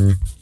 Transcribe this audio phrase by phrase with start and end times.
[0.00, 0.39] Mm-hmm.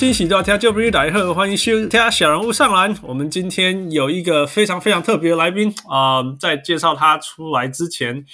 [0.00, 2.96] 各位乡亲喜到听就不如来贺，欢迎收听小人物上篮。
[3.02, 8.24] 我们今天有一个非常非常特别的来宾啊、呃，在介绍他出来之前。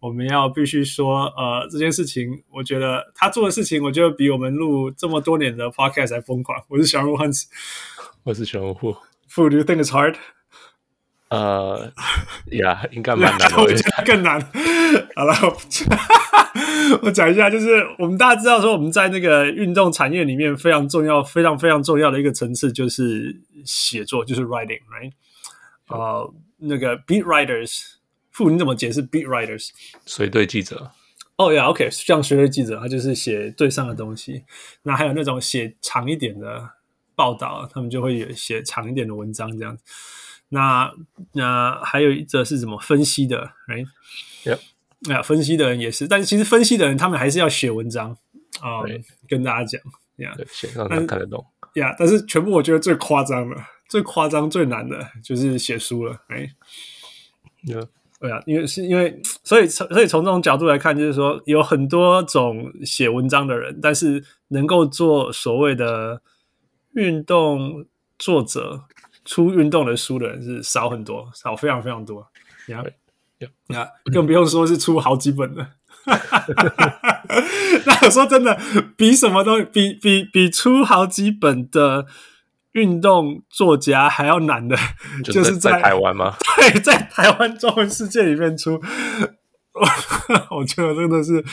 [0.00, 6.58] 我们要必须说，呃，这件事情，我觉得他做的事情，我觉得比我们录这么多年的 podcast 还疯狂。
[6.68, 7.42] 我是小人物 Hans，
[8.22, 8.96] 我是小人物。
[9.30, 10.14] Fu，Do you think it's hard？
[11.28, 11.92] 呃，
[12.52, 13.56] 呀，应该蛮难的。
[13.60, 14.40] 我觉得更难。
[15.14, 15.34] 好了，
[17.02, 25.12] 我讲一下，就是我们大家知道说，我们在那个运动产业里面非常重要、非常非常重要的一个层次，就是写作，就是 writing，right？
[25.88, 27.94] 呃，那个 beat writers。
[28.50, 29.68] 你怎么解释 beat writers？
[30.06, 30.92] 随队记者。
[31.36, 34.44] 哦呀，OK，像随队记者，他就是写队上的东西。
[34.82, 36.70] 那还有那种写长一点的
[37.14, 39.82] 报道，他们就会有写长一点的文章这样子。
[40.48, 40.90] 那
[41.32, 43.52] 那还有一则是什么分析的
[45.08, 48.10] 那分析的人也是，但是其实分析的人他们还是要写文章
[48.60, 49.80] 啊，嗯、跟大家讲
[50.16, 51.44] 呀，写让他看得懂。
[51.74, 53.56] 呀，但是全部我觉得最夸张的、
[53.88, 56.20] 最夸张、最难的就是写书了。
[56.28, 56.50] 哎。
[58.18, 66.20] 对啊，因为是因为，所以从所以从这种角度来看，就是说有很多种写文章的人，但是能够做所谓的
[66.92, 67.86] 运动
[68.18, 68.84] 作者、
[69.24, 72.26] 出运动的书的人是少很多，少非常非常多。
[72.66, 72.84] 你看，
[73.68, 75.68] 你看，更不用说是出好几本了。
[77.86, 78.58] 那我说真的，
[78.96, 82.06] 比什么都比比比出好几本的。
[82.74, 84.76] 运动作家还要难的，
[85.24, 86.36] 就是在，在台湾吗？
[86.56, 88.80] 对，在台湾中文世界里面出，
[89.74, 89.88] 我
[90.56, 91.44] 我觉得真的是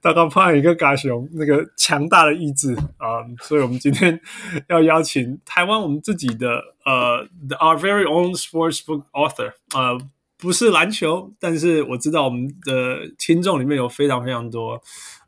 [0.00, 3.36] 大概怕一个嘎熊那个强大的意志啊、嗯！
[3.40, 4.20] 所以我们今天
[4.68, 7.26] 要邀请台湾我们自己的呃
[7.58, 9.98] ，our very own sports book author，呃，
[10.40, 14.80] 不是篮球，但是我知道我们的听众里面有非常非常多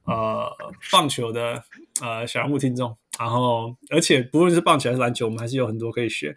[0.05, 0.51] 呃
[0.91, 1.63] 棒球的
[2.01, 2.97] 呃小人物听众。
[3.19, 6.37] 然后，而且不论是棒球还是篮球，我们还是有很多可以学。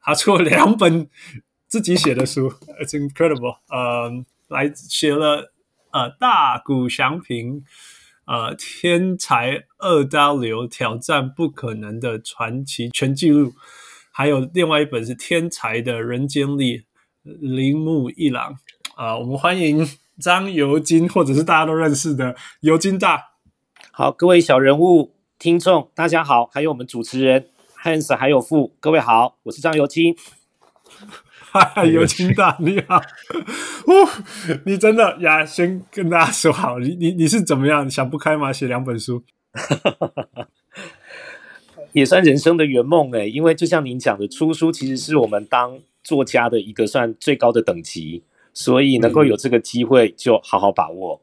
[0.00, 1.08] 他出了两本
[1.66, 2.48] 自己写的书，
[2.80, 3.56] It's incredible。
[3.68, 5.52] 呃，来写了
[5.90, 7.64] 呃大谷翔平
[8.24, 13.52] 呃天才二刀流挑战不可能的传奇全纪录，
[14.12, 16.84] 还有另外一本是天才的人间力
[17.22, 18.58] 铃木一郎。
[18.94, 19.86] 啊、呃，我们欢迎
[20.20, 23.30] 张尤金，或者是大家都认识的尤金大。
[23.90, 25.14] 好，各位小人物。
[25.38, 27.48] 听众大家好，还有我们主持人
[27.82, 30.14] Hans，还有 Fu，各位好，我是张尤金。
[31.50, 34.08] 嗨， 尤金大你好，哦，
[34.64, 35.44] 你真的呀？
[35.44, 37.90] 先跟大家说好，你你你是怎么样？
[37.90, 38.52] 想不开吗？
[38.52, 39.24] 写两本书，
[41.90, 43.26] 也算人生的圆梦哎。
[43.26, 51.22] 因为就像您讲的，出书其实是我们当作家的一个算最高的等级，所以能够有这个机会，就好好把握。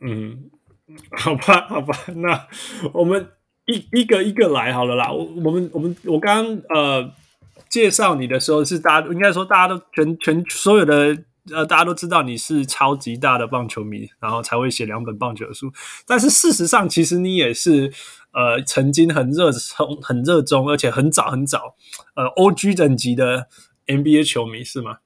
[0.00, 0.50] 嗯。
[1.12, 2.46] 好吧，好吧，那
[2.92, 3.26] 我们
[3.64, 5.10] 一一个一个来好了啦。
[5.10, 7.10] 我我们我们我刚刚呃
[7.70, 11.16] 介绍你的时候，是大家应该说大家都全全所有的
[11.50, 15.72] 呃大家都知道你是超级大的棒球迷，然后才会写两本棒球书。
[16.06, 17.90] 但是事实上，其实你也是
[18.32, 21.76] 呃曾经很热衷、很热衷，而且很早很早
[22.16, 23.46] 呃 OG 等级的
[23.96, 24.98] NBA 球迷是吗？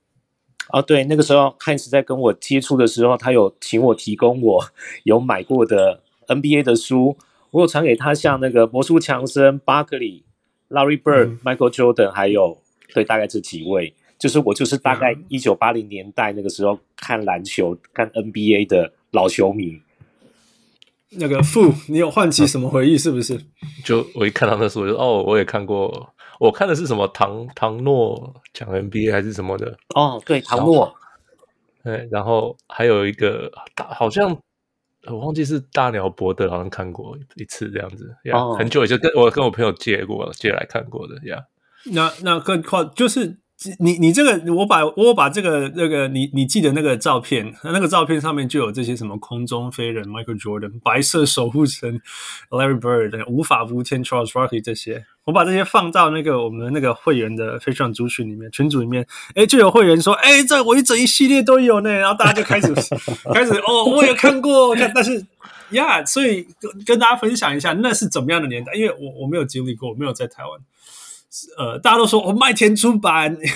[0.71, 4.65] 哦，对，那个时候汉斯在跟我接触的时候，他有请我提供我
[5.05, 7.17] 有买过的 NBA 的书，
[7.53, 10.25] 我有传给他，像那个魔术强森、巴克利、
[10.71, 12.59] Larry Bird、嗯、Michael Jordan，还有
[12.93, 19.81] 对，大概这几位，就是我就是大概一九八零年代那个时候看篮球、看 NBA 的老球迷。
[21.11, 22.99] 那个 Fu，你有唤起什么回忆？
[22.99, 23.41] 是不是？
[23.85, 26.13] 就我一看到那书，我就哦，我也看过。
[26.39, 29.77] 我看的是什么唐唐诺讲 NBA 还是什么的？
[29.95, 30.95] 哦，对，唐诺。
[31.83, 34.37] 对，然后还有一个大，好像
[35.07, 38.15] 我忘记是大鸟伯德，好像看过一次这样子。
[38.33, 41.45] 哦，很久以前跟我跟我朋友借过，借来看过的呀。
[41.93, 43.39] 那那更快就是。
[43.79, 51.99] 你你这个，我把我把这个那个你你记得那个照片，那个照片上面就有这些什么空中飞人 Michael Jordan、白色守护神
[52.51, 62.75] Larry Bird、无法无天 Charles Barkley 这些，我把这些放到那个我们那个会员的非常族群里面，群组里面，哎，就有会员说，哎，这我一整一系列都有呢，然后大家就开始
[63.33, 65.25] 开始哦，我也看过，看，但是
[65.71, 68.75] 呀，所以跟跟大家分享一下，那是怎么样的年代？
[68.75, 70.61] 因为我我没有经历过，我没有在台湾。
[71.59, 73.37] 呃，大家都说我卖钱出版。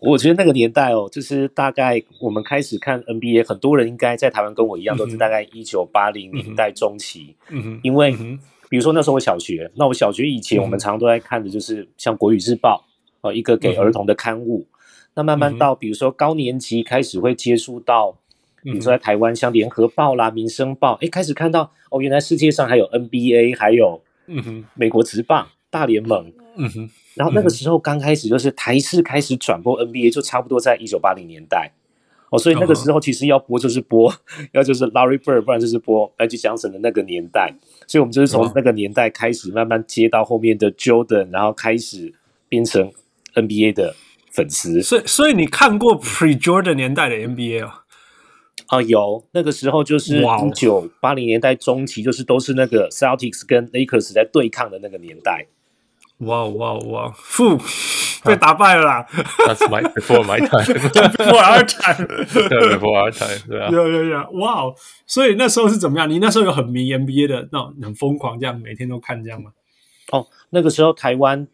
[0.00, 7.36] 我觉得那个年代哦，就是大概我们开始看 NBA，很多人应该在台湾跟我一样，都是大概一九八零年代中期。
[7.50, 8.10] 嗯哼，因为
[8.68, 12.84] 比如说那时候我小学，那我小学以前我们常常都在看的就是像《国语日报》
[13.28, 14.66] 哦，一个给儿童的刊物。
[15.14, 18.18] 那慢慢到比如说高年级开始会接触到，
[18.64, 26.32] 比如说在台湾像《联合报》啦、《民生报》，哎，开始看到哦，原来世界上还有 NBA，还有嗯哼，美国职棒大联盟。
[26.56, 26.90] 嗯哼。
[27.14, 31.72] 然后那个时候刚开始就是台视开始转播 NBA，就差不多在一九八零年代
[32.28, 34.12] 哦，所以那个时候其实要播就是播，
[34.52, 37.54] 要就是 Larry Bird，不然就是播 Magic Johnson 的那个年代，
[37.86, 42.12] 所以我们就是从那个年代开始慢慢接到后面的 Jordan，然后开始
[42.48, 42.92] 变成
[43.34, 43.94] NBA 的
[44.30, 44.82] 粉丝。
[44.82, 47.84] 所以，所以你看过 Pre Jordan 年代的 NBA 啊？
[48.68, 55.46] 啊，有那个时候就是一九八零年代中期，就是都是那个 Celtics 跟 Lakers 在对抗的那个年代。
[56.18, 57.12] 哇哇哇！
[57.14, 57.58] 负
[58.24, 59.06] 被打败了啦
[59.46, 64.30] ！That's my before my time，before our time，before our time，对啊，有有有！
[64.40, 64.74] 哇哦！
[65.06, 66.08] 所以那时候是怎么样？
[66.08, 69.50] 你那时候有很迷 NBA 的那种很疯狂，这样每天都看这样吗？
[70.10, 71.46] 哦，那个时候台湾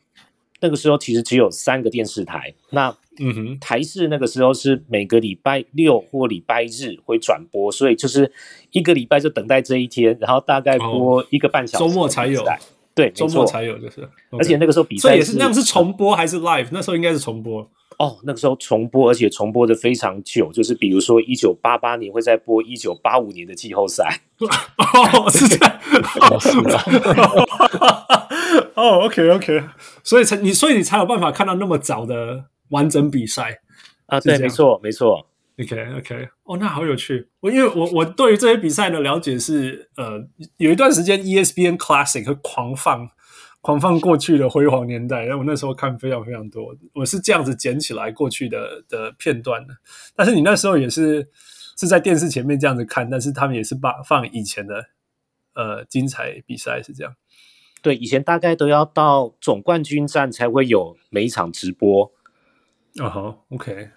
[0.61, 8.33] 那个时候其实只有三个电视台，那嗯哼，台视那个时候是每个礼拜六或礼拜日会转播，所以就是
[8.71, 12.45] 一个礼拜就等待这一天，然后大概播一个半小时，周末才有。
[12.95, 14.07] 对，周末才有，就是。
[14.33, 16.69] 而且那个时候比赛，所以也是那样，是重播还是 live？
[16.73, 17.67] 那时候应该是重播。
[17.99, 24.21] 哦，那个时候重播，而且重播的非常久，就是比如说一九八八年会再播一九八五年的季后赛。
[24.41, 25.81] 哦，是这样。
[28.75, 29.63] 哦，OK，OK，
[30.03, 33.61] 所以才你，所以你才有办法看到那么早的完整比赛
[34.07, 34.19] 啊？
[34.19, 35.29] 对，没错，没错。
[35.61, 37.29] OK OK，哦，那好有趣。
[37.41, 40.27] 我因为我我对于这些比赛的了解是，呃，
[40.57, 43.09] 有一段时间 ESPN Classic 会狂放
[43.61, 46.75] 狂放过去的辉煌年代，然后我那时候看非常非常多。
[46.95, 49.75] 我是这样子捡起来过去的的片段的。
[50.17, 51.29] 但是你那时候也是
[51.77, 54.87] 是在电视前面这样子看，但是他们也是把放以前的
[55.55, 57.15] 呃精彩比赛是这样。
[57.83, 62.11] 对，以前大概都要到总冠军战才会有每一场直播。
[63.01, 63.91] 哦吼，OK。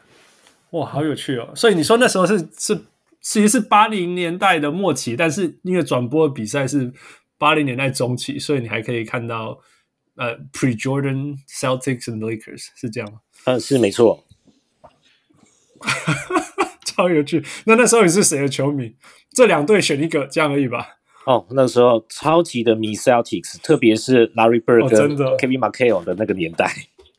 [0.71, 1.53] 哇，好有趣哦！
[1.55, 2.75] 所以你说那时候是是
[3.21, 6.91] 其实是八零年代的末期，但是因为转播的比赛是
[7.37, 9.59] 八零年代中期，所以你还可以看到
[10.15, 13.19] 呃 Pre Jordan Celtics and Lakers 是这样吗？
[13.45, 14.25] 嗯，是没错。
[16.85, 17.43] 超有趣！
[17.65, 18.95] 那那时候你是谁的球迷？
[19.31, 20.97] 这两队选一个这样而已吧？
[21.25, 26.71] 哦，那时候超级的迷 Celtics，特别是 Larry Bird 跟 Kevin McHale 的那个年代。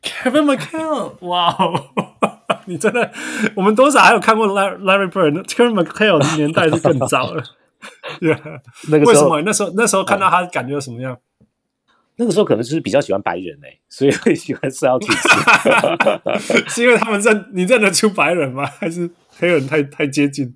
[0.06, 1.90] Kevin McHale，哇哦！
[2.66, 3.12] 你真的，
[3.56, 7.42] 我们多少还有看过 Larry Larry Bird，Kevin McHale 的年代是更早了。
[8.20, 8.40] 对啊，
[8.88, 11.16] 那个为什么那时候那时候看到他感觉什么样？
[12.18, 15.14] 那个时候可能就是比较喜欢白人哎、欸，所以会喜欢 Celtics。
[16.72, 18.64] 是因为他们认你认得出白人吗？
[18.78, 20.54] 还是黑人太太接近？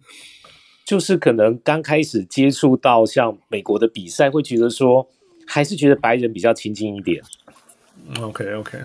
[0.87, 5.09] 就是可能刚开始接触到像美国的比赛，会觉得说
[5.47, 7.23] 还是觉得白人比较亲近一点。
[8.21, 8.79] OK OK。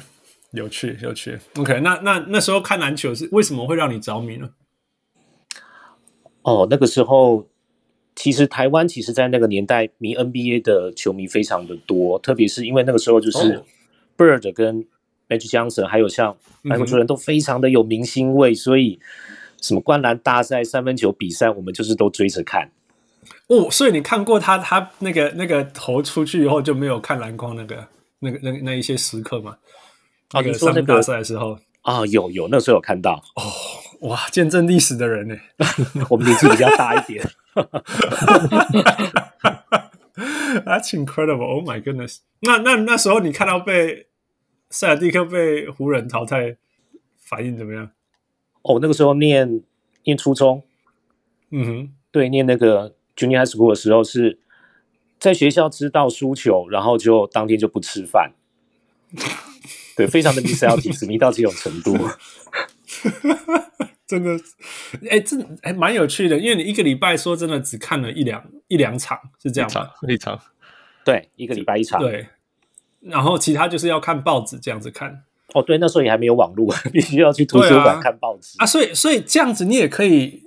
[0.55, 1.37] 有趣，有趣。
[1.57, 4.49] OK，那那那时候看篮球是为什么会让你着迷呢？
[6.41, 7.47] 哦，那个时候
[8.15, 13.63] 其实台湾其实，在那个年代迷 NBA 的球迷非常的多，特别是因为那个时候就是
[14.17, 14.85] Bird 跟
[15.27, 18.99] Magic Johnson，还有像麦克乔丹都非常的有明星味，嗯、所以
[19.61, 22.71] 什么灌篮大赛、三分球比赛，我们就是都追着看。
[23.47, 27.87] 哦，所以你看过他他那个那个投出去以后就没有看篮筐那个
[28.19, 29.57] 那个那那一些时刻吗？
[30.33, 35.35] 哦，你说那个大赛的时候啊、哦，有有，那时候有看到哦，哇，见证历史的人呢，
[36.09, 37.23] 我们年纪比较大一点。
[40.65, 41.45] That's incredible!
[41.45, 42.19] Oh my goodness！
[42.41, 44.07] 那那那时候你看到被
[44.69, 46.57] 塞尔蒂克被湖人淘汰，
[47.19, 47.91] 反应怎么样？
[48.63, 49.61] 哦，那个时候念
[50.05, 50.63] 念初中，
[51.51, 54.39] 嗯哼，对，念那个 Junior High School 的时候是
[55.19, 58.33] 在学校知道输球，然后就当天就不吃饭。
[59.95, 61.97] 对，非常的迷 Celtics 迷到这种程度，
[64.07, 64.37] 真的，
[65.09, 69.89] 哎，这还蛮有趣的，因为你一个礼拜说真的只看了一两一两场，是这样吗？
[70.07, 70.39] 一场，
[71.03, 72.27] 对，一个礼拜一场，对，
[73.01, 75.23] 然后其他就是要看报纸这样子看。
[75.53, 78.65] 哦，对，那时候也还没有网络， 必须要去图书馆看报纸啊，啊。
[78.65, 80.43] 所以，所以这样子你也可以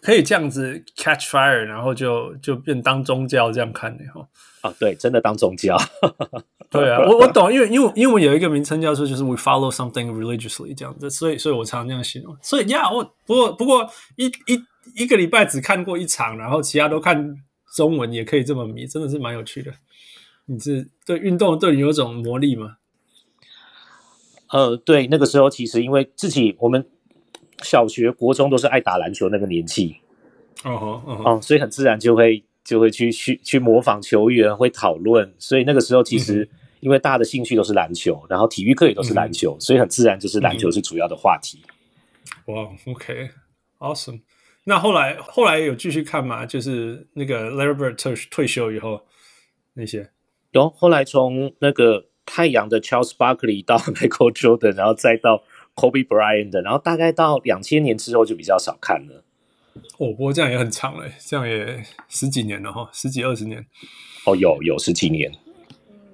[0.00, 4.26] 可以这样子 catch fire，然后就就变当宗教这样看的哈。
[4.66, 5.76] 啊，对，真的当宗教。
[6.68, 12.36] 对啊，我我懂，因为因为因为我有一个名称叫做就是 we follow something religiously 这样子，所以所以我常常这样形容。
[12.42, 14.60] 所以呀，我不过不过一一
[14.96, 17.36] 一个礼拜只看过一场，然后其他都看
[17.76, 19.72] 中文，也可以这么迷，真的是蛮有趣的。
[20.46, 22.76] 你是对运动对你有种魔力吗？
[24.50, 26.86] 呃，对，那个时候其实因为自己我们
[27.62, 29.96] 小学、国中都是爱打篮球那个年纪，
[30.64, 35.32] 哦，哦，所以很自然就会就会去去去模仿球员，会讨论。
[35.38, 36.46] 所以那个时候其实
[36.80, 41.62] 因为大家的兴趣都是篮球，然后体育课也都是篮球，所以很自然就是篮球是主要的话题。
[42.46, 44.20] 哇，OK，Awesome。
[44.64, 46.44] 那后来后来有继续看吗？
[46.44, 49.00] 就是那个 Larry Bird 退退休以后
[49.74, 50.10] 那些。
[50.50, 55.44] 有，后来从那个太阳的 Charles Barkley 到 Michael Jordan，然后再到
[55.74, 59.22] Kobe Bryant 的，然后大概到两千年之后就比较少看了。
[59.98, 63.64] 哦，不过这样也很长嘞，这样也十几年了哈，十几二十年。
[64.24, 65.32] 哦，有有十几年。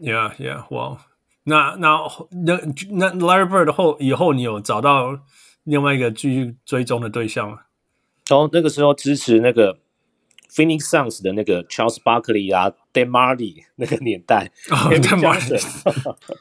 [0.00, 0.98] Yeah, yeah, wow。
[1.44, 1.98] 那那
[2.44, 5.18] 那那 Larry Bird 后以后，你有找到
[5.64, 7.60] 另外一个继续追踪的对象吗？
[8.30, 9.78] 哦，那个时候支持那个。
[10.54, 15.18] Phoenix Suns 的那个 Charles Barkley 啊，Dan Majerle 那个年代，Dan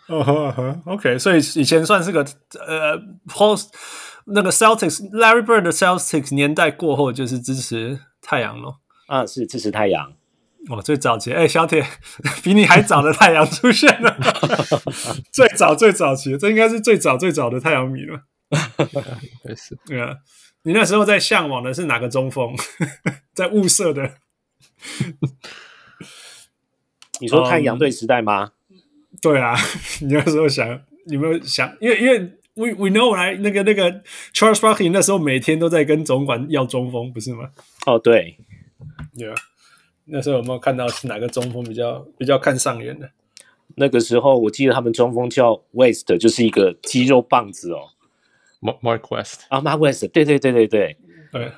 [0.09, 2.19] Majerle，OK， 所以以前算是个
[2.59, 3.69] 呃，Post
[4.27, 8.79] 那个 Celtics，Larry Bird 的 Celtics 年代过后就是支持太阳咯。
[9.07, 10.13] 啊，是支持太阳。
[10.69, 11.83] 哦，最早期，哎、欸，小铁
[12.43, 14.15] 比你还早的太阳出现了，
[15.33, 18.21] 最早最早期，这应该是最早最早的太阳迷了。
[19.55, 20.17] 是，对啊。
[20.63, 22.55] 你那时候在向往的是哪个中锋？
[23.33, 24.17] 在物色的？
[27.19, 29.55] 你说太阳队时代吗？Um, 对啊，
[30.01, 30.67] 你那时候想
[31.07, 31.75] 有没有想？
[31.81, 34.01] 因为因为 we we know 来那个那个
[34.34, 37.51] Charles Barkley 那时候每天都在跟总管要中锋，不是吗？
[37.86, 38.38] 哦，对，
[39.17, 39.36] 对啊。
[40.05, 43.10] 那时候有没有看到是哪个中锋比较比较看上眼的？
[43.75, 47.89] 那个时候我记得他们中锋叫 West，就是一个肌肉棒子哦。
[48.62, 50.98] Mark West 啊，Mark West，对对对对对
[51.31, 51.51] 对，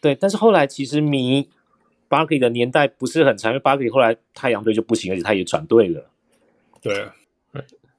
[0.00, 0.14] 对。
[0.14, 1.48] 但是后来其实迷
[2.08, 6.10] Barkley 的年代不是很长，因为 Barkley 后来太阳队就不行，而且他也转队了。
[6.80, 7.14] 对啊，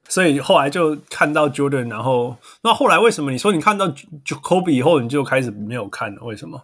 [0.10, 3.88] 所以后来就看到 Jordan，然后那后来为什么你说你看到
[4.26, 6.22] Kobe 以后你就开始没有看了？
[6.24, 6.64] 为什么？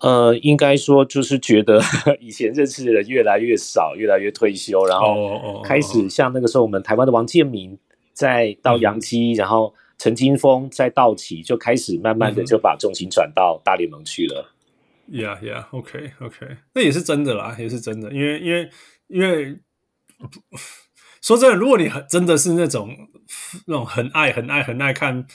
[0.00, 1.80] 呃，应该说就是觉得
[2.18, 7.78] 以前认识的人越来越少，越来越退休，然后开始像那个时候我们台湾的王建民
[8.12, 9.72] 再到洋基，嗯、然后。
[9.96, 14.50] 陈金峰在道奇就开始慢慢的就把重心转到大联盟去了。
[15.08, 18.12] Yeah, yeah, OK, OK，那也是真的啦，也是真的。
[18.12, 18.68] 因为，因为，
[19.06, 19.56] 因为
[21.24, 22.94] 说真的，如果你很真的是那种
[23.66, 25.26] 那种很爱、很爱、很爱看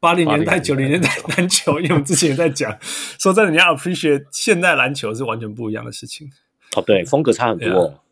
[0.00, 2.76] 八零年代、九零年代篮球，因为我们之前也在讲，
[3.18, 6.28] 说真的，你要 appreciate 现代篮球是完全不一样的事情。
[6.76, 8.02] 哦，对，风格差很多，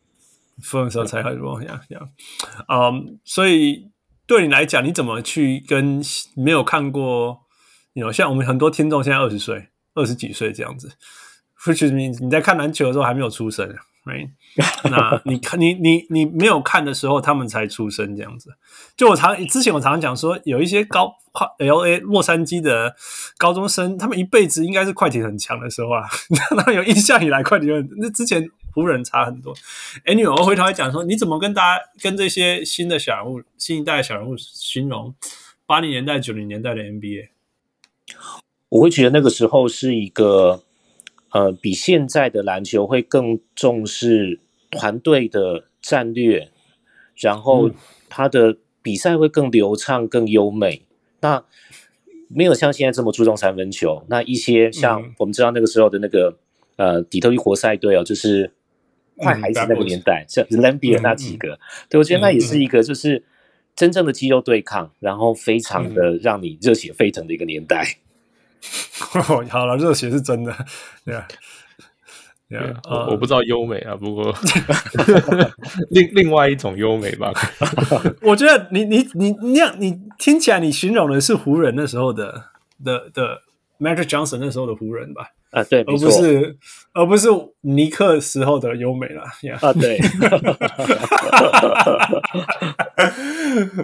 [0.63, 1.61] 风格差很多。
[1.61, 2.09] Yeah, yeah，
[2.69, 3.91] 嗯，所以。
[4.27, 6.01] 对你来讲，你怎么去跟
[6.35, 7.43] 没有看过？
[7.93, 10.93] 你 you know, 像我们很多听众现在二十岁、二十几岁这样子
[11.63, 13.69] ，which means 你在看篮球的时候还没有出生
[14.05, 14.31] ，right？
[14.91, 18.55] 那你看你你你没有看的时候，他们才出生这样子。
[18.97, 21.15] 就我常之前我常常讲说，有一些高
[21.59, 22.95] LA 洛杉矶的
[23.37, 26.03] 高中生，他们一辈子应该是快艇很强的时候啊。
[26.67, 28.49] 那有印象以来，快艇很那之前。
[28.75, 29.55] 湖人差很多。
[30.05, 35.15] Anyway，我回头来讲说，你怎么跟大家、跟这些新的小人物、新一代的小人物形容
[35.65, 37.29] 八零年代、九零年代的 NBA？
[38.71, 40.65] 我会觉得那个时候是一个，
[41.35, 46.49] 呃，比现在的篮球会更重视团队的战略，
[47.17, 47.71] 然后
[48.09, 50.83] 他的比赛会更流畅、更优美。
[51.21, 51.45] 那
[52.29, 54.05] 没有像现在这么注重三分球。
[54.09, 56.39] 那一些像我们知道那个时候的那个，
[56.77, 58.53] 呃，底特律活塞队哦，就是。
[59.17, 63.23] 坏孩子那个年代，像 Laimbeer 那几个，嗯、对，我觉得那也是一个就是
[63.77, 67.87] 真正的肌肉对抗，嗯、然后非常的让你热血沸腾的一个年代。
[69.15, 70.55] 嗯、 好了，热血是真的，
[71.05, 71.27] 对啊，
[72.49, 74.35] 对啊，我不知道优美啊，不过
[75.91, 77.33] 另另外一种优美吧。
[78.23, 82.45] 我觉得你你你那样，你听起来你形容的是湖人那时候的
[82.85, 83.41] 的的
[83.81, 85.29] Magic Johnson 那时候的湖人吧？
[85.51, 86.57] 啊，对，而不是，
[86.93, 87.29] 而不是
[87.61, 89.23] 尼克时候的优美了。
[89.41, 89.65] Yeah.
[89.65, 89.99] 啊，对。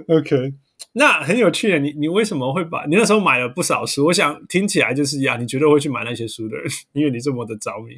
[0.08, 0.52] OK，
[0.92, 4.06] 那很有趣的，你你为什么会把你那时候买了不少书？
[4.06, 7.94] 我想听起来就是呀，你绝对会去买那些书的人， 因为你这么的着迷。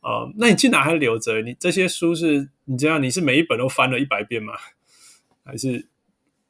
[0.00, 1.42] 呃，那你竟然还留着？
[1.42, 4.54] 你这些书是你这样，你是每一本都翻了一百遍吗？
[5.44, 5.86] 还是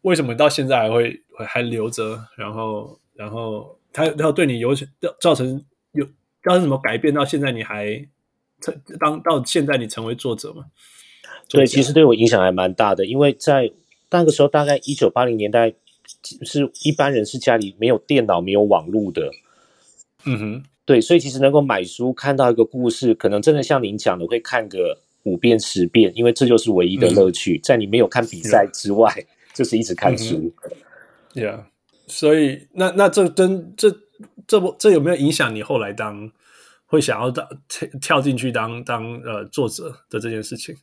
[0.03, 2.25] 为什么到现在还会还留着？
[2.37, 4.75] 然后，然后它它对你有
[5.21, 6.07] 造成有？
[6.43, 8.09] 造成什么改变到现在你还
[8.63, 10.65] 成当到现在你成为作者吗？
[11.51, 13.71] 对，其实对我影响还蛮大的，因为在
[14.11, 15.75] 那个时候，大概一九八零年代，
[16.43, 19.31] 是一般人是家里没有电脑、没有网络的。
[20.25, 30.53] 嗯哼，对，所以其实能够买书看到一个故事，可能真的像您讲的，会看个五遍十遍，因为这就是唯一的乐趣，嗯、在你没有看比赛之外，嗯、就是一直看书。
[31.35, 31.65] 嗯、Yeah，
[32.07, 33.97] 所以那那这跟这
[34.47, 36.31] 这不这有没有影响你后来当
[36.87, 40.77] 会想要当跳跳进去当当呃作者的这件事情？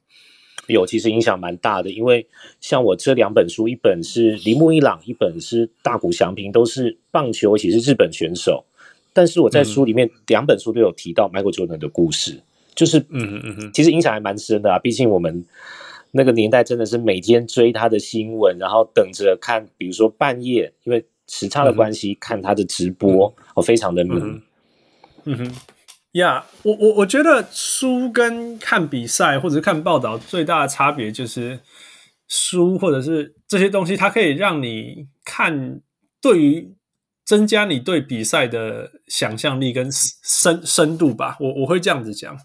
[0.74, 2.26] 有，其实影响蛮大的，因为
[2.60, 8.66] 像我这两本书，一本是铃木一朗，一本是大谷翔平，都是棒球，而且是日本选手。
[9.14, 12.42] 但是我在书里面、嗯、两本书都有提到 Michael Jordan 的故事，
[12.76, 14.78] 就是嗯嗯嗯，其实影响还蛮深的啊。
[14.78, 15.44] 毕竟我们
[16.12, 24.22] 那个年代真的是每天追他的新闻，然后等着看，比如说半夜，因为时差的关系，嗯、看他的直播，我、嗯、非常的迷。
[25.26, 25.52] 嗯哼。
[26.14, 31.60] 呀、我我我觉得书跟看比赛或者是看报道最大的差别就是
[32.28, 35.80] 书或者是这些东西，它可以让你看，
[36.20, 36.76] 对于
[37.24, 41.38] 增加你对比赛的想象力跟深深度吧。
[41.40, 42.36] 我我会这样子讲，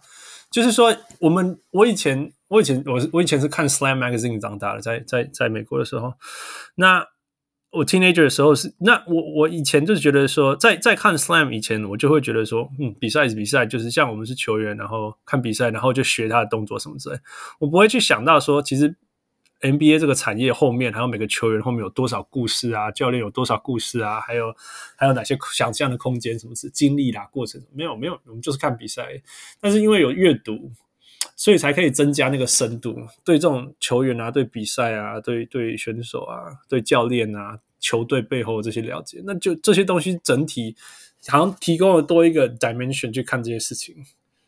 [0.51, 6.13] 就是说我们我以前我以前我我以前是看 Slam Magazine 长大的，在在在美国的时候，
[6.75, 7.12] 那。
[7.73, 17.17] 我 teenager 的时候是那我我以前就是觉得说，在在看 slam 以前，我就会觉得说，嗯，比赛是比赛，就是像我们是球员，然后看比赛，然后就学他的动作什么之类。
[17.59, 18.95] 我不会去想到说，其实
[19.63, 24.55] NBA 这个产业后面还有每个球员后面有多少故事啊，教练有多少故事啊，还有
[24.97, 29.09] 还有哪些想象的空间，什么是经历啦，过程没有没有，我们就是看比赛。
[29.61, 30.73] 但是因为有阅读。
[31.37, 40.77] 所以才可以增加那个深度，对这种球员啊，对比赛啊，对对选手啊，对教练啊，球队背后的这些了解，那就这些东西整体
[41.29, 43.97] 好像提供了多一个 dimension 去看这些事情。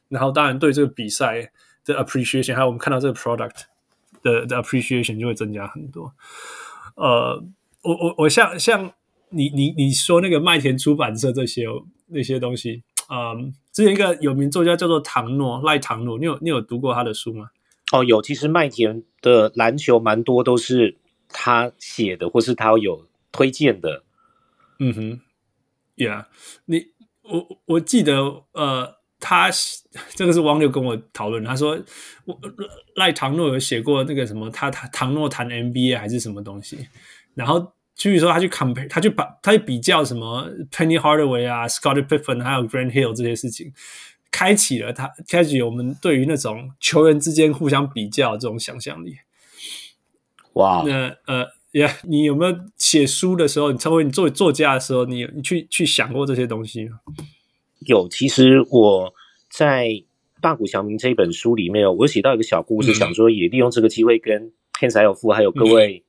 [0.09, 1.51] 然后当然对这个比赛
[1.85, 3.63] 的 appreciation，还有我们看到这个 product
[4.23, 6.13] 的的 appreciation 就会增加很多。
[6.95, 7.45] 呃，
[7.83, 8.93] 我我我像像
[9.31, 11.65] 你你你说那个麦田出版社这些
[12.07, 12.85] 那些东西。
[13.11, 17.51] 嗯，之前一个有名作家叫做唐诺赖唐诺，你有你有读过他的书吗？
[17.93, 18.23] 哦，有。
[18.23, 20.97] 其实麦田的篮球蛮多都是
[21.29, 24.03] 他写的，或是他有推荐的。
[24.79, 25.21] 嗯哼
[25.97, 26.27] ，Yeah，
[26.65, 26.87] 你
[27.23, 29.51] 我我记得，呃，他
[30.17, 31.79] 这个是网友跟我讨论，他说
[32.25, 32.41] 我
[32.97, 36.89] 赖唐诺有写过那个什么，他他唐诺谈 NBA 还是什么东西，
[37.35, 37.73] 然后。
[37.97, 43.73] 据说他去 compare，他去把他去比较什么 Penny Hardaway 啊，Scottie Pippen 还有 Grant Hill 这些事情，
[44.31, 49.17] 开启了他开启我们对于那种球员之间互相比较这种想象力。
[50.55, 50.83] 哇！
[50.87, 56.99] 那呃呀，你有没有写书的时候，你成为你作为作家的时候，你你去去想过这些东西吗？
[57.87, 59.13] 有，其实我
[59.51, 60.03] 在
[60.41, 66.05] 大谷翔平这一本书里面，我写到一个小故事，嗯、想说也利用这个机会跟 Hans 还有富还有各位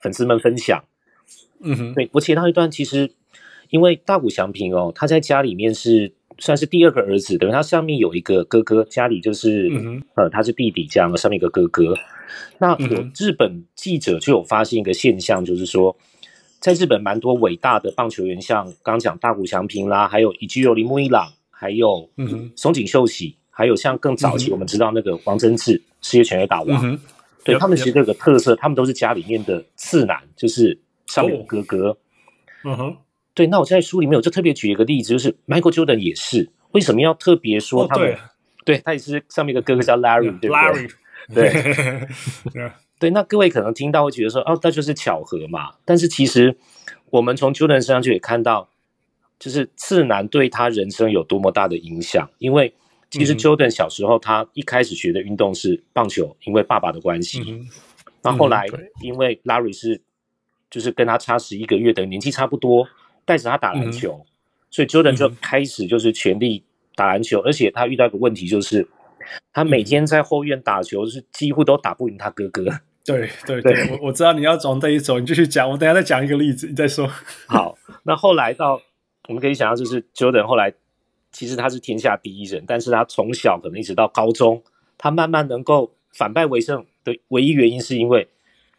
[0.00, 0.84] 粉丝们分享。
[1.62, 3.10] 嗯哼，对，我写到一段，其实
[3.68, 11.94] 因为大谷翔平哦，他在家里面是算是第二个儿子，等于他上面有一个哥哥，家里就是、嗯、呃他是弟弟这样，上面一个哥哥。
[12.58, 15.94] 那有日本记者就有发现一个现象，就是说，
[16.60, 22.08] 在日本蛮多伟大的棒球员，像刚讲大谷翔平啦，还有伊吉有铃木一朗，还有
[22.56, 26.98] 松井秀喜，还有像更早期我们知道那个王贞治，世界拳击大王，嗯、
[27.44, 30.78] 对他们其实有个特色，他们都是家里面的次男，就是。
[31.10, 31.98] 上面有哥哥，
[32.64, 32.96] 嗯哼，
[33.34, 33.46] 对。
[33.48, 38.16] 那我在书里面我就特别举一个例子，就是 Michael Jordan 也是，为什么要特别说他们？
[38.64, 40.90] 对，他也是上面一个哥哥叫 Larry，对不对？Larry，
[41.34, 42.70] 对，
[43.00, 43.10] 对。
[43.10, 45.70] 那各位可能听到会觉得说，哦，那就是巧合嘛。
[45.84, 46.56] 但是其实
[47.10, 48.68] 我们从 Jordan 身上就可以看到，
[49.38, 52.30] 就是次男对他人生有多么大的影响。
[52.38, 52.72] 因为
[53.10, 57.42] 其实 Jordan 小时候他一开始学的运动是棒球，因为爸爸的关系。
[58.22, 58.66] 那后来
[59.02, 60.02] 因为 Larry 是
[60.70, 62.86] 就是跟他差十一个月，等于年纪差不多，
[63.24, 64.26] 带着他打篮球，嗯、
[64.70, 66.62] 所以 Jordan 就开始就是全力
[66.94, 68.86] 打篮球，嗯，而且他遇到一个问题，就是
[69.52, 72.64] 他每天在后院打球，是几乎都打不赢他哥哥。
[73.04, 77.10] 对对对，我我知道你要从这一走，你继续讲，我等下再讲一个例子，你再说。
[77.48, 78.80] 好，那后来到
[79.26, 80.72] 我们可以想象，就是 Jordan 后来
[81.32, 84.62] 其实他是天下第一人，但是他从小可能一直到高中，
[84.96, 88.28] 他慢慢能够反败为胜的唯一原因是因为。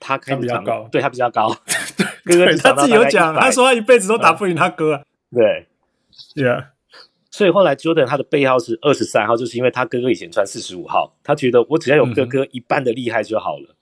[0.03, 1.55] 他开始比较高，对他比较高。
[2.25, 4.95] 哥哥他自己有讲，他说他一辈子都打不赢他哥。
[4.95, 5.35] 啊嗯。
[5.35, 5.67] 对
[6.35, 6.65] ，Yeah。
[7.29, 13.75] 所以后来 Jordan 他的背号是二十三号，就是因为他哥哥以前穿四十五号，他觉得我只要有哥哥一半的厉害就好了。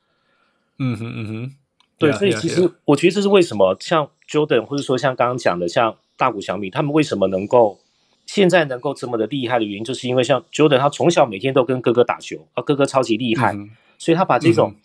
[0.78, 1.52] 嗯哼嗯哼，
[1.98, 7.80] 对，所以其实我觉得这是为什么像 Jordan 或者说像刚刚讲的像大谷翔米，他们为什么能够
[8.28, 14.76] 现在能够这么的厉害的原因，就是因为像 Jordan 他从小每天都跟哥哥打球，啊，哥哥超级厉害，嗯，所以他把这种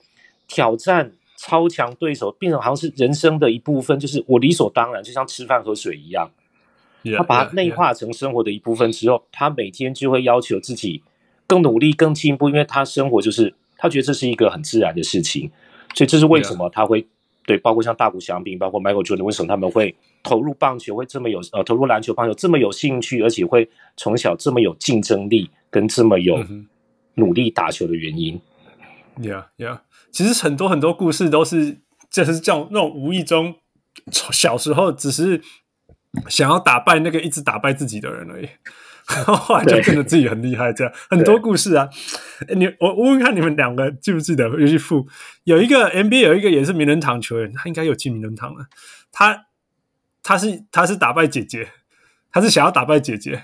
[0.48, 1.12] 挑战。
[1.46, 6.30] 超强对手变成好像是人生的一部分，就是我理所当然，就像吃饭喝水一样。
[7.18, 11.02] 他把它内化成生活的一部分之后，他每天就会要求自己
[11.46, 15.50] 更努力、更进步，因为他生活就是他觉得这是一个很自然的事情，
[15.94, 17.06] 所以这是为什么他会
[17.44, 26.42] 对，包括像大谷翔平，包括 Michael Jordan，为什么他们会投入棒球，会这么有呃投入篮球、棒球这么有兴趣，而且会从小这么有竞争力，跟这么有
[27.16, 28.40] 努力打球的原因。
[29.20, 29.78] Yeah, yeah，
[30.14, 33.56] 其实很多很多故事都是就是叫那种无意中
[34.10, 35.42] 小时候只是。
[36.28, 38.48] 想要打败那个一直打败自己的人而已，
[39.08, 40.72] 然后后来就觉得自己很厉害。
[40.72, 41.88] 这样很多故事啊，
[42.54, 44.48] 你我我问看你们两个记不记得？
[44.50, 45.08] 尤其富
[45.42, 48.66] 有一个 NBA 有一个也是名人堂球员，他应该有进名人堂了。
[49.10, 49.46] 他
[50.22, 51.68] 他是他是打败姐姐，
[52.30, 53.42] 他是想要打败姐姐。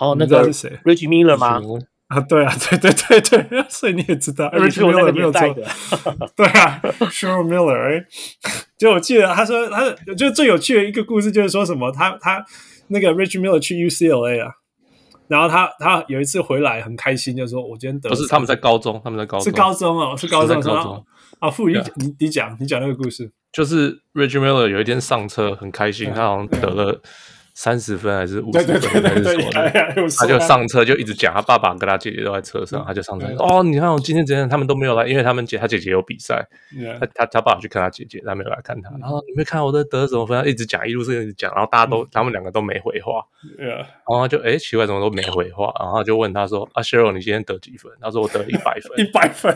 [0.00, 1.60] 哦，那个是谁？Reggie Miller 吗？
[2.12, 5.40] 啊，对啊，对对对对，所以你也知道，Reggie Miller 没有错。
[6.36, 6.78] 对啊
[7.10, 8.04] ，Sure Miller，哎，
[8.76, 12.44] 就我记得他说，他就最有趣的一个故事就是说什么，他他
[12.88, 14.52] 那个 Richard Miller 去 UCLA 啊，
[15.26, 21.06] 然后他他有一次回来很开心，就说我今天得不是他们在高中，他们在高中是高中哦，是高中，高中
[21.38, 27.00] 啊，傅你你你讲你讲那个故事，就是 Richard Miller 有一天上车很开心，他好像得了。
[27.54, 29.70] 三十分还是五十分还是什么的？
[30.18, 34.48] 他就上车就一直讲，他爸爸跟他姐姐都在车上，他就上车哦，你看我今天怎样？
[34.48, 36.46] 他们都没有来，因为他们姐他姐姐有比赛，
[36.98, 38.90] 他他他爸爸去看他姐姐，他没有来看他。
[39.00, 40.42] 然后你没看我的得什么分？
[40.42, 43.22] 他一直讲，一路是一直讲，然后大家都他们两个都没回话，
[44.08, 45.72] 然后就哎奇怪，怎么都没回话？
[45.78, 48.96] 然后就问他说：“啊 Sheryl 你今天得几分？”他说：“我得了一百分。
[49.04, 49.54] ”一百分。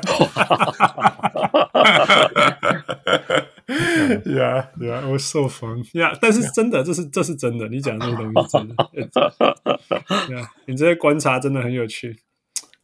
[4.25, 5.83] Yeah, yeah, it was so fun.
[5.93, 7.69] Yeah，但是真的，这是这是真的。
[7.69, 8.75] 你讲这个东西真的，
[10.31, 12.19] Yeah，你这些观察真的很有趣。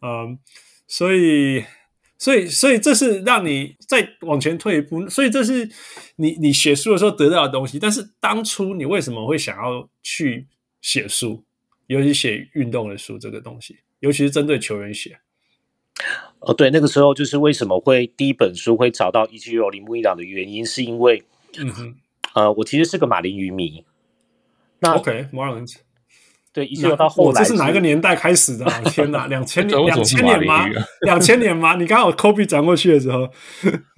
[0.00, 0.36] 嗯、um，
[0.88, 1.64] 所以，
[2.18, 5.08] 所以，所以这是让你再往前退一步。
[5.08, 5.70] 所以这是
[6.16, 7.78] 你你写书的时候得到的东西。
[7.78, 10.48] 但是当初你为什么会想要去
[10.80, 11.44] 写书，
[11.86, 15.20] 尤其写运动的书这个东西，尤其是针对球员写。
[16.44, 21.22] 哦，对，那个时候就是为什么会第一本书会找到一七六铃木一朗的原因，是因为，
[21.58, 21.94] 嗯哼，
[22.34, 23.84] 呃，我其实是个马林鱼迷。
[24.80, 25.76] 那 OK，Marlins，
[26.52, 28.64] 对，一七六到后来，这是哪一个年代开始的？
[28.86, 30.68] 天哪，两千 年，两千年吗？
[31.02, 31.76] 两千年吗？
[31.76, 33.20] 你刚好 Kobe 转过去的时候，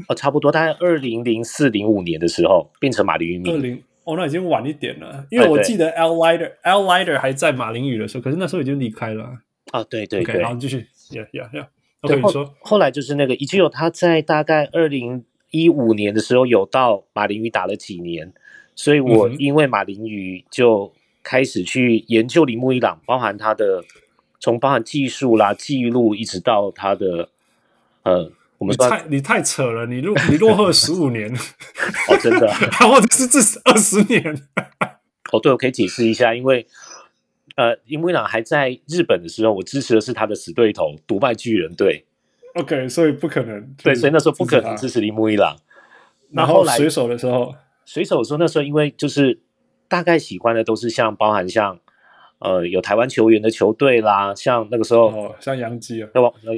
[0.09, 3.51] 哦，差不多，大概二零零四零五年的时候变成马林鱼迷。
[3.51, 9.39] 二零，哦，那已经晚一点了，因为我记得 Al Lighter Al Lighter 还在马林鱼的时候，可是那时候已经离开了。
[9.71, 11.69] 啊，对对对，然后继续，Yeah，Yeah，Yeah。
[12.07, 18.33] 对，后后来就是那个一七六，他在大概二零一五年的时候有到马林鱼打了几年，
[18.75, 23.85] 所以我因为马林鱼就开始去研究铃木一朗，包含他的
[24.41, 27.29] 从包含技术啦、记录，一直到他的
[28.03, 31.33] 呃，我们你太你太扯了，你落你落后十五年。
[32.09, 32.49] 哦，真的，
[32.89, 34.23] 或者是至二十年。
[35.33, 36.67] 哦，对，我可以解释一下，因为。
[37.57, 42.05] 呃，铃木一朗还在日本的时候，我支持的是他的死对头——独拜巨人队。
[42.55, 43.75] OK，所以不可能。
[43.83, 45.57] 对，所以那时候不可能支持铃木一朗。
[46.33, 49.41] 然后水手的时候，水手的时候，那时候因为就是
[49.87, 51.79] 大概喜欢的都是像包含像
[52.41, 56.09] 呃有台湾球员的球队啦，像那个时候、哦、像杨基啊，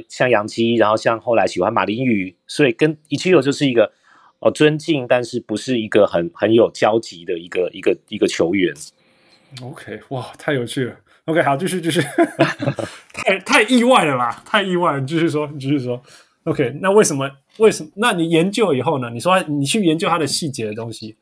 [0.09, 3.91] 像杨基，然后像后来喜欢马林鱼，所以跟一七六就是一个
[4.39, 8.73] 哦尊敬，但是不是一个很很有交集的一个一个一个球员。
[9.63, 10.95] OK，哇，太有趣了。
[11.25, 11.99] OK，好，继续继续，
[13.13, 14.43] 太 太意外了吧？
[14.45, 16.01] 太意外了，你继续说，你继续说。
[16.43, 17.29] OK，那为什么？
[17.57, 17.89] 为什么？
[17.95, 19.09] 那你研究以后呢？
[19.09, 21.17] 你说你去研究它的细节的东西。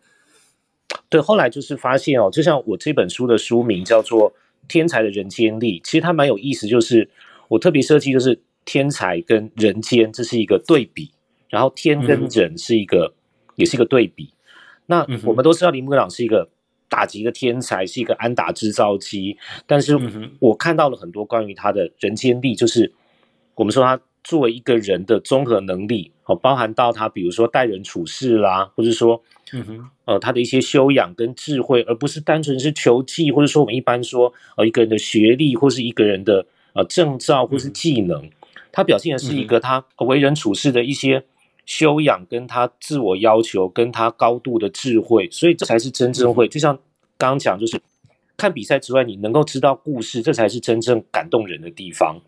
[1.09, 4.31] 对，后来就是发现哦，就像我这本书的书名叫做
[4.67, 7.09] 《天才的人间力》，其实它蛮有意思，就是
[7.47, 11.11] 我特别设计就是天才跟人间这是一个对比，
[11.49, 14.33] 然后天跟人是一个、嗯、也是一个对比。
[14.85, 16.49] 那我们都知道林木一朗是一个。
[16.89, 19.97] 打击的天才是一个安打制造机，但是
[20.39, 22.93] 我看到了很多关于他的人间力，就是
[23.55, 29.21] 我们说他作为一个人的综合能力，哦，包含到他比如说待人处事啦，或者说，
[29.53, 38.29] 嗯哼，呃，他的一些修养跟智慧，而不是单纯是球技，或者说我们一般说呃一个人的学历或是一个人的呃证照或是技能，
[38.71, 41.23] 他表现的是一个他为人处事的一些。
[41.65, 46.75] 修养跟他自我要求，跟他高度的智慧，所以这才是真正会，就像
[47.17, 47.81] 刚刚讲，就是
[48.37, 52.21] 看比赛之外，你能够知道故事，这才是真正感动人的地方。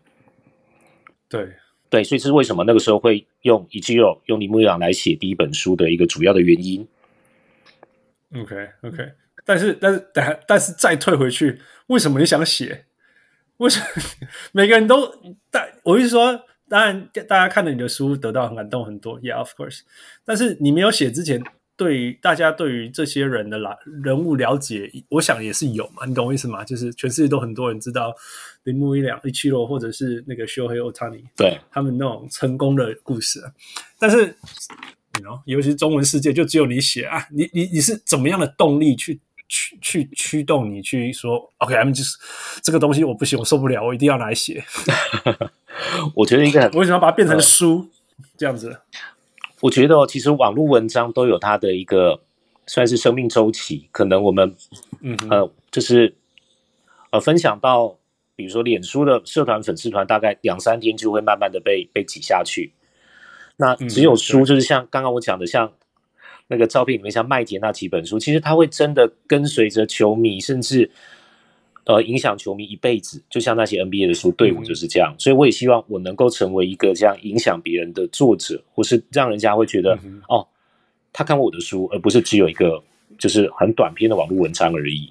[1.28, 1.52] 对
[1.88, 6.88] 对，所以这是为什么那个时候会用一季肉用铃木一朗来写第一本书的一个主要的原因。
[8.34, 9.12] OK OK，
[9.44, 12.86] 但是但是但但是再退回去，为什么你想写？
[13.58, 13.86] 为什么
[14.52, 15.14] 每个人都
[15.50, 16.42] 但我是说。
[16.68, 19.80] 当然，大家看了你的书，得到很感动很多，Yeah，of course。
[20.24, 21.42] 但是你没有写之前，
[21.76, 26.64] 对于大家对于这些人的了人物了解，我想也是有嘛，你懂我意思吗？
[26.64, 28.14] 就是全世界都很多人知道
[28.64, 33.40] 铃木一两、一七六，或者是那个 Shohei Ohtani，对他们那种成功的故事。
[33.98, 42.16] 但是，you know, 尤其是中文世界，就只有你写啊，你你你是怎么样的动力去去去驱动你去说，OK，I'm just
[42.62, 44.64] 这个东西我不行，我受不了，我一定要来写。
[46.14, 47.88] 我觉得应该， 我为什么要把它变成书、
[48.18, 48.80] 呃、这样子？
[49.60, 52.20] 我觉得其实网络文章都有它的一个
[52.66, 54.54] 算是生命周期，可能我们
[55.00, 56.14] 嗯呃就是
[57.10, 57.98] 呃分享到，
[58.36, 62.72] 比如说脸书的社团粉丝团，大概两三天就会慢慢的被被挤下去。
[63.56, 65.72] 那只有书，就是像刚刚我讲的，像
[66.46, 70.90] 那个照片里面像麦田那几本书，其实它会真的跟随着球迷，甚至。
[71.88, 80.46] 呃，影响球迷一辈子，就像那些 NBA 的书，队伍就是这样，嗯，所以我也希望我能够成为一个这样影响别人的作者，或是让人家会觉得，嗯，哦，
[81.14, 82.84] 他看过我的书，而不是只有一个
[83.18, 85.10] 就是很短篇的网络文章而已。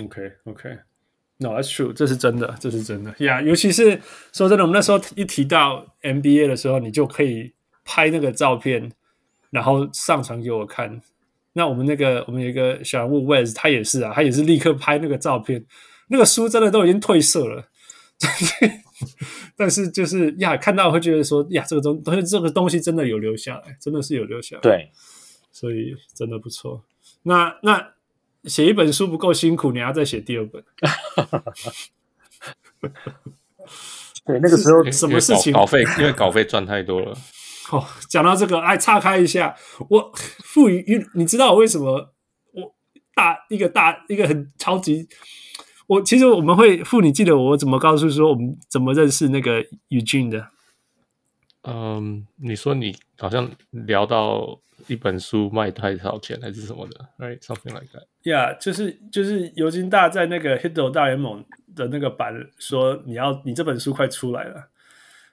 [0.00, 3.40] OK，OK，No，that's true，这是真的，这是真的呀。
[3.40, 4.00] Yeah, 尤其是
[4.32, 7.52] 说真的，我们那时候一提到 NBA 的时候，你就可以
[7.84, 8.90] 拍那个照片，
[9.50, 11.00] 然后上传给我看。
[11.54, 15.64] 那我们那个，我们有一个小人物 Wes，他也是啊，他也是立刻拍那个照片。
[16.08, 17.68] 那个书真的都已经褪色了，
[19.56, 24.62] 但是就是呀，看到会觉得说呀，这个东东西，这个东西真的有留下来，真的是有留下来。
[24.62, 24.90] 对，
[25.50, 26.84] 所以真的不错。
[27.22, 27.94] 那那
[28.44, 30.62] 写一本书不够辛苦，你要再写第二本。
[34.24, 35.52] 对，那个时候什么事情？
[35.52, 37.16] 稿费，因为稿费赚太多了。
[37.72, 39.56] 哦，讲到这个，哎，岔开一下，
[39.88, 40.12] 我
[40.44, 42.12] 赋予，你知道我为什么
[42.52, 42.74] 我
[43.14, 45.08] 大一个大一个很超级，
[45.86, 50.48] 我其实我们会付你记得我怎么告诉说我们怎么认识那个 Eugene 的？
[51.62, 58.04] 嗯，你说你好像聊到一本书卖太少钱还是什么的，right，something like that。
[58.22, 61.42] Yeah，就是就是尤金大在那个 Hito 大联盟
[61.74, 64.68] 的那个版说你要你这本书快出来了。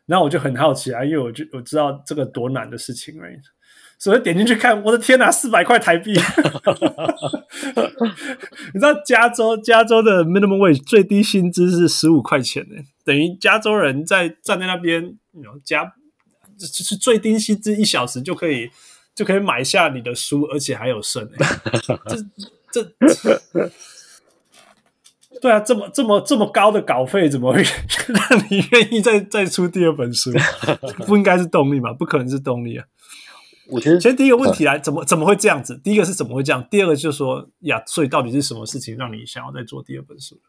[0.10, 3.14] 然后我就很好奇啊，因为我就我知道这个多难的事情
[4.00, 6.14] 所以点进去看，我的天哪，四百块台币！
[8.74, 15.16] 你知道加州加州的 minimum wage 最低薪资是十五块钱呢，等于加州人在站在那边，
[15.64, 15.86] 加
[16.58, 18.72] 就是最低薪资一小时就可以
[19.14, 21.30] 就可以买下你的书，而且还有剩，
[22.72, 23.72] 这这。
[25.42, 27.62] 这对啊，这么这么这么高的稿费，怎么会
[28.08, 30.32] 让你愿意再再出第二本书？
[31.06, 31.94] 不应该是动力嘛？
[31.94, 32.86] 不可能是动力啊！
[33.70, 35.80] 我觉得，先第一个问题来，怎么怎么会这样子？
[35.84, 36.66] 第一个是怎么会这样？
[36.70, 40.40] 第二个就是说呀，所以到底是什么事情让你想要再做第二本书？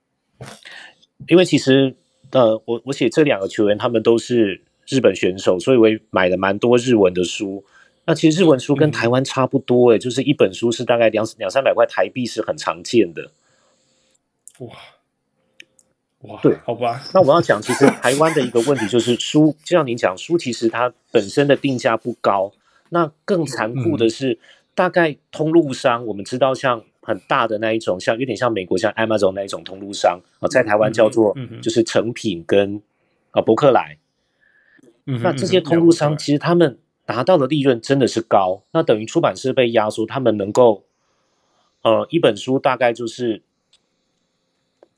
[1.29, 1.95] 因为其实
[2.31, 7.65] 呃，我我写这两个球员，他们都是日本选手，所以我也买了蛮多日文的书。
[8.07, 8.31] 那其
[14.61, 14.69] 哇
[16.23, 17.03] 哇，对，好吧。
[17.15, 22.53] 那我要讲，其实台湾的一个问题就是书，就像您讲，书其实它本身的定价不高。
[22.91, 24.39] 那更残酷的是，嗯、
[24.75, 32.83] 大概通路商，我们知道像很大的那一种，像有点像美国像 Amazon 那一种通路商啊，在台湾叫做就是成品跟
[33.31, 33.97] 啊博客来。
[35.07, 40.85] 嗯，那这些通路商其实他们拿到的利润真的是高，那等于出版社被压缩，他们能够
[41.81, 43.43] 呃一本书大概就是。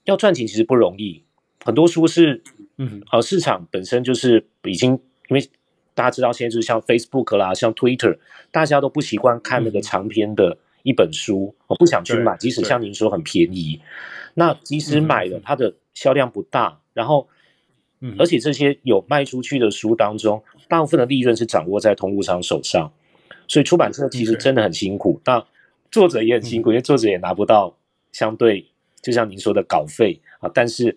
[0.04, 1.22] 要赚钱其实不容易，
[1.64, 2.42] 很多书是，
[2.76, 4.92] 嗯，呃，市场本身就是已经，
[5.28, 5.50] 因为
[5.94, 8.18] 大家知道现在就是像 Facebook 啦，像 Twitter，
[8.50, 13.80] 大家都不习惯看那个长篇的一本书，我、嗯、不想去买，即使像您说很便宜，
[14.34, 17.28] 那即使买了，它的销量不大，然后，
[18.00, 22.92] 嗯，而且这些有卖出去的书当中，大部分的利润是掌握在通路商手上，
[23.46, 25.46] 所以出版社其实真的很辛苦，那
[25.92, 27.76] 作者也很辛苦，因为作者也拿不到
[28.10, 28.66] 相对。
[29.02, 30.96] 就像您说的稿费啊，但是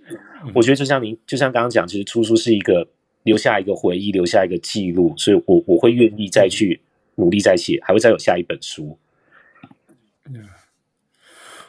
[0.53, 2.87] 我觉得就像您，就像刚刚讲，其实出书是一个
[3.23, 6.81] 留下一个回忆，留下一个记录，所以我我会愿意再去
[7.15, 8.99] 努力再写，还会再有下一本书。
[10.25, 10.47] 嗯，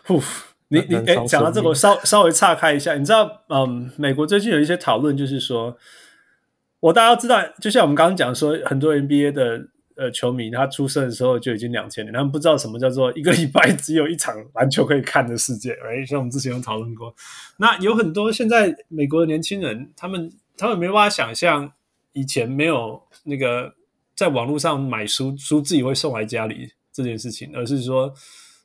[0.05, 0.23] 呼，
[0.69, 5.77] 你你哎，讲到这个，我稍稍微岔开一下，你知道，嗯，美国最近有一些讨论，就是说，
[6.81, 9.69] 我大家都知道，就像我们刚刚讲说，很多 NBA 的。
[9.97, 17.15] 呃，球迷他出生的时候就已经两千年，他们不知道什么叫做一个礼拜只有一场篮球可以看的世界，哎，像我们之前有讨论过。
[17.57, 21.73] 那有很多现在美国的年轻人，他们他们没办法想象
[22.13, 23.73] 以前没有那个
[24.15, 28.13] 在网络上买书，书自己会送来家里这件事情，而是说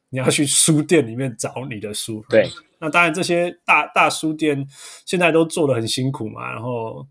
[0.09, 2.21] 你要去书店里面找你的书。
[2.27, 2.45] 对，
[2.79, 4.67] 那当然这些大大书店
[5.05, 7.07] 现在都做的很辛苦嘛，然后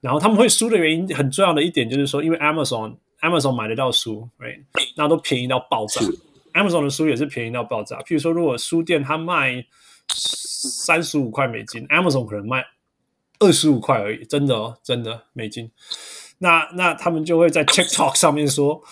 [0.00, 2.98] 然后他们会输的原因很重要的一点就是说，因为 Amazon。
[3.28, 4.62] Amazon 买得到书，right？
[4.96, 6.00] 那都便宜到爆炸。
[6.54, 7.96] Amazon 的书也是便宜到爆炸。
[8.02, 9.64] 譬如说，如果书店它卖
[10.08, 12.64] 三十五块美金，Amazon 可能卖
[13.38, 15.70] 二十五块而已，真的哦，真的美金。
[16.38, 18.82] 那那他们就会在 TikTok 上面说。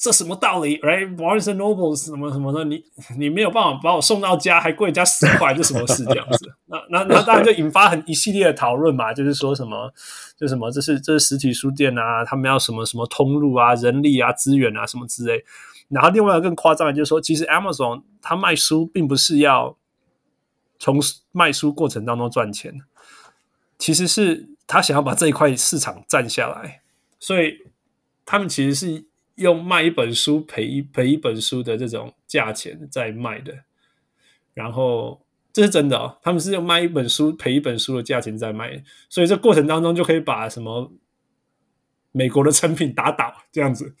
[0.00, 2.82] 这什么道理？Right，Barnes and Noble 什么什么的，你
[3.18, 6.50] 你没有办法把我送到家，还贵人家十块，这什么事这样子？
[6.68, 9.92] 那那那当然就引发很一系列的讨论嘛，就是说什么，
[10.38, 15.44] 就什么这是这是实体书店啊，他们要什么什么通路啊、人力啊、资源啊什么之类。
[15.90, 19.76] 然后另外一个更夸张的就是说，其实 Amazon 它卖书并不是要
[20.78, 20.98] 从
[21.30, 22.80] 卖书过程当中赚钱，
[23.76, 26.80] 其实是他想要把这一块市场占下来，
[27.18, 27.58] 所以
[28.24, 29.09] 他们其实是。
[29.36, 33.64] 用卖一本书赔一赔一本书的这种价钱在卖的，
[34.54, 40.92] 然后这是真的哦，他们是用卖一本书赔一本书的价钱在卖，所以这过程当中就可以把什么
[42.12, 43.94] 美国的成品打倒这样子，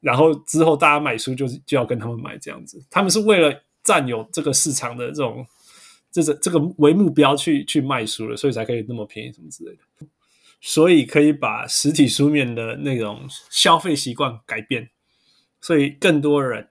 [0.00, 5.46] 然后之后大家买书就就要跟他们买这样子，他们是为了占有这个市场的这种
[6.10, 10.06] 这个这个为目标去去卖书的，所以才可以那么便宜什么之类的。
[10.60, 14.90] 所以可以把实体书面的那种消费习惯改变，
[15.60, 16.68] 所以更多人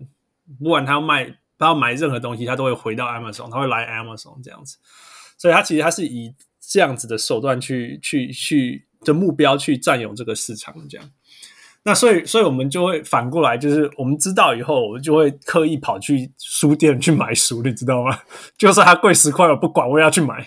[0.59, 1.25] 不管他要卖，
[1.57, 4.77] 他要买任何东西，他都会回到 Amazon，他会来 Amazon 这样子。
[5.37, 11.09] 所以他其实他是以这样子的手段去去去的目标去占有这个市场这样。
[11.83, 18.19] 那所以所以我们就会反过来，就是我们知道以后，我们就会刻意跑去书店去买书，你知道吗？
[18.57, 20.45] 就算它贵十块，我不管，我也要去买。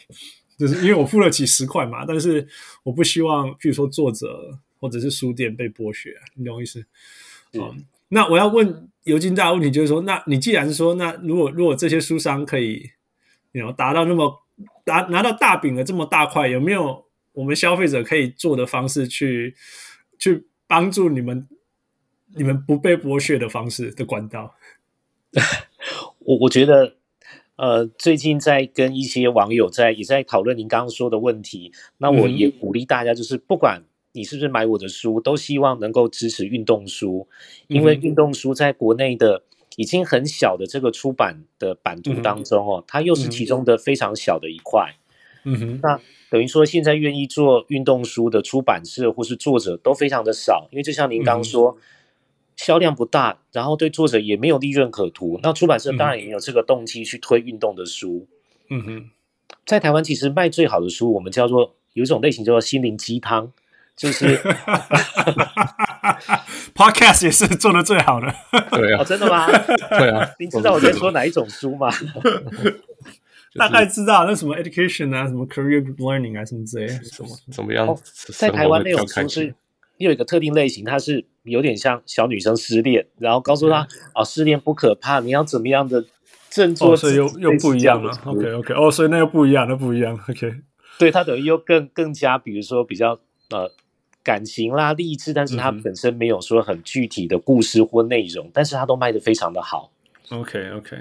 [0.63, 2.47] 就是因为我付了起十块嘛，但是
[2.85, 6.85] 我不希望，譬如说作者或者是书店被剥削，你懂我意思？
[7.55, 12.93] 嗯，那我要问尤金大的问题就是说，那你既然是说，那如果如果这些书商可以，
[13.51, 14.45] 你要达到那么
[14.85, 19.57] 拿拿到大饼的这么大块，有没有我们消费者可以做的方式去
[20.17, 21.49] 去帮助你们
[22.37, 24.55] 你们不被剥削的方式的管道？
[26.21, 26.99] 我我觉得。
[27.57, 37.29] 呃，最近在跟一些网友在也在讨论您刚刚说的问题，那我也鼓励大家，就是不管你是不是买我的书，都希望能够支持运动书，
[37.69, 39.43] 因为运动书在国内的
[39.77, 44.97] 已经很小的这个出版的版图当中哦，它又是其中的非常小的一块。
[45.45, 51.77] 嗯哼，那等于说现在愿意做运动书的出版社或是作者都非常的少，因为就像您刚刚说。
[52.65, 55.41] 销量不大，然后对作者也没有利润可图。
[55.43, 58.27] 那出版社当然也有这个动机去推运动的书。
[58.71, 59.11] 嗯哼，
[59.67, 63.51] 在台湾其实卖最好的书，我们叫做有一种类型叫做心灵鸡汤，
[63.97, 64.39] 就是
[66.75, 68.33] Podcast 也是做的最好的。
[68.71, 69.47] 对啊， 哦，真的吗？
[69.91, 71.91] 对啊， 您知道我在说哪一种书吗？
[73.57, 77.95] 大概知道那什么 education 啊，什么 career learning 啊，什么之类，什么怎么样？
[78.39, 79.55] 在台湾那种书是。
[79.99, 86.05] 又有一个特定类型，它是有点像小女生失恋，然后告诉她啊、哦，失恋不可怕，你要怎么样的
[86.49, 88.13] 振作、哦，所以又又不一样了。
[88.25, 90.19] OK OK，哦，所以那又不一样，那不一样。
[90.29, 90.55] OK，
[90.99, 93.19] 对，它等于又更更加，比如说比较
[93.51, 93.71] 呃
[94.23, 99.91] 感情啦、励志，但是它本身没有说很具体的故事或内容，嗯、但是它都卖的非常的好。
[100.31, 100.97] OK OK，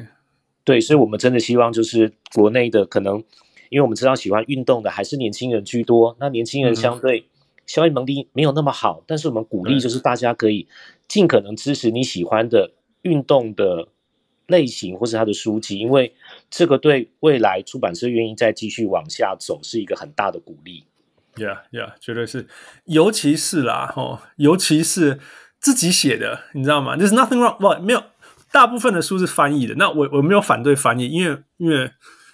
[0.63, 3.23] 对，所以我们真的希望就是国内的可能，
[3.69, 7.19] 因为我们知道喜欢运动的还是年轻人居多，那年轻人相对。
[7.19, 7.23] 嗯
[7.71, 10.67] 消费能力没有那么好，但是我们鼓励就是大家可以
[11.07, 13.87] 尽可能支持你喜欢的运动的
[14.47, 16.13] 类型或是他的书籍，因为
[16.49, 20.83] 这个对未来出版社愿意再继续往下走是一个很大的鼓励。
[21.35, 22.45] Yeah, yeah，绝对是，
[22.83, 25.21] 尤其是啦，哦，尤其是
[25.57, 28.03] 自己写的，你知道吗？There's nothing wrong，不，没有，
[28.51, 31.89] 大部分的书是翻译的，那我我没有反对翻译，因为因为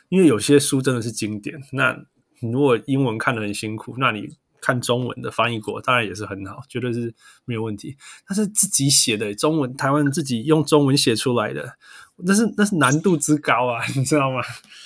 [0.10, 1.95] 因为有些书真的是经典，那
[2.39, 4.36] 你如果英文看得很辛苦，那你。
[4.67, 7.95] 看中文的翻译过，当然也是很好，绝对是没有问题。
[8.27, 11.77] 但是自己写的中文，台湾人自己用中文写出来的，
[12.17, 14.41] 那是那是难度之高啊， 你知道吗？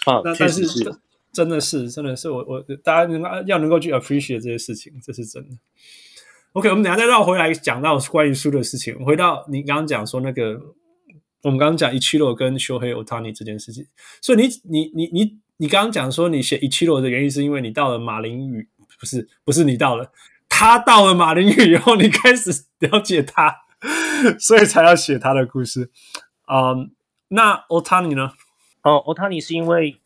[0.06, 0.68] 啊，那但是
[1.34, 5.56] 真的是真的是我我大家能要能够去 appreciate 这些事情，这是真的。
[6.52, 9.04] OK，我们等下再绕回来讲到关于书的事情。
[9.04, 10.62] 回到你刚刚讲说那个，
[11.42, 13.88] 我们刚刚讲 Ichiro 跟 Shohei Ohtani 这件事情，
[14.22, 18.70] 所以你你你你你刚刚讲说你写 Ichiro 的原因是因为你到了马林鱼。
[19.02, 20.12] 不是，不是你到了，
[20.48, 23.64] 他到了马林鱼以后，你开始了解他，
[24.40, 25.90] 所以才要写他的故事。
[26.46, 26.88] 嗯、um，
[27.30, 28.34] 那 Otani 呢？
[28.84, 30.00] 哦，Otani 是因为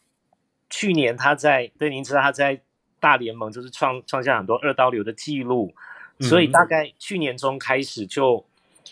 [0.69, 2.61] 去年他在，对，您知道他在
[3.01, 5.73] 大联盟就是创创下很多二刀流的记录，
[6.21, 8.45] 所以大概去年中开始就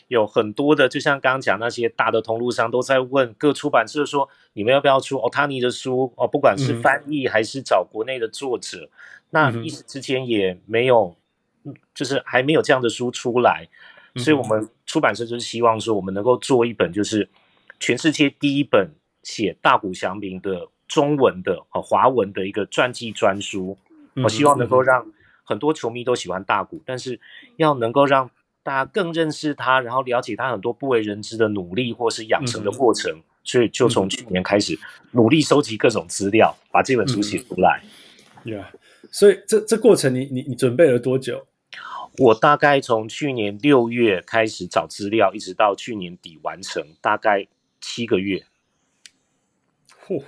[0.09, 6.11] 有很多的，就像刚刚讲那些大的通路商都在问各出版社说，你们要不要出 Otani 的书？
[6.17, 8.89] 哦，不管是翻译还是找国内的作者。
[9.33, 11.17] 那一时之间也没有，
[11.95, 13.67] 就是还没有这样的书出来。
[14.17, 17.27] 所以我们出版社就是希望说，我们能够做一本就是
[17.79, 18.91] 全世界第一本
[19.23, 23.75] 写大谷翔平的中文的和华文的一个传记专书。
[24.17, 25.11] 我希望能够让
[25.43, 27.19] 很多球迷都喜欢大谷，但是
[27.57, 28.29] 要能够让
[28.61, 33.19] 大家更认识他，然后了解他很多不为人知的努力或是养成的过程。
[33.43, 34.79] 所以就从去年开始
[35.11, 37.83] 努力收集各种资料，把这本书写出来。
[38.45, 38.63] Yeah，
[39.11, 41.47] 所以这这过程你你你准备了多久？
[42.19, 47.47] 我大概从去年六月开始找资料，一直到去年底完成，大概
[47.81, 48.45] 七个月。
[50.05, 50.21] 嚯！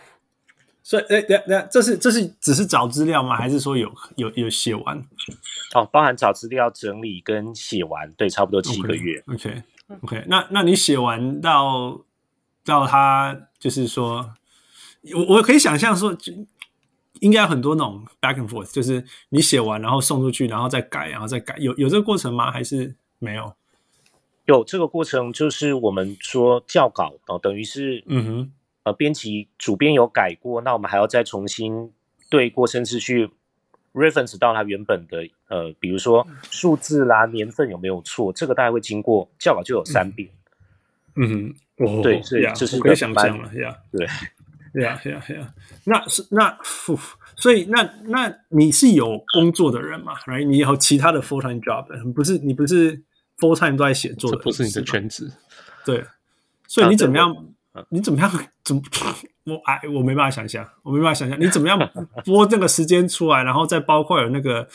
[0.81, 3.35] 所以，哎，等等，这是这是只是找资料吗？
[3.35, 4.97] 还是说有有有写完？
[5.75, 9.23] 哦，包含找资料、整理跟写完，对，差不多七个月。
[9.27, 10.25] OK，OK，okay, okay, okay.
[10.27, 12.03] 那那你写完到
[12.63, 14.33] 到他就是说，
[15.13, 16.33] 我我可以想象说就。
[17.21, 22.51] 应该有很多那种 back and forth，就是你写完然后送出去，然后再改，然后再改，有有这个过程吗？
[22.51, 23.53] 还是没有？
[24.45, 28.51] 有这个过程，就是我们说校稿哦，等于是嗯哼，
[28.83, 31.91] 呃，编辑主编有改过，那我们还要再重新
[32.29, 33.31] 对过，甚至去
[33.93, 40.29] reference 到它原本的呃，比如说数字啦、年份有没有错，这个大概会经过校稿就有三遍。
[41.15, 44.05] 嗯哼，对，所以就是可以想象了呀，对。
[44.81, 45.53] 呀呀呀！
[45.85, 46.57] 那是那，
[47.35, 50.45] 所以那那你是有工作的人嘛？Right？
[50.45, 53.01] 你有其他的 full time job，不是你不是
[53.37, 55.31] full time 都在写作的，这不是你的全职。
[55.85, 56.03] 对，
[56.67, 57.33] 所以你怎么样？
[57.73, 58.31] 啊、你怎么样？
[58.63, 58.81] 怎么？
[59.45, 61.77] 我哎，我没办法想象，我没办法想象你怎么样
[62.25, 64.67] 拨这个时间出来，然后再包括有那个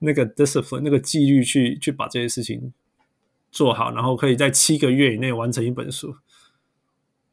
[0.00, 2.72] 那个 discipline 那个纪律去去把这些事情
[3.52, 6.16] 做好，然后可以在七个月以内完成一本书。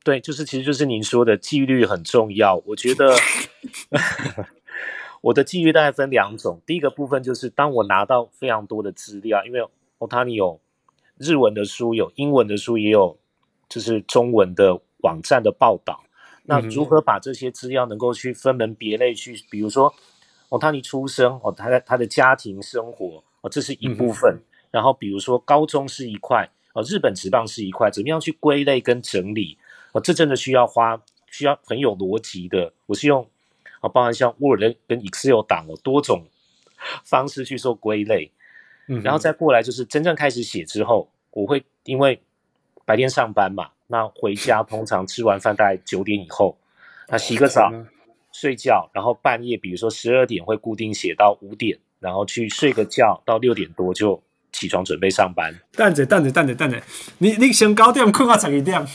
[0.08, 2.64] 对，就是其实就是您说的纪律很重要。
[2.66, 3.14] 我觉得
[5.20, 6.62] 我的纪律大概分两种。
[6.66, 10.62] 第一个部分就是当我拿到非常多的资料，因为欧塔尼有
[11.18, 13.20] 日文的书，有英文的书，也有
[13.68, 16.06] 就是中文的网站的报道。
[16.44, 19.94] 那如何把这些资料能够去分门别类去，比如说
[20.48, 24.36] 哦，他尼出生哦，他的他的家庭生活哦，这是一部分。
[24.36, 29.58] 嗯、然后比如说高中是一块哦，日本职棒是一块，怎么样去归类跟整理？
[29.92, 32.74] 哦，这真的需要花，需要很有逻辑的。
[32.86, 33.28] 我是用
[33.82, 36.28] 啊，包含像 Word 跟 Excel 档哦，多种
[37.04, 38.32] 方式去做归类。
[38.88, 42.22] 嗯，然后再过来就是真正开始写之后，我会因为
[42.86, 46.58] 白天上班嘛，那回家 通常吃完饭大概九点以后，
[47.10, 47.70] 那洗个澡，
[48.32, 54.24] 睡觉，然后半夜比如说十二点会固定写到五点，然后去睡个觉，到六点多就
[54.54, 55.54] 起床准备上班。
[55.74, 56.82] 等着等着等着等着，
[57.18, 58.88] 你你先九点困到十一点。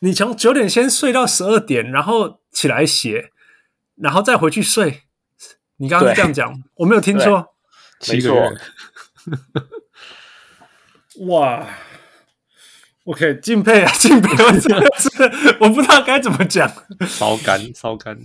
[0.00, 3.30] 你从九点先睡到十二点，然后起来写，
[3.96, 5.02] 然后再回去睡。
[5.78, 7.54] 你刚刚是这样讲，我没有听错。
[8.08, 8.52] 没错。
[11.26, 11.66] 哇
[13.04, 14.30] ，OK，敬佩啊， 敬佩！
[14.44, 16.70] 我真的是，我不知道该怎么讲。
[17.08, 18.18] 烧干，烧干。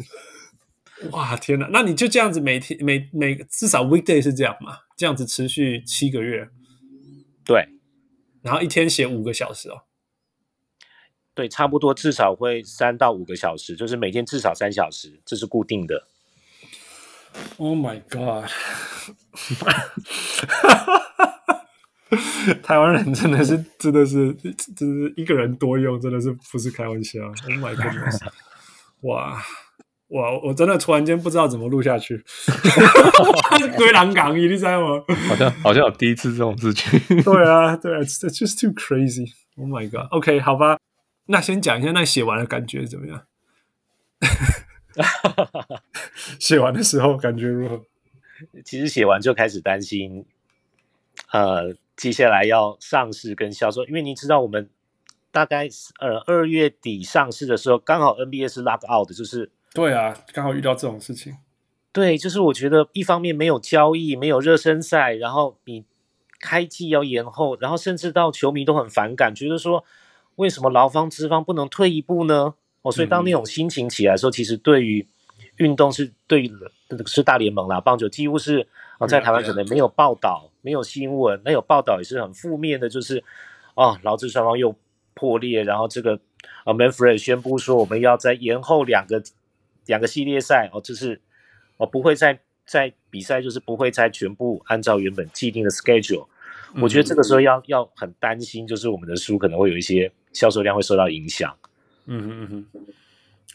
[1.11, 1.67] 哇，天哪！
[1.71, 4.79] 那你就这样子每天每每至少 weekday 是这样嘛？
[4.97, 6.49] 这样子持续七个月。
[7.45, 7.69] 对。
[8.41, 9.83] 然后一天写五个小时哦。
[11.33, 16.07] 对，差不多至少会三到五个小时，就是每天至少三小时，这是固定的。
[17.57, 18.49] Oh my god！
[22.61, 24.33] 台湾人真的是，真的是，
[24.75, 27.21] 就是一个人多用，真的是不是开玩笑。
[27.21, 28.29] Oh my god！
[29.07, 29.41] 哇
[30.09, 32.21] 哇，我真的突然间不知道怎么录下去。
[33.77, 35.01] 龟狼港，你知道吗？
[35.29, 36.99] 好像好像有第一次这种事情。
[37.23, 39.31] 对啊，对啊，It's just too crazy。
[39.55, 40.77] Oh my god！OK，、okay, 好吧。
[41.27, 43.25] 那先讲一下，那写完的感觉怎么样？
[46.39, 47.85] 写完的时候感觉如何？
[48.65, 50.25] 其实写完就开始担心，
[51.31, 54.69] 呃，接下来要上市跟销售，因为你知道我们
[55.31, 55.69] 大概
[55.99, 61.37] 呃二月底上市的时候，刚好 NBA 是 lock out 的，就是对啊，刚好遇到这种事情。
[61.93, 65.85] 对，就是我觉得一方面没有交易，没有热身赛，然后你
[66.39, 69.85] 开季要延后，然后甚至到球迷都很反感，觉得说。
[70.35, 72.55] 为什么劳方资方不能退一步呢？
[72.81, 75.07] 哦，所以当那种心情起来的时候，嗯、其实对于
[75.57, 76.51] 运动是对于
[77.05, 78.67] 是大联盟啦，棒球几乎是
[78.97, 83.23] 哦，在台湾可能没有报道，嗯、没有新闻，那有报道也是很负面的，就是
[83.75, 84.75] 哦，劳资双方又
[85.13, 86.19] 破裂，然后这个
[86.63, 89.21] 啊 Manfred 宣布说我们要再延后两个
[89.85, 91.21] 两个系列赛哦，就是
[91.77, 96.25] 哦不会再再比赛，就是不会再全部按照原本既定的 schedule。
[96.81, 101.53] 我觉得这个时候要要很担心，就是我们的书可能会有一些销售量会受到影响。
[102.05, 102.65] 嗯哼嗯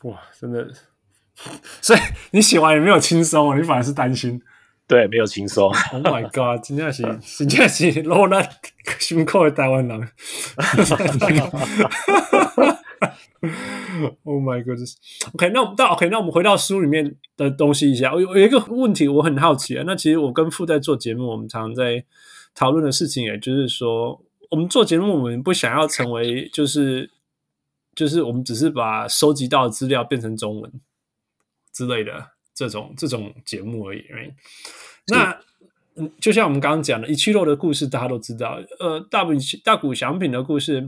[0.03, 0.69] 哼，哇，真的，
[1.83, 1.99] 所以
[2.31, 4.41] 你写完也没有轻松啊，你反而是担心。
[4.89, 5.69] 对，没有轻松。
[5.93, 6.65] Oh my god！
[6.65, 7.03] 真的是，
[7.37, 8.49] 真的是落难
[9.01, 10.01] 辛苦的台湾人。
[14.25, 18.13] Oh my goodness！OK，、okay, 那我们到 OK，那我们回到书里面的东西一下。
[18.13, 19.85] 我有一个问题，我很好奇啊。
[19.87, 22.05] 那其实我跟傅在做节目，我们常常在
[22.55, 24.21] 讨论的事情，也就是说，
[24.51, 27.11] 我们做节目，我们不想要成为就是
[27.95, 30.73] 就是我们只是把收集到的资料变成中文
[31.73, 34.01] 之类的这种这种节目而已。
[34.03, 34.35] Right?
[35.09, 35.39] 那
[35.97, 38.61] 嗯，就像我们刚刚讲的，一七六的故事，大家都知道。
[38.79, 39.33] 呃，大谷
[39.65, 40.87] 大谷翔平的故事。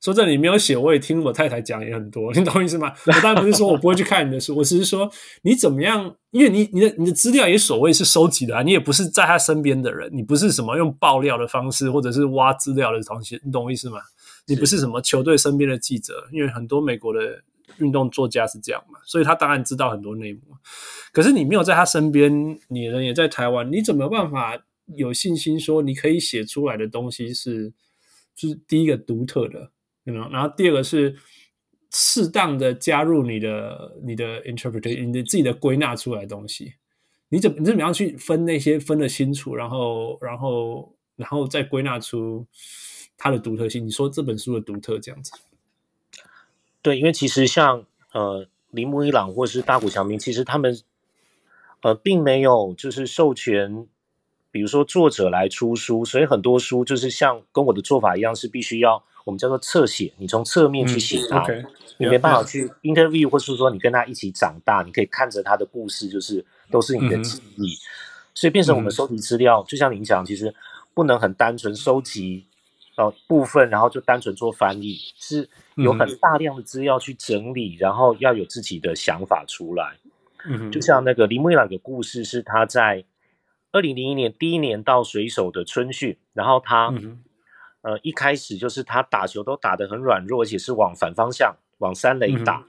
[0.00, 2.92] 说这里没有写，我也听我太太讲也很多， 你懂我意思吗？
[3.06, 5.10] 我当然不是说我不会去看你的书，我只是说
[5.42, 13.98] 你怎么样，因为你你的你的资料也所谓是收集的啊，你也不是在他身边的人，你不是什么用爆料的方式或者是挖资料的东西，你懂我意思吗？
[14.46, 17.42] 你不是什么球队身边的记者，因为很多美国的
[17.78, 20.40] 运动作家是这样嘛，所以他当然知道很多内幕。
[21.12, 24.58] 可是你没有在他身边，你人也在台湾，你怎么办法
[24.96, 27.72] 有信心说你可以写出来的东西是？
[28.34, 29.70] 就是第一个独特的，
[30.04, 30.28] 有没有？
[30.30, 31.16] 然后第二个是
[31.90, 36.74] 适当的加入你的你的 interpretation，你自己的归纳出来的东西。
[37.28, 42.46] 你怎么你怎么样去分那些分得清楚，然后然后然后再归纳出
[43.16, 43.86] 它的独特性？
[43.86, 45.32] 你说这本书的独特这样子？
[46.82, 50.78] 对，因为其实像呃铃木一朗或是大谷翔平，其实他们
[51.82, 53.86] 呃并没有就是授权。
[54.52, 61.66] 比如说作者来出书，所以很多书就是像跟我的做法一样，是必须要我们叫做侧写，你从侧面去写它，嗯 okay.
[61.96, 67.80] 你没办法去 interview，或是说你跟他一起长大，你可以看着他的故事，就是都是你的记忆，嗯、
[68.34, 70.54] 所以变成我们收集资料，嗯、就像您讲，其实
[70.92, 72.44] 不能很单纯收集
[72.96, 79.94] 呃部分，然后就单纯做翻译，是有很大量的资料去整理，然后要有自己的想法出来。
[80.44, 83.02] 嗯，就像那个林木一朗的故事，是他在。
[83.72, 87.24] 二零零一年第一年到水手的春训，然后他、嗯，
[87.80, 92.66] 呃，一开始就是他打球都打得很软弱，而且是往反方向往三垒打。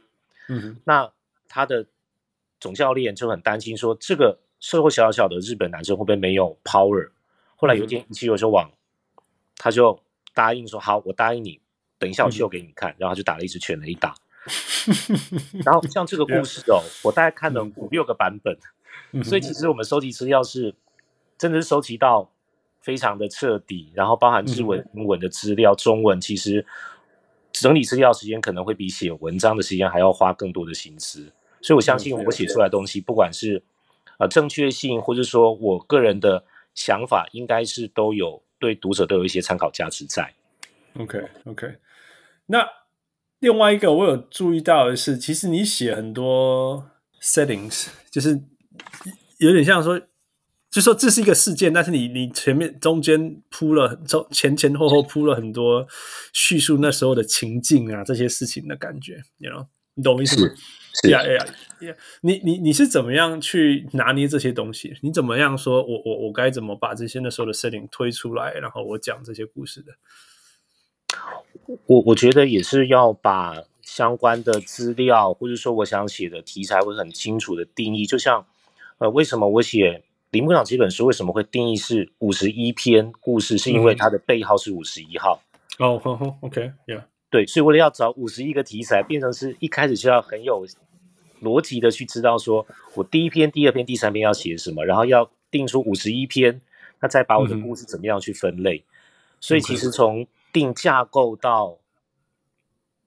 [0.86, 1.12] 那
[1.50, 1.86] 他的
[2.58, 7.10] 总教练就很担心说，这个瘦瘦小小的日本男生会不会没有 power？
[7.58, 8.72] 后来有一天一七六就往，
[9.58, 10.00] 他就
[10.34, 11.60] 答应说好，我答应你，
[12.00, 12.92] 等一下我秀给你看。
[12.92, 14.16] 嗯、然后他就打了一支全垒打。
[15.66, 18.58] 然后像这个故事哦，我大概看了五六个版本，
[19.12, 20.74] 嗯、所以其实我们收集资料是。
[21.44, 22.32] 真的是收集到
[22.80, 26.66] 非常的彻底，然后包含日文、英文的资料、中文，其实
[27.52, 31.34] 整理资料时间可能会比写文章的时间还要花更多的心思。
[31.62, 33.62] 所以我相信我写出来的东西，不管是
[34.20, 40.34] 呃正确性，或者说我个人的想法，应该是都有对读者都有一些参考价值在。
[40.98, 41.76] OK OK，
[42.46, 42.66] 那
[43.40, 46.90] 另外一个我有注意到的是，其实你写很多
[47.22, 48.42] settings，就是
[49.40, 50.00] 有点像说。
[50.74, 55.88] 就说这是一个事件，但是你你前面中间铺了中前前后后铺了很多
[56.34, 59.68] 叙述那时候的情境啊，这些事情的感觉，you know?
[59.94, 60.52] 你懂我意思吗？
[61.00, 61.46] 是呀呀
[61.82, 61.96] 呀！
[62.22, 64.98] 你你你是怎么样去拿捏这些东西？
[65.04, 69.94] 你怎么样说我我我该怎么把这些那时候的 setting 推出来，然后我讲这些故事的？
[71.86, 78.08] 我我觉得也是要把相关的资料，或者说我想写的题材会很清楚的定义。
[78.08, 78.48] 就像
[78.98, 80.04] 呃，为什么我写？
[80.34, 83.56] 铃木一朗这本书为什么会定义是五十一篇故事？
[83.56, 85.40] 是因为它的背号是五十一号。
[85.78, 86.02] 哦
[86.42, 90.66] ，，OK，Yeah，对，所以为了要找五十一个题材，变成是一开始就要很有
[91.44, 92.66] 逻辑的去知道，说
[92.96, 96.60] 我第一篇、第二篇、第三篇要写什么，然后要定出五十一篇，
[97.00, 98.78] 那再把我的故事怎么样去分类。
[98.78, 98.90] 嗯、
[99.40, 101.78] 所以其实从定架构到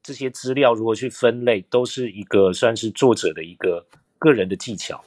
[0.01, 3.85] 这些资料如何去分类，都是一个算是作者的一个
[4.17, 5.03] 个人的技巧。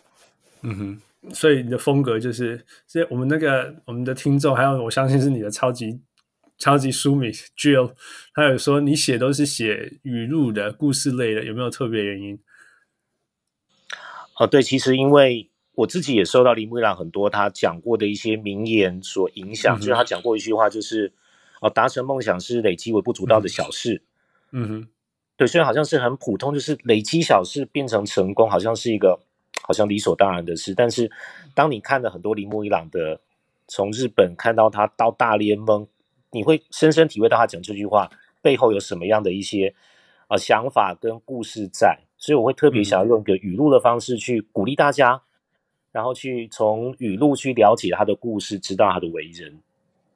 [0.64, 1.02] 嗯哼。
[1.34, 6.00] 所以你的风格就是，所以我们那个我们的听众，还有我相信是你的超级
[6.58, 7.92] 超级书迷 Jill，
[8.34, 12.40] 他有说你写都是写语录的故事类的，有没有特别原因？
[14.38, 21.12] 哦，对，其实因为我自己也受到林木一朗很多他讲过的一些名言所影响，嗯、就是他讲过一句话，就是
[21.60, 24.02] 哦，达成梦想是累积微不足道的小事。
[24.52, 24.88] 嗯哼，
[25.36, 29.20] 对，虽然好像是很普通，就是累积小事变成成功，好像是一个。
[29.62, 31.12] 好像理所当然的事，但是
[31.54, 33.20] 当你看了很多铃木一朗的，
[33.68, 35.88] 从日本看到他到大联盟，
[36.32, 38.10] 你会深深体会到他讲这句话
[38.42, 39.74] 背后有什么样的一些
[40.28, 45.22] 啊、呃、想法跟故事在，所以我会特别想要用一个语录的方式去鼓励大家，
[45.92, 49.60] 然后去从语录去了解他的故事，知道他的为人。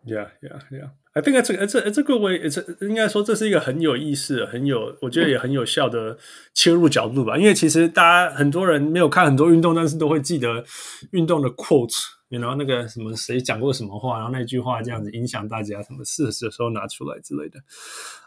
[0.06, 0.89] Yeah, yeah, yeah.
[1.16, 2.39] I think it's a, it's a, it's a good way.
[2.39, 6.18] It's a, 应该说这是一个很有意思、很有我觉得也很有效的
[6.55, 7.38] 切入角度吧。
[7.38, 10.66] 因为其实大家很多人没有看很多运动，但是都会记得
[11.11, 11.93] 运动的 quote，
[12.30, 17.59] 然后那个什么谁讲过什么话，然后那句话这样子影响大家，什么事实的时候拿出来之类的。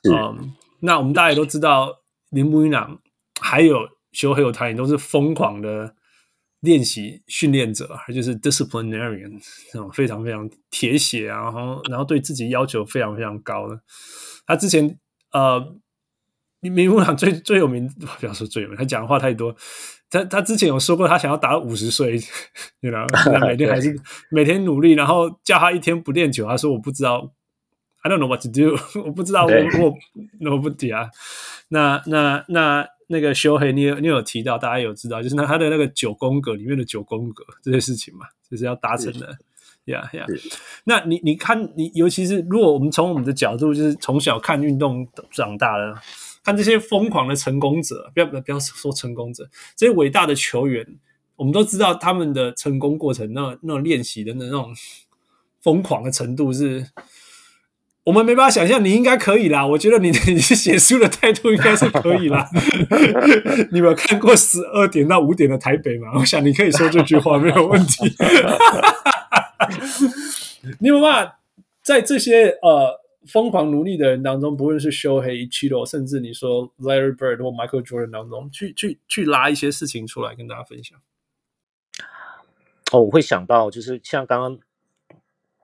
[0.09, 1.93] 嗯，那我们大家也都知道，
[2.31, 3.01] 铃木一朗
[3.41, 5.96] 还有修黑有他也都是疯狂的。
[6.67, 9.41] 练习训练者，还就是 disciplinarian，
[9.73, 13.81] 那种非常非常铁血啊，然后然后对自己要求非常非常高的。
[14.47, 14.99] 他之前
[15.33, 15.75] 呃，
[16.61, 17.89] 铃木朗最最有名，
[18.21, 19.57] 不要说最有名，他讲的话太多。
[20.11, 22.13] 他他之前有说过，他想要打到五十岁，
[22.81, 23.07] 你知道，
[23.47, 23.99] 每天还是
[24.31, 27.33] 每天努力，然后叫他一天不练球，他说我不知道
[28.03, 31.09] ，I don't know what to do， 我不知道我我我不底啊。
[31.69, 32.87] 那那那。
[33.09, 39.39] 那个修黑，你有你有提到，大家有知道，就是那他的那个九宫格里面的九宫格这些事情嘛，就是要达成的，
[39.85, 40.27] 呀呀。
[40.85, 45.95] 那你你看，你尤其是如果我们从我们的角度，就是从小看运动长大的，
[46.43, 50.85] 看这些疯狂的成功者，不要不要说成功者，这些伟大的球员，
[51.37, 54.75] 我们都知道他们的成功过程，那那种练习的那种
[55.63, 56.87] 疯狂的程度是。
[58.07, 59.67] 我们没办法想象，你应该可以啦。
[59.67, 62.49] 我觉得你你写书的态度应该是可以啦。
[63.73, 66.13] 你有看过十二点到五点的台北吗？
[66.15, 68.15] 我想你可以说这句话没有问题。
[70.79, 71.41] 你有办法
[71.83, 80.97] 在这些呃疯狂努力的人当中，不论是 Shohei Ichiro，甚至你说 Larry Bird 或 Michael Jordan 当中，去去去拉一些事情出来跟大家分享？
[82.93, 84.61] 哦，我会想到就是像刚刚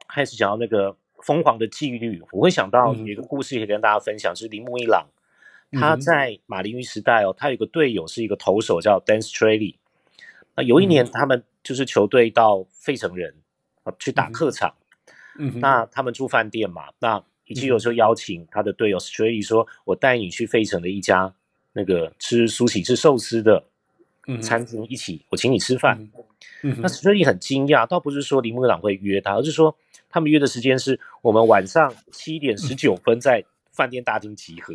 [0.08, 0.96] 开始讲到那个。
[1.22, 5.06] 疯狂的纪律，我会想到有一个故事可以跟大家分享，嗯、是铃木一朗，
[5.70, 9.76] 他在马林鱼时代哦，他有一个队友是一个投手叫 Dan Straily。
[10.56, 13.36] 那有一年他们就是球队到费城人
[13.84, 14.74] 啊去打客场，
[15.38, 21.32] 嗯，那他们住饭店嘛，那以及有时候邀请他的队友 Straily 说：“我带你去费城的一家
[21.72, 23.64] 那个吃苏喜吃寿司的
[24.40, 26.10] 餐厅一起，我请你吃饭。”
[26.64, 29.76] 嗯，那 Straily 很惊讶，倒不是说铃木一朗会约他，而是说。
[30.12, 33.42] 他们约的时间是我们晚上七点十九分在
[33.72, 34.74] 饭店大厅集合。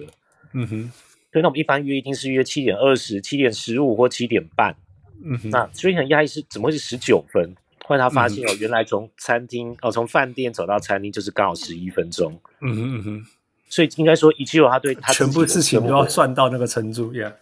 [0.54, 0.92] 嗯哼，
[1.32, 4.76] 对，那我们一般约一定是约七点二十、七点十五或七点半。
[5.24, 7.56] 嗯哼，那所以很压抑是怎么会是十九分？
[7.86, 12.38] 后来他发现哦，原来从餐厅哦，从饭店走到餐厅就是刚好十一分钟。
[12.62, 13.26] 嗯哼嗯哼，
[13.70, 17.34] 所以应该说，一切有他对他全部事情都要算到那个程度，Yeah，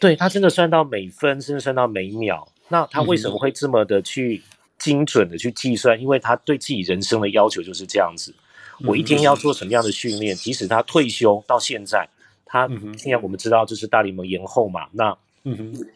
[0.00, 2.48] 对他真的算到每分，甚至算到每秒。
[2.68, 4.42] 那他为什么会这么的去？
[4.78, 8.34] 精准的去计算，因为他对自己人生的要求就是这样子。
[8.86, 10.34] 我一天要做什么样的训练？
[10.34, 12.08] 即使他退休到现在，
[12.44, 12.68] 他
[12.98, 14.88] 现在我们知道就是大联盟延后嘛？
[14.92, 15.16] 那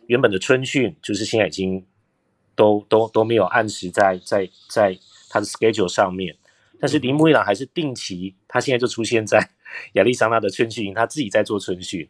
[0.06, 1.84] 原本的春训就是现在已经
[2.54, 4.96] 都都都没有按时在在在
[5.28, 6.36] 他的 schedule 上面。
[6.80, 9.50] 但是铃木一朗还是定期，他现在就出现在
[9.94, 12.06] 亚利桑那的春训营，他自己在做春训。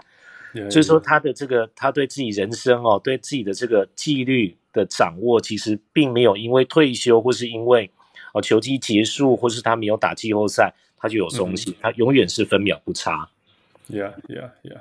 [0.71, 4.57] 所以说他的这个他对自己人生哦，对自己的这个纪律。
[4.71, 7.91] 的掌握其实并没有因为退休或是因为
[8.35, 13.29] 哦球季结束或是他没有打季后赛，他就有松懈，他永远是分秒不差。
[13.89, 14.81] Yeah, yeah, yeah,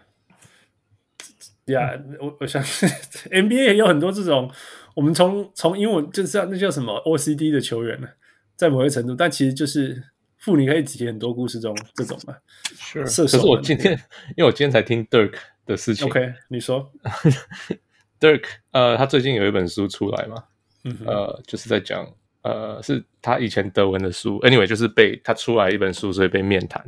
[1.65, 2.01] yeah。
[2.19, 2.61] 我我想
[3.31, 4.51] NBA 也有很多这种，
[4.93, 8.09] 我们从从英文就是那叫什么 OCD 的球员呢，
[8.55, 10.03] 在某些程度，但其实就是
[10.37, 12.35] 妇女可以提很多故事中这种嘛。
[12.77, 13.93] 是，可是我今天
[14.35, 15.33] 因为我今天才听 Dirk
[15.67, 16.07] 的事情。
[16.07, 16.91] OK，你说。
[18.19, 20.45] Dirk，呃，他最近有一本书出来嘛，
[20.85, 22.03] 嗯、呃，就是在讲，
[22.41, 26.83] 呃，是他以前德文的书，anyway，就是被他出来一本书，所以被面谈，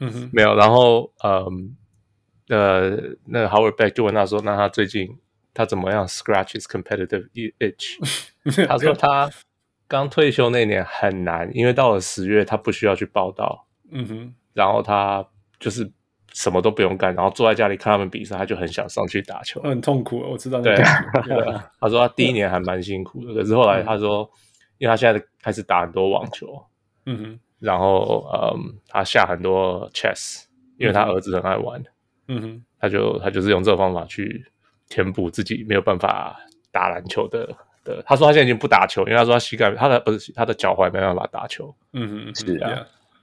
[0.00, 1.46] 嗯哼，没有，然后，呃，
[2.48, 5.16] 呃，那个 Howard Beck 就问他说，那他最近
[5.54, 7.28] 他怎么样？Scratch his competitive
[7.60, 7.98] itch？
[8.66, 9.30] 他说他
[9.86, 15.24] 刚退休那年很难，因为到了十月他不需要去报道，嗯哼，然后他
[15.60, 15.92] 就是。
[16.34, 19.60] 什么都不用干，然后坐在家里看他们比赛，他就很想上去打球。
[19.62, 20.60] 很痛苦，我知道。
[20.60, 20.74] 对，
[21.80, 24.28] 他说他第一年还蛮辛苦的，可是后来他说，
[24.78, 26.64] 因为他现在开始打很多网球，
[27.06, 30.44] 嗯哼，然后嗯，他下很多 chess，
[30.78, 31.82] 因为他儿子很爱玩，
[32.28, 34.44] 嗯哼，他就他就是用这个方法去
[34.88, 36.36] 填补自己没有办法
[36.70, 37.46] 打篮球的
[37.84, 38.02] 的。
[38.06, 42.64] 他说他现在已经不打球，因为他说他膝盖他的不是他的脚踝没办法打球，嗯哼，是这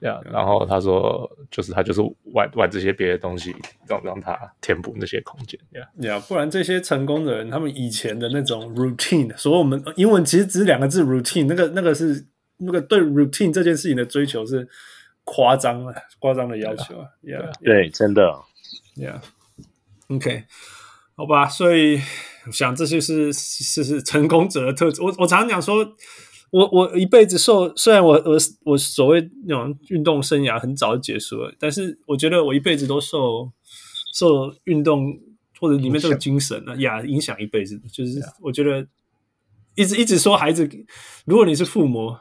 [0.01, 0.15] 样。
[0.15, 2.01] 呀然后他说，就是他就是
[2.33, 3.55] 玩玩这些别的东西，
[3.87, 5.59] 让让他填补那些空间。
[5.71, 12.25] 呀，呀，不然这些成功的人，他们以前的那种 routine，所以我们英文其实只是两个字 routine，那个那个是
[12.57, 14.67] 那个对 routine 这件事情的追求是
[15.23, 16.97] 夸张了，夸张的要求。
[16.99, 17.07] 啊，
[17.61, 18.33] 对，真的。
[18.95, 20.43] ，yeah，OK，
[21.15, 21.99] 好吧，所以
[22.47, 25.01] 我想这就是是是成功者的特质。
[25.01, 25.95] 我我常常讲说。
[26.51, 33.51] 我我一辈子受，虽然我我我所谓那种运动生涯很早就结束了，但是我觉得我一辈子都受
[34.13, 35.15] 受运动
[35.59, 37.79] 或者里面这个精神啊呀影响一辈子。
[37.91, 38.87] 就是我觉得
[39.75, 40.67] 一直一直说孩子，
[41.25, 42.15] 如果你是父母，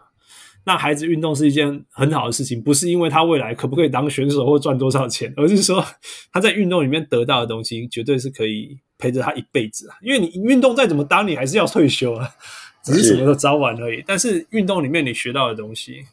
[0.65, 5.83] 那孩子运动是一件很好的事情，不是因为他未来可不可以当选手或赚多少钱，而是说
[6.31, 9.97] 他在运动里面得到的东西绝对是可以陪着他一辈子啊。
[10.03, 12.29] 因为你运动再怎么当，你还是要退休啊。
[12.93, 16.07] 只是什么都早晚而已，但是运动里面你学到的东西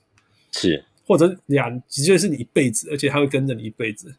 [0.52, 4.16] 是，或者两直接是你一辈子，而且它会跟着你一辈子。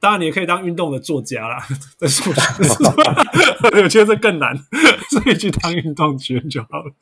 [0.00, 1.64] 当然，你也可以当运动的作家啦，
[1.98, 4.56] 但是 我觉得这更难，
[5.10, 6.92] 所以去当运动员就好了。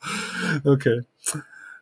[0.65, 0.89] OK，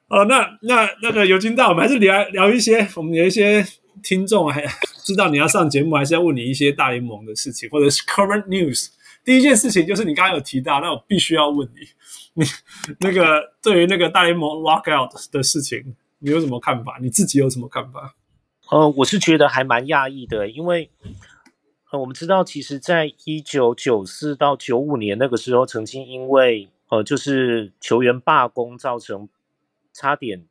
[0.08, 3.66] 哦，那那那个尤金大，我们还是聊聊一些，我们有一些
[4.02, 4.66] 听众还
[5.04, 8.88] 知道你要上节目，还是要问你一些大联盟的事情，或者是 current news。
[9.26, 11.82] 第一件事情就是你刚刚有提到，那我必须要问你。
[12.34, 12.46] 你
[13.00, 16.98] 那个对于那个大联盟 lockout 的事情，你有什么看法？
[17.02, 18.16] 你自己有什么看法？
[18.70, 20.92] 呃，我是觉得还蛮讶异的，因为
[21.92, 29.28] 呃，我们知道，其实在一九九四到九五年那个时候，曾经因为呃，就是球员罢工，造成
[29.92, 30.46] 差点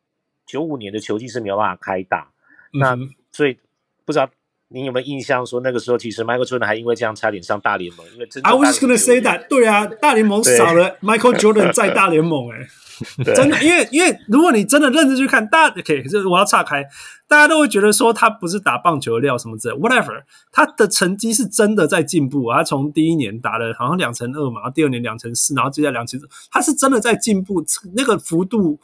[0.45, 2.33] 九五年的球季是没有办法开打。
[2.73, 2.97] 嗯、那
[3.31, 3.59] 所以
[4.05, 4.29] 不知道。
[4.71, 8.07] 你有没有印象说那个时候其实 Michael Jordan 还因为这样差点上大联盟？
[8.13, 16.85] 因为真的 I was gonna say that，对啊，大联盟少了 Michael Jordan 在大联盟、欸，哎， 真的，因为因为如果你真的认真去看，大 OK，就是我要岔开，
[17.27, 27.65] 大家都会觉得说他不是打棒球的料什么之类，whatever，他的成绩是真的在进步啊，他从第一年打了好像两成二嘛，第二年两成四，然后接下来两成，他是真的在进步，
[27.97, 28.79] 那个幅度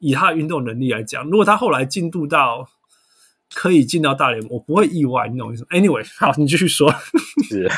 [0.00, 2.68] 以他的运动能力来讲，如果他后来进度到。
[3.52, 6.90] 可以进到大联盟，我不会意外，你懂我意思？Anyway， 好，你继续说。
[7.48, 7.70] 是，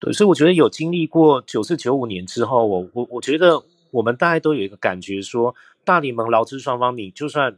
[0.00, 5.54] 对，所以我觉得有经历过九四九五年之后，我我我觉得我们大家都有一个感觉说，
[5.84, 7.56] 大联盟劳资双方，你就算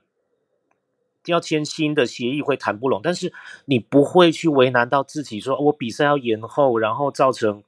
[1.25, 3.33] 要签新的协议会谈不拢，但是
[3.65, 7.63] 你不会去为难到自己说，说我比赛要延后，然后造成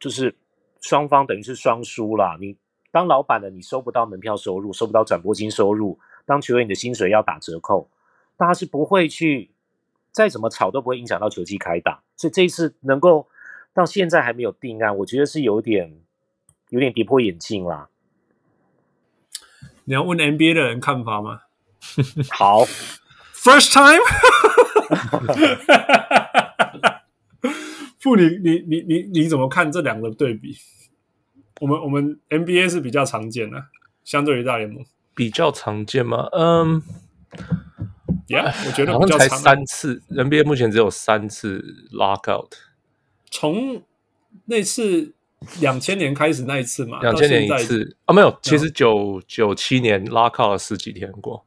[0.00, 0.34] 就是
[0.80, 2.36] 双方等于是双输啦。
[2.40, 2.56] 你
[2.90, 5.98] 当老板的，你收不到门票收入，收不到转播金收入。
[6.26, 7.88] 当球员，你的薪水要打折扣，
[8.36, 9.50] 大家是不会去
[10.10, 13.28] 再怎么吵都不会影响到球季开打，所以这一次能够
[13.72, 16.00] 到现在还没有定案，我觉得是有点
[16.70, 17.88] 有点跌破眼镜啦。
[19.84, 21.42] 你要问 NBA 的人看法吗？
[22.30, 22.64] 好，
[23.34, 24.00] First time，
[28.00, 30.56] 傅，你你你你你怎么看这两个对比？
[31.60, 33.66] 我们我们 NBA 是比较常见的，
[34.02, 34.82] 相对于大联盟。
[35.14, 36.28] 比较常见吗？
[36.32, 36.82] 嗯
[38.26, 42.50] ，Yeah，我觉得好像才三次，NBA 目前只有三次 lockout。
[43.30, 43.82] 从
[44.46, 45.14] 那次
[45.60, 51.44] 两千年开始那一次嘛，两千年一次啊，没有，其实九九七年 lockout 了十几天过。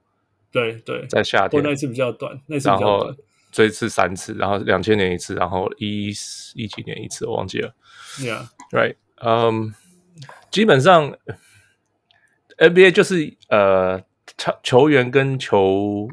[0.51, 3.15] 对对，在夏天，那一次比较短，那次比较短。
[3.51, 6.09] 这一次三次，然后两千年一次，然后一
[6.55, 7.73] 一几年一次，我忘记了。
[8.19, 9.73] Yeah，right，嗯，
[10.51, 11.17] 基本上。
[12.57, 13.99] NBA 就是呃，
[14.37, 16.07] 球球员跟球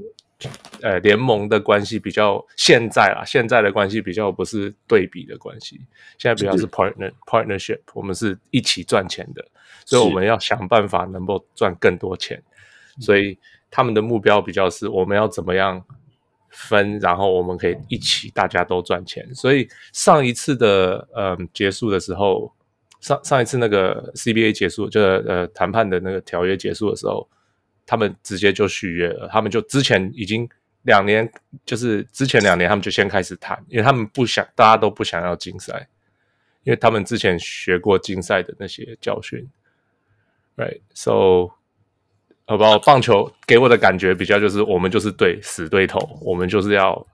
[0.82, 5.80] 呃联盟的关系比较现在啊，现在的关系比较不是对比的关系，
[6.18, 9.42] 现在比较是 partner partnership，我们是一起赚钱的，
[9.86, 12.42] 所以我们要想办法能够赚更多钱，
[13.00, 13.38] 所以
[13.70, 15.82] 他们的目标比较是我们要怎么样
[16.50, 22.52] 分，然后我们可以一起大家都赚钱，所以上一次的呃结束的时候。
[23.04, 27.28] 上上一次那个 CBA 结束，就是呃谈判的那个条约结束的时候，
[27.84, 29.28] 他们直接就续约了。
[29.30, 30.48] 他们就之前已经
[30.84, 31.30] 两年，
[31.66, 35.86] 就是之前两年他们就先开始谈，因为他们不想，大家都不想要禁赛，
[36.62, 39.46] 因为他们之前学过禁赛的那些教训。
[40.56, 41.52] Right，so，
[42.46, 42.78] 好不好？
[42.78, 47.06] 棒球给我的感觉比较就是，我们就是对死对头，我们就是要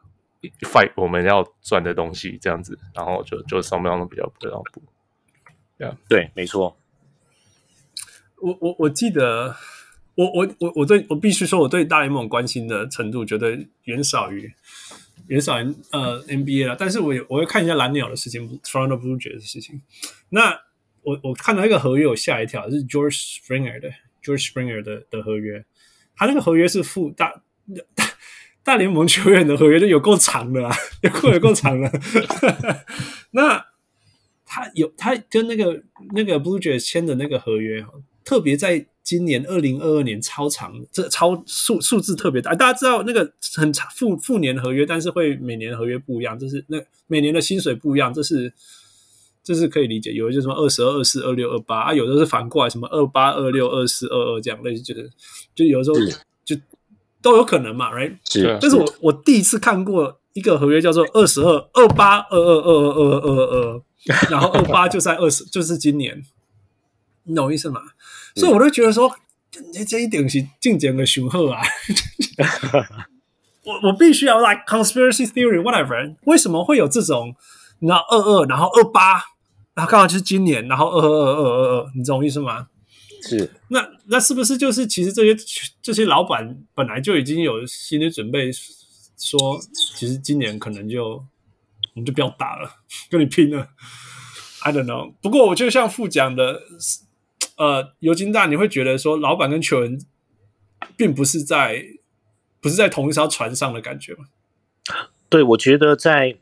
[0.61, 4.81] fight，我们要赚的东西这样子，然后就就双方都比较不让步。
[6.09, 6.77] 对，没错。
[8.43, 9.55] 我我我记得，
[10.15, 14.51] 我我我我对我必须说，我对大联盟关心的程度绝对远少于
[15.27, 16.75] 远少于呃 NBA 了。
[16.79, 19.83] 但是我我会看一下蓝鸟的事情，Toronto Blue Jays 的事情。
[20.31, 20.59] 那
[21.03, 23.91] 我我看到一个合约，我吓一跳，是 George Springer 的
[24.25, 25.65] George Springer 的的合约。
[26.17, 27.43] 他那个合约是付大
[27.95, 28.05] 大
[28.63, 31.93] 大联盟球员的合约，就有够长的啊， 有够有够长的。
[33.33, 33.70] 那。
[34.53, 35.81] 他有他跟那个
[36.13, 37.87] 那个 Blue Jays 签的那个合约，
[38.25, 42.53] 特别在今年二零二二年超长，这超数数字特别大。
[42.57, 48.53] 大家知道那个很长复复年合约，但是会每年合约不一样，这是那每年的薪水不一样，这是
[49.45, 50.11] 这是可以理解。
[50.11, 55.09] 有的就是什么二十二、二四、二六、二八啊，有的是反过来什么二八、二六、二四、二二这样类似，就是
[55.55, 55.97] 就有的时候
[56.45, 56.57] 就
[57.23, 58.17] 都有可能嘛，right？
[58.25, 58.59] 是。
[58.61, 63.83] 但是我我第一次看过一个合约叫做二十二、二八、二二、二二、二二、二二，
[64.31, 66.23] 然后二八就在二十，就是今年，
[67.25, 67.81] 你懂意思吗？
[68.35, 69.11] 所以我都觉得说，
[69.73, 71.61] 这这一点是进阶的雄厚啊。
[73.65, 77.35] 我我必须要 like conspiracy theory whatever，为什么会有这种？
[77.81, 79.15] 你知道二二，然后二八，
[79.75, 82.69] 然后刚好就是今年，然后二二二二二二，你懂我意思吗？
[83.23, 83.51] 是。
[83.69, 85.45] 那那是不是就是其实这些
[85.81, 88.51] 这些老板本来就已经有心理准备，
[89.17, 89.61] 说
[89.97, 92.71] 其实今年可能就我们就不要打了，
[93.09, 93.69] 跟你拼了。
[94.63, 95.15] I don't know。
[95.23, 96.63] 不过我就像副讲的，
[97.57, 99.99] 呃，尤金大，你会觉得说老板跟球员
[100.97, 101.85] 并不是在。
[102.63, 104.27] 不是在同一艘船上的感觉吗？
[105.31, 106.37] 对，我觉得在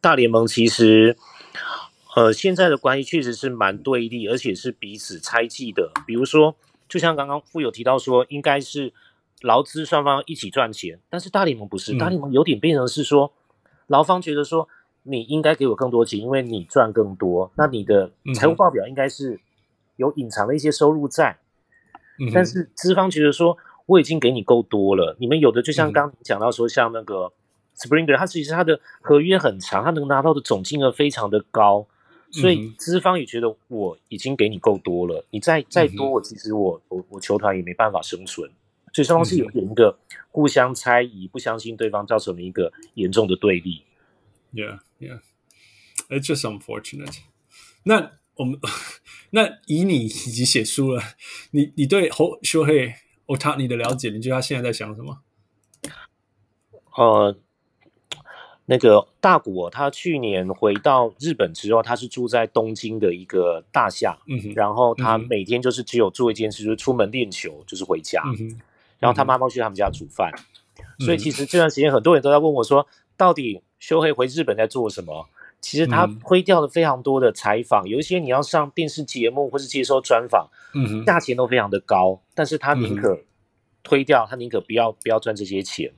[0.00, 1.16] 大联盟其实，
[2.14, 5.90] 呃，现在的关系确实是蛮对立，而且是彼此猜忌的。
[6.06, 6.54] 比如说，
[6.88, 8.92] 就像刚刚富有提到说，应该是
[9.40, 13.32] 劳资双方一起赚钱，但是大联盟不是，大联盟有点变成是说，
[13.86, 14.68] 劳方觉得说
[15.02, 19.40] 你应该给我更多钱，因为你赚更多，那你的财务报表应该是
[19.96, 21.38] 有隐藏的一些收入在，
[22.34, 23.56] 但是资方觉得说。
[23.86, 27.32] 我已经给你够多了，你们有的就像刚讲到说，像那个
[27.76, 31.84] Springer，他其实他的合约很长，他能拿到的总金额非常的高，
[32.32, 38.50] 所以资方也觉得我已经给你够多了，你再再多，我其实我我我球团也没办法生存，
[38.92, 39.98] 所以双方是有点一个
[40.30, 43.82] 互相猜疑、不相信对方，造成了一个严重的对立。
[44.52, 45.20] Yeah, yeah,
[46.08, 47.18] it's just unfortunate.
[47.84, 48.58] 那我们
[49.30, 51.02] 那以你已经写书了，
[51.52, 52.94] 你你对侯修黑。
[53.26, 55.20] 哦，他你的了解，你觉得他现在在想什么？
[56.96, 57.38] 呃，
[58.72, 64.16] 那个大谷，他去年回到日本之后，他是住在东京的一个大厦，
[64.54, 68.58] 然后他每天就是只有做一件事，就是出门练球，就是回家，嗯，
[68.98, 70.32] 然后他妈妈去他们家煮饭，
[70.98, 75.28] 嗯，所以其实这段时间很多人都在问我说，到底修黑回日本在做什么？
[75.60, 80.48] 其实他推掉了非常多的采访，嗯、有一些你要上电视节目或是接受专访，
[81.04, 83.20] 价钱都非常的高，但是他宁可
[83.82, 85.92] 推掉，嗯、他宁可不要不要赚这些钱，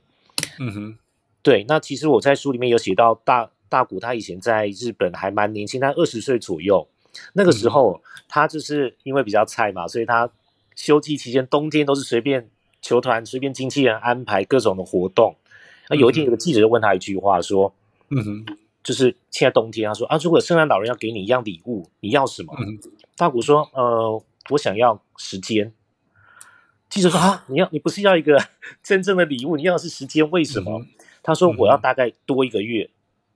[0.59, 0.97] 嗯哼，
[1.45, 1.63] 对。
[1.67, 6.87] 那其实我在书里面有写到大大谷，他以前在日本还蛮年轻，他二十岁左右，
[7.33, 10.27] 那个时候、嗯、他就是因为比较菜嘛，所以他
[10.75, 12.49] 休季期间冬天都是随便
[12.81, 15.35] 球团随便经纪人安排各种的活动。
[15.89, 17.71] 那有一天有个记者就问他一句话说，
[18.09, 18.57] 嗯哼。
[18.85, 22.53] 就是现在冬天，他说啊，如果圣诞老人要给你一样礼物，你要什么？
[22.59, 22.77] 嗯、
[23.17, 25.73] 大谷说，呃，我想要时间。
[26.87, 28.37] 记者说啊，你要你不是要一个
[28.83, 30.85] 真正的礼物，你要的是时间，为什么？
[31.25, 32.89] 嗯、他说我要大概多一个月。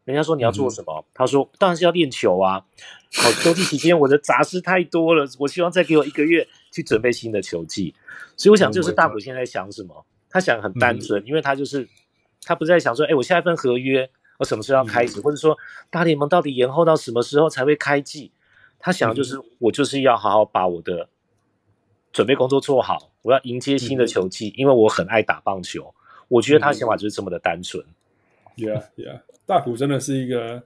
[0.05, 0.93] 人家说你要做什么？
[0.99, 2.65] 嗯、他说当然是要练球啊。
[3.13, 7.93] 好，秋季期间我的杂事太多了，我希望再给我一个月去准备新的球技。
[8.37, 10.05] 所以我想，就是大谷现在在想什么？
[10.29, 11.87] 他想很单纯，嗯、因为他就是
[12.43, 14.09] 他不是在想说，哎，我下一份合约。
[14.37, 15.57] 我什么时候要开始，或者说
[15.89, 18.31] 大联盟到底延后到什么时候才会开季？
[18.79, 21.09] 他想的就是我就是要好好把我的
[22.13, 25.93] 准备工作做好，我要迎接新的球季，因为我很爱打棒球。
[26.29, 27.85] 我觉得他想法就是这么的单纯。
[28.55, 30.63] Yeah, yeah， 大谷真的是一个，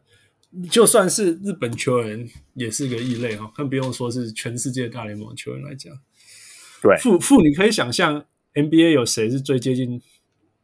[0.70, 5.92] 就算是日本球员也是个异类哈，更不用说是全世界大联盟球员来讲。
[6.82, 10.02] 对，父父，你可以想象 NBA 有谁是最接近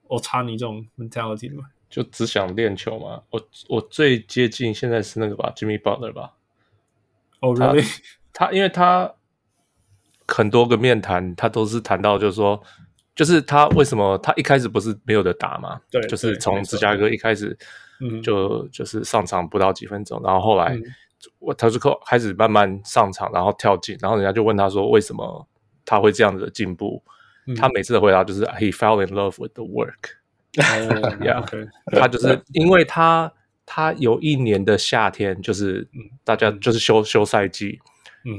[0.07, 1.65] Otani 这种 mentality 的吗？
[1.89, 3.23] 就只想练球嘛？
[3.31, 6.33] 我我最接近现在是那个吧，Jimmy Butler 吧。
[7.39, 7.99] 哦、oh,，really？
[8.33, 9.15] 他，他因为他
[10.27, 12.61] 很多个面谈，他都是谈到，就是说，
[13.19, 15.77] 就是他为什么他一开始不是没有的打嘛？
[15.91, 17.57] 对，就是从芝加哥一开始，
[17.99, 20.79] 嗯，就就是上场不到几分钟，然后后来
[21.39, 25.45] 我、嗯、他就开始慢慢上场，然后跳进，然后人家就问他说，为什么
[25.83, 27.03] 他会这样子的进步？
[27.45, 30.15] 嗯、他每次的回答就是 He fell in love with the work。
[30.53, 33.33] Yeah，，他就是因为他
[33.65, 35.85] 他有一年的夏天，就是
[36.23, 37.81] 大家就是休休赛季，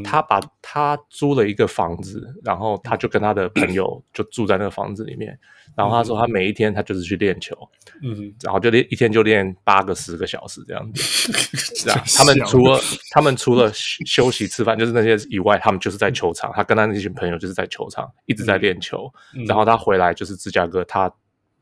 [0.05, 5.39] 他把他租了一个房子，然后他就跟他的朋友就住在那个房子里面，
[5.77, 7.57] 然后他说他每一天他就是去练球，
[8.03, 11.33] 嗯，然后就练一天就练八个十个小时这样子，
[11.85, 12.81] 这样他们除了
[13.11, 19.11] 他们除了休息吃饭就是那些以外，他们就是在球场，他跟他那群朋友就是在球场一直在练球，
[19.47, 21.13] 然后他回来就是芝加哥他。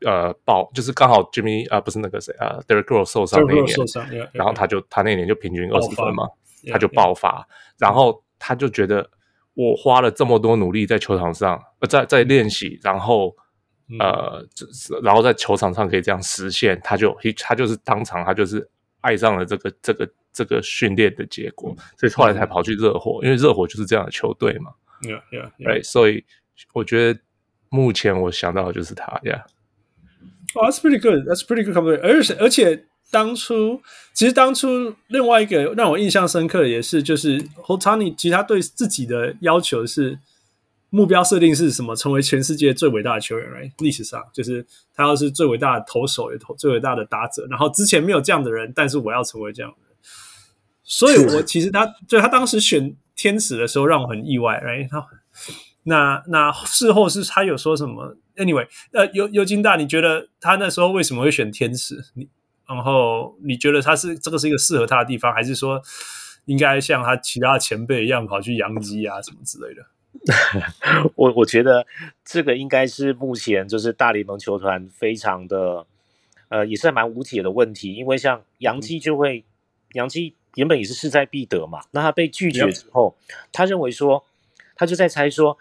[0.05, 6.25] 呃，爆就是刚好 Jimmy 啊、呃，不是那个谁啊，Derrick Rose 受伤那一年，然后他就他那年就平均二十分嘛，
[6.67, 7.47] 他就爆发，
[7.77, 9.09] 然后他就觉得
[9.53, 13.35] 我花了这么多努力在球场上，呃，在在练习，然后
[13.99, 14.45] 呃，
[15.01, 18.69] 然后在球场上可以这样实现，他就他就是当场他就是
[19.01, 24.71] 爱上了这个这个这个训练的结果，所以后来才跑去热火，因为热火就是这样的球队嘛。
[25.01, 25.51] Yeah, yeah.
[25.59, 26.25] Right, 所以
[26.73, 27.19] 我觉得
[27.69, 29.43] 目前我想到的就是他，Yeah.
[30.55, 31.27] Oh, that's pretty good.
[31.27, 31.77] That's pretty good.
[32.03, 33.81] 而且而且当初
[34.13, 40.19] 其实当初另外一个让我印象深刻的也是，就是 Ohtani 其实他对自己的要求是
[40.91, 41.95] 目标设定是什么？
[41.95, 43.71] 成为全世界最伟大的球员，Right?
[43.79, 47.45] 历史上就是他要是最伟大的投手，也投最伟大的打者。
[47.49, 49.95] 然后之前没有这样的人，但是我要成为这样的人。
[50.83, 54.89] 所以我其实他就他当时选天使的时候让我很意外，Right?
[55.83, 62.03] 那那事后是他有说什么？Anyway，呃，尤尤金大，你觉得他那时候为什么会选天使？
[62.15, 62.27] 你
[62.69, 65.81] 然后你觉得他是这个是一个适合他的地方，还是说
[66.45, 69.85] 应该像他其他前辈一样跑去洋基啊什么之类的？
[71.15, 71.85] 我我觉得
[72.23, 75.85] 这个应该是目前就是大联盟球团非常的
[76.47, 79.43] 呃也是蛮无解的问题，因为像杨基就会
[79.93, 83.17] 杨基原本也是势在必得嘛，那他被拒绝之后，
[83.51, 84.23] 他认为说。
[84.81, 85.57] 他就在猜说，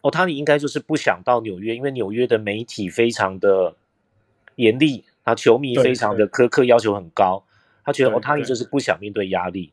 [0.00, 3.76] 哦，他应该就是不想到纽约，因为纽约的媒体非常的
[4.54, 7.44] 严厉，啊，球迷非常的苛刻，要求很高。
[7.84, 9.72] 他觉得哦，他就是不想面对压力。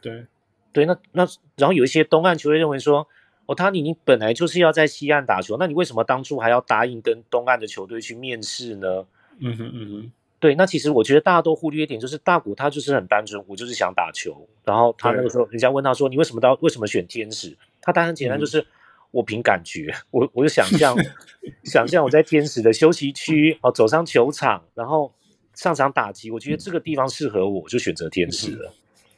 [0.00, 0.26] 对，
[0.72, 1.26] 对，那那
[1.56, 3.06] 然后有一些东岸球队认为说，
[3.46, 9.06] 哦，他你你本来就是要在西岸打球，那你为什么当初还要答应跟东岸的球队去面试呢？
[9.40, 14.48] 嗯哼嗯哼，对，那其实我觉得大家都忽略一点，就是大谷他就是很单纯，我就是想打球。
[14.64, 17.56] 然后他那个时候，人家问他说，你为什么到为什么选天使？
[17.80, 18.66] 他答案很简单，就是
[19.10, 20.96] 我凭感觉，嗯、我我就想象，
[21.64, 25.12] 想象我在天使的休息区，哦，走上球场，然后
[25.54, 28.72] 上场打击，我觉得这个地方适合我，我就选择天使了。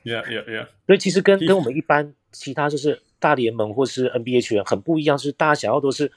[0.04, 0.66] Yeah, yeah, yeah.
[0.86, 6.10] 所以其实跟跟我们一般其他就是大联盟或是 NBA 球员很不一样，是大家想要都是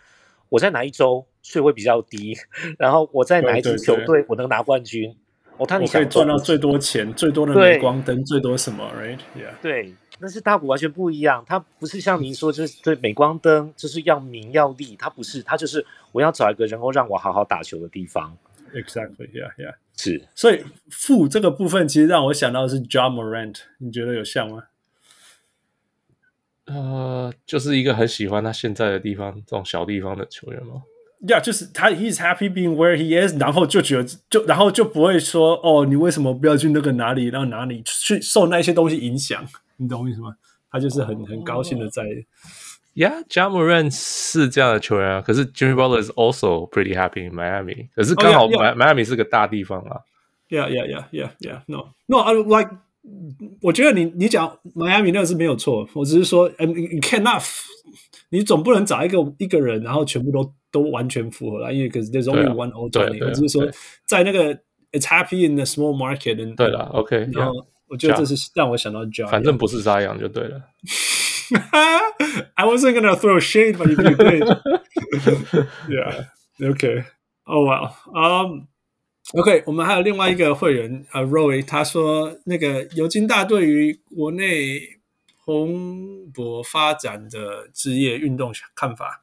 [0.49, 2.37] 我在哪一周税会比较低，
[2.77, 5.13] 然后我在哪一支球队我能拿冠军，
[5.57, 9.93] 我看你可以赚到最多钱，最多的镁光灯，最多什么，Right？Yeah，对。
[10.23, 18.37] 但是大谷完全不一样，他不是像您说，就是对镁光灯就是要明要利，他不是，他就是我要找一个能够让我好好打球的地方。
[18.73, 20.25] Exactly，yeah，yeah，是。
[20.33, 24.63] 所以负这个部分其实让我想到的是 Ja Morant，你觉得有像吗？
[26.67, 30.83] 呃，就是一个很喜欢他现在的地方，这种小地方的球员吗？
[31.27, 39.45] 呀，yeah, 就是他，he's happy being where he is，然后就觉得，就然后就不会说，哦，你为什么不要去那个哪里，然后哪里去受那些东西影响？
[39.82, 40.34] 你懂我意思吗？
[40.70, 42.02] 他就是很很高兴的在。
[42.94, 50.00] Yeah，Ja Morant 是这样的球员啊，可是 Jimmy Butler is also pretty happy in Miami，可是刚好 Miami 是个大地方啊。
[50.48, 52.70] Yeah，yeah，yeah，yeah，yeah，no，no，I like，
[53.62, 57.44] 我觉得你你讲 Miami 那个是没有错，我只是说，嗯，你 cannot，
[58.30, 60.52] 你总不能找一个一个人，然后全部都。
[60.70, 63.66] 都完全符合了，因为可是 there's only one Ohtani，我只是说
[64.04, 64.54] 在那个
[64.92, 66.54] it's happy in the small market。
[66.56, 70.63] 对了，OK，然后 我觉得这是让我想到 Ja，反正不是沙羊就对了。
[72.55, 74.43] I wasn't gonna throw shade, but you did.
[75.87, 76.25] Yeah,
[76.59, 77.05] Okay.
[77.45, 77.93] Oh well.
[78.07, 78.67] Um,
[79.33, 84.79] OK，我们还有另外一个会员呃 Roy，他说那个尤金大对于国内
[85.45, 89.21] 蓬勃发展的职业运动看法。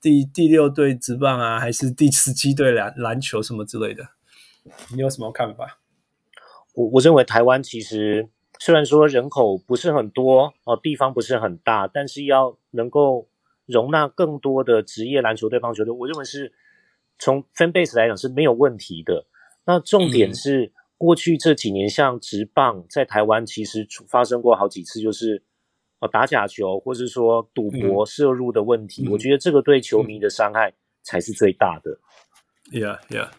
[0.00, 4.10] 第第六队职棒啊，还是第十七队篮篮球什么之类的，
[4.92, 5.78] 你有什么看法？
[6.76, 8.28] 我我认为台湾其实
[8.60, 13.26] 虽然说人口不是很多哦，地方不是很大，但是要能够
[13.64, 16.52] 容纳更多的职业篮球队、棒球队，我认为是
[17.18, 19.26] 从 fan base 来讲是没有问题的。
[19.64, 25.42] 那重点是、嗯、过去这几年，像职棒在台湾其实发生过好几次，就是。
[25.98, 31.98] 哦，打假球，或是说赌博摄入的问题，嗯、我觉得这个对球迷的伤害才是最大的。
[32.70, 33.30] Yeah, yeah。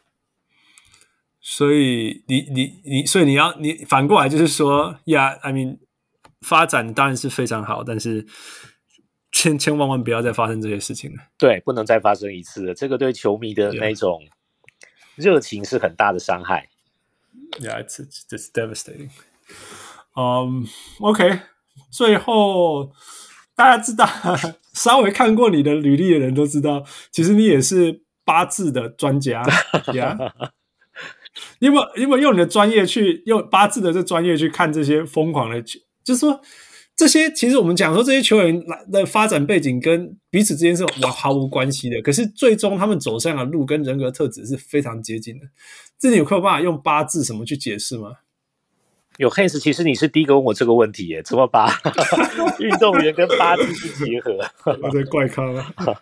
[1.50, 5.78] 所以你你你，所以你要你反过来就是说，Yeah，I mean，
[6.41, 8.28] 发展当然是非常好，但是
[9.32, 11.20] 千千万万不要再发生这些事情了。
[11.38, 12.74] 对，不能再发生一次了。
[12.74, 14.20] 这个对球迷的那种
[15.16, 16.68] 热情是很大的伤害。
[17.62, 19.12] Yeah, it's it's devastating.
[20.16, 20.68] Um,
[21.00, 21.39] OK.
[21.89, 22.91] 最后，
[23.56, 24.06] 大家知道，
[24.76, 29.41] 稍微看过你的履历的人都知道，其实你也是八字的专家。
[31.60, 35.80] 你有没有你有没有用你的专业去用八字的这专业去看这些疯狂的球？
[36.04, 36.42] 就是说，
[36.96, 45.46] 这些其实我们讲说这些球员的发展背景跟彼此之间是完毫无关系的，可是最终他们走上的路跟人格特质是非常接近的。
[46.00, 48.14] 这你有没有办法用八字什么去解释吗？
[49.18, 51.72] 有 Hans，其实你是第一个问我这个问题耶，怎么把
[52.60, 54.38] 运动员跟八字去结合？
[54.82, 55.66] 我在怪咖了？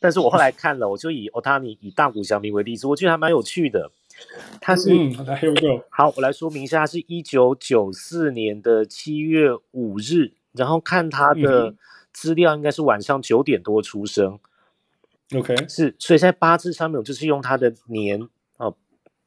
[0.00, 3.90] 但是我后来看了，我就以 Ohtani 以大谷翔平为例子，我觉得还蛮有趣的。
[4.60, 11.74] 他是嗯，还有个好，我来说明一下，他是一九九四年的七月五日，然后看他的
[12.12, 14.38] 资料，应该是晚上九点多出生。
[15.34, 18.20] OK，是，所以在八字上面，我就是用他的年
[18.58, 18.76] 哦，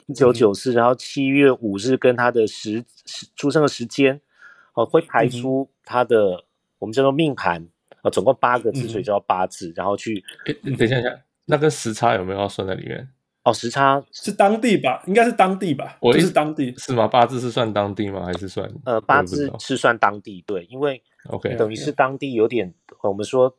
[0.06, 4.22] 一九九四，然后七月五日跟他的时时出生的时间
[4.74, 6.44] 哦，会排出他的、嗯、
[6.80, 7.68] 我们叫做命盘
[8.04, 10.24] 啊，总共八个字，所以叫八字，嗯、然后去。
[10.62, 13.10] 你等一下，一下，那个时差有没有要算在里面？
[13.48, 15.02] 哦，时差是当地吧？
[15.08, 15.98] 应该是当地吧？
[16.02, 17.08] 我就是当地是吗？
[17.08, 18.26] 八字是算当地吗？
[18.26, 18.70] 还是算？
[18.84, 22.74] 呃，八字是算当地，对，因为 OK 等于是当地有点
[23.04, 23.56] 我们说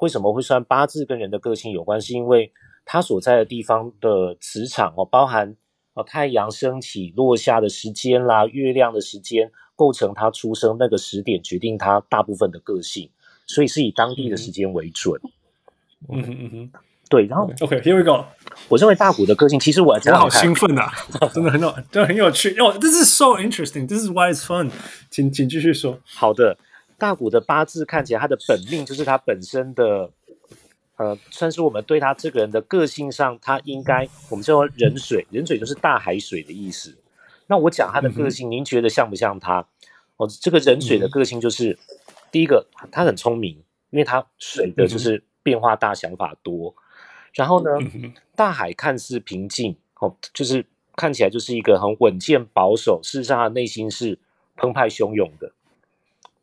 [0.00, 2.08] 为什么会算八字跟人的个性有关系？
[2.08, 2.52] 是因为
[2.84, 5.56] 他所在的地方的磁场哦，包含
[5.94, 13.08] 哦太阳升起落下的时间啦，月亮的时间构成他出生那个时点，决定他大部分的个性，
[13.46, 15.18] 所以是以当地的时间为准。
[16.10, 16.70] 嗯哼嗯哼。
[17.08, 18.24] 对，然后 OK，Here we go。
[18.68, 20.92] 我认为大谷的个性，其实我我好兴奋啊，
[21.32, 22.58] 真的很有，真的很有趣。
[22.58, 23.86] 哦，This is so interesting.
[23.86, 24.70] This is why it's fun.
[25.10, 26.00] 请请继续说。
[26.04, 26.58] 好的，
[26.98, 30.10] 大谷的八字看起来，他的本命就是他本身的，
[30.96, 36.96] 呃，算是我们对他这个人的个性上，他应该我们叫做壬水，壬水就是大海水的意思。
[37.46, 39.64] 那我讲他的个性，嗯、您觉得像不像他？
[40.16, 41.78] 哦，这个壬水的个性就是、嗯、
[42.32, 43.52] 第一个，他很聪明，
[43.90, 46.74] 因为他水的就是变化大，想法多。
[47.36, 50.64] 然后呢，嗯、大海看似平静，哦，就是
[50.96, 54.18] 看起来就是一个很稳健保守，事实上他内心是
[54.56, 55.52] 澎湃汹涌的。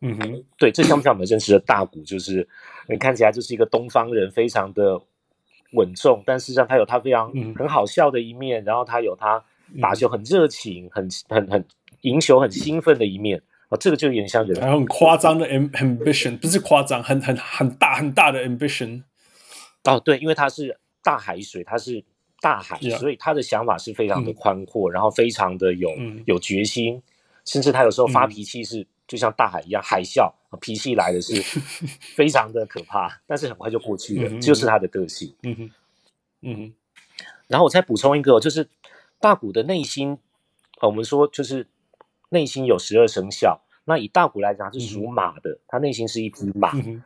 [0.02, 2.04] 嗯哼，对，这像不像我们认识的大谷？
[2.04, 2.48] 就是
[2.88, 5.02] 你看起来就是一个东方人，非常的
[5.72, 9.44] 稳重，但事实上他有他非常很好笑的一面，嗯、然后他有他
[9.82, 11.66] 打球很热情、很很很
[12.02, 13.42] 赢球很兴奋的一面。
[13.70, 19.02] 哦，这个就有点像人，还有很夸张的 ambition，不是夸张，很很很大很大的 ambition。
[19.86, 20.78] 哦，对，因为他是。
[21.04, 22.04] 大海水，它是
[22.42, 27.02] 大海.所以他的想法是非常的宽阔，嗯、然后非常的有、嗯、有决心，
[27.46, 30.30] 甚至他有时候发脾气是、嗯、就像大海一样海啸，
[30.60, 31.42] 脾气来的是
[32.16, 35.34] 非常的可怕，但是很快就过去了，嗯、就是他的个性。
[35.44, 35.72] 嗯哼，
[36.42, 36.74] 嗯哼。
[37.48, 38.68] 然后我再补充一个，就是
[39.22, 40.18] 大谷的内心，
[40.82, 41.68] 我们说就是
[42.30, 47.02] 内心有十二生肖，那以大谷来讲，是属马的，他、嗯、内心是一匹马，嗯、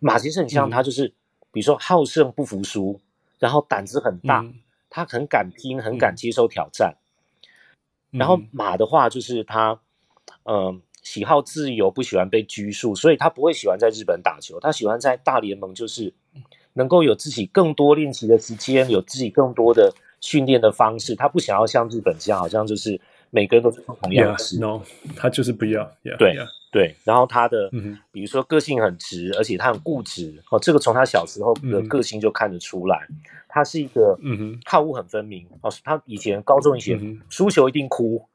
[0.00, 1.12] 马其实很像他，就是、嗯、
[1.50, 3.00] 比如说好胜不服输。
[3.42, 4.54] 然后胆子很大，嗯，
[4.88, 6.94] 他很敢拼，很敢接受挑战。
[8.12, 9.80] 嗯、然后马的话，就是他，
[10.44, 16.14] 嗯、呃，喜好自由，不喜欢被拘束，所以他不会喜欢在日本打球，他喜欢在大联盟，就是
[16.74, 21.16] 能够有自己更多练习的时间，有自己更多的训练的方式。
[21.16, 23.00] 他不想要像日本这样，好像就是
[23.32, 24.38] 每个人都是不同样的。
[24.38, 24.82] Yeah, no，
[25.16, 25.82] 他就是不要。
[26.04, 26.36] Yeah, 对。
[26.72, 27.70] 对，然后他的，
[28.10, 33.06] 比如说个性很直，而且他很固执哦，这个从他小时候的个性就看得出来。
[33.10, 33.16] 嗯、
[33.46, 35.70] 他是一个，嗯好恶很分明哦。
[35.84, 38.26] 他以前高中以前输球一定哭，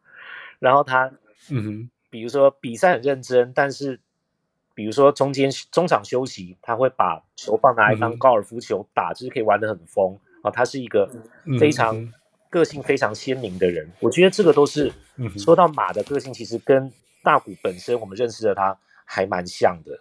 [0.59, 1.11] 然后他，
[1.49, 3.99] 嗯哼，比如说比赛很认真，但是
[4.75, 10.51] 比如说中间中场休息，他会把球棒拿来当高尔夫球打，就是可以玩得很疯哦。
[10.51, 11.09] 他是一个
[11.59, 12.13] 非常
[12.49, 13.89] 个性非常鲜明的人。
[13.99, 14.91] 我觉得这个都是
[15.37, 16.91] 说到马的个性，其实跟
[17.23, 19.99] 大谷本身，我们认识的他还蛮像的。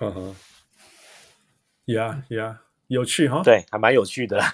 [0.00, 0.36] 嗯哼
[1.86, 2.56] ，Yeah Yeah，
[2.88, 3.42] 有趣哈。
[3.44, 4.38] 对，还蛮有趣的。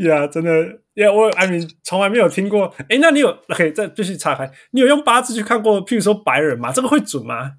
[0.00, 2.74] 呀，真的呀，我艾米从来没有听过。
[2.90, 4.50] 哎，那你有可以再继续岔开？
[4.72, 6.70] 你有用八字去看过，譬如说白人吗？
[6.70, 7.54] 这个会准吗？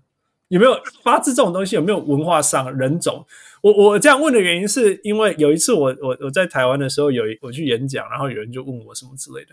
[0.49, 1.75] 有没有八字这种东西？
[1.75, 3.25] 有没有文化上人种？
[3.61, 9.51] 我我这样问的原因是因为有一次我我我在台湾的时候有一我去演讲，然后有人就问我什么之类的，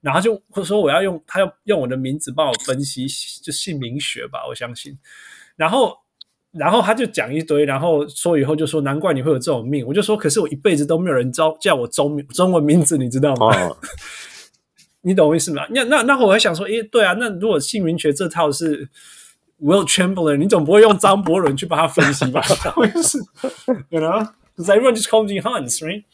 [0.00, 3.06] 然后就说我要用他要用我的名字帮我分析
[3.42, 4.98] 就姓名学吧，我相信。
[5.54, 5.96] 然后
[6.50, 13.46] 然后他就讲一堆，然后说以后就说难怪你会有这种命，我就说可是我一辈子都没有人招叫我中中文名字，你知道吗？
[13.68, 13.76] 哦、
[15.02, 15.64] 你懂我意思吗？
[15.70, 18.88] 那那那我还想说，诶，对啊，那如果姓名学这套是。
[19.64, 22.42] Will Chamberlain，你总不会用张伯伦去帮他分析吧？
[22.76, 23.16] 我也是
[23.88, 26.04] ，You know，because everyone just calls me Hans，right？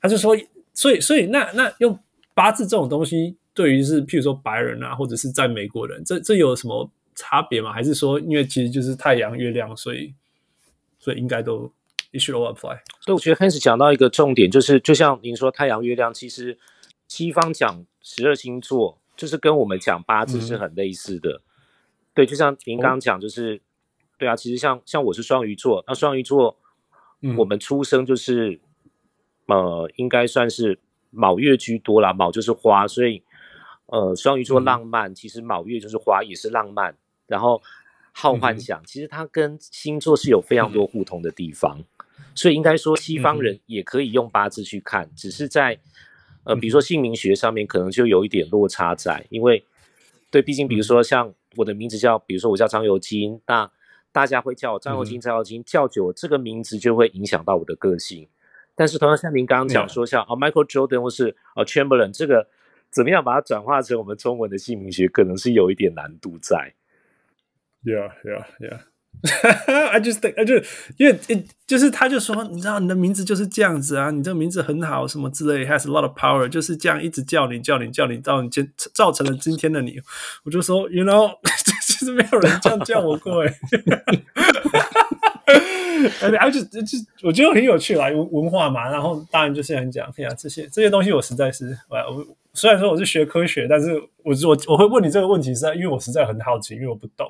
[0.00, 0.34] 他就说，
[0.72, 1.98] 所以，所以那那用
[2.32, 7.74] 八字这种东西，对于是譬如说白人啊，或者是在美国人，这这有什么差别吗？
[7.74, 10.14] 还是说，因为其实就是太阳、月亮，所以
[10.98, 11.70] 所以应该都
[12.12, 12.78] it should all apply？
[13.00, 16.56] 所以我觉得开始讲到一个重点，就是就像您说太阳、月亮，其实
[17.06, 21.30] 西方讲十二星座，就是跟我们讲八字是很类似的。
[21.30, 21.40] 嗯
[22.14, 23.60] 对，就像您刚刚讲，就是、哦，
[24.18, 26.56] 对啊，其实像像我是双鱼座，那双鱼座，
[27.22, 28.60] 嗯，我们出生就是，
[29.46, 30.78] 呃，应该算是
[31.10, 33.22] 卯月居多啦，卯就是花，所以，
[33.86, 36.96] 呃，双鱼座浪漫，嗯、其实卯月就是花，也是浪漫，
[37.26, 37.60] 然后
[38.12, 41.78] 好幻想，嗯、其实它跟星座是有非常多不同的地方。
[41.80, 45.78] 嗯、所以应该说西方人也可以用八字去看，嗯、只是在
[46.44, 49.64] 呃，比如说姓名学上面可能就有一点落差在，因为
[50.30, 53.70] 对，毕竟比如说像我的名字叫，比如说我叫张尤金，那
[54.12, 58.28] 大家会叫我张尤金，张尤金叫久，这个名字就会影响到我的个性。
[58.74, 62.48] 但是同样像您刚刚讲说，像啊 Michael Jordan 或是啊 Chamberlain 这个，
[62.90, 66.74] 怎么样把它转化成我们中文的姓名学，可能是有一点难度在。
[67.84, 68.80] Yeah, yeah, yeah.
[69.92, 70.64] I just think, I just
[70.98, 71.18] 因为
[71.66, 79.98] 就是他就说，你知道你的名字就是这样子啊，你这个名字很好，什么之类，has a lot of power，就是这样一直叫你叫你叫你到你今造成了今天的你。
[80.44, 81.30] 我就说，you know，
[81.86, 83.54] 其 实没有人这样叫我过哎。
[86.04, 97.26] I just, just 我觉得很有趣啦，文文化嘛，然后当然就是很讲，哎呀，这些这些东西我实在是，我我虽然说我是学科学，但是我我我会问你这个问题，是在因为我实在很好奇，因为我不懂。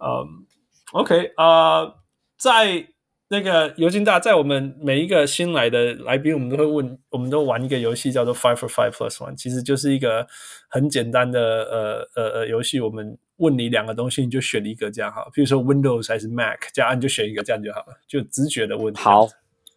[0.00, 0.46] 嗯、
[0.92, 1.94] um,，OK 啊、uh,，
[2.36, 2.88] 在
[3.28, 10.26] 那个尤金大，在我们每一个新来的来宾，我们都会问，我们都玩一个游戏叫做 Five for Five Plus One，其实就是一个
[10.68, 13.18] 很简单的呃呃呃游戏，我们。
[13.40, 15.26] 问你两个东西，你就选一个这样哈。
[15.32, 19.00] 比如说 Windows 还是 Mac，这样你就选一个这样就好了，就直觉的问题。
[19.00, 19.26] 好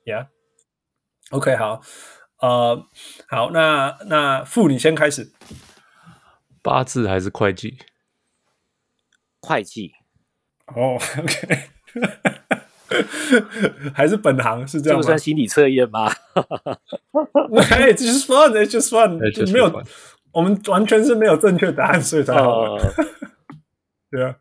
[0.04, 1.82] ，Yeah，OK，、okay, 好，
[2.40, 2.86] 呃，
[3.30, 5.32] 好，那那傅你先开始。
[6.62, 7.78] 八字还是会计？
[9.40, 9.94] 会计。
[10.76, 11.60] 哦、oh,，OK，
[13.94, 15.02] 还是本行是这样吗？
[15.02, 16.12] 这算心理测验吗？
[17.72, 19.84] 哎，这是是 fun，没有，
[20.32, 22.82] 我们完全是没有正确答案，所以才好玩。
[22.82, 23.08] Uh,
[24.10, 24.36] 对啊，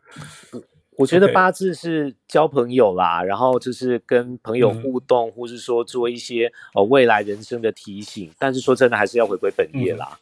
[0.97, 3.25] 我觉得八字是交朋友啦，Okay.
[3.25, 8.31] 然后就是跟朋友互动，嗯、或是说做一些呃未来人生的提醒。
[8.37, 10.19] 但是说真的，还是要回归本业啦。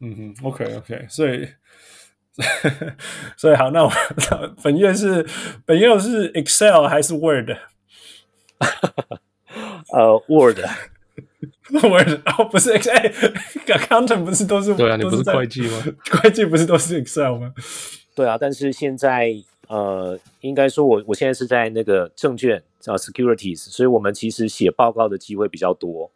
[0.00, 1.48] 嗯哼，OK OK，所以
[3.36, 3.90] 所以好，那我
[4.62, 5.26] 本月是
[5.66, 7.50] 本月是 Excel 还是 Word？
[9.92, 10.58] 呃、uh,，Word
[11.70, 15.84] Word 哦，不是 Excel，Accountant 不是都是对啊，你不是会计吗？
[16.22, 17.52] 会计不是都是 Excel 吗？
[18.14, 19.34] 对啊，但是现在
[19.68, 26.10] 呃，应该说我我现在是在那个证券叫 Securities，所以我们其实写报告的机会比较多。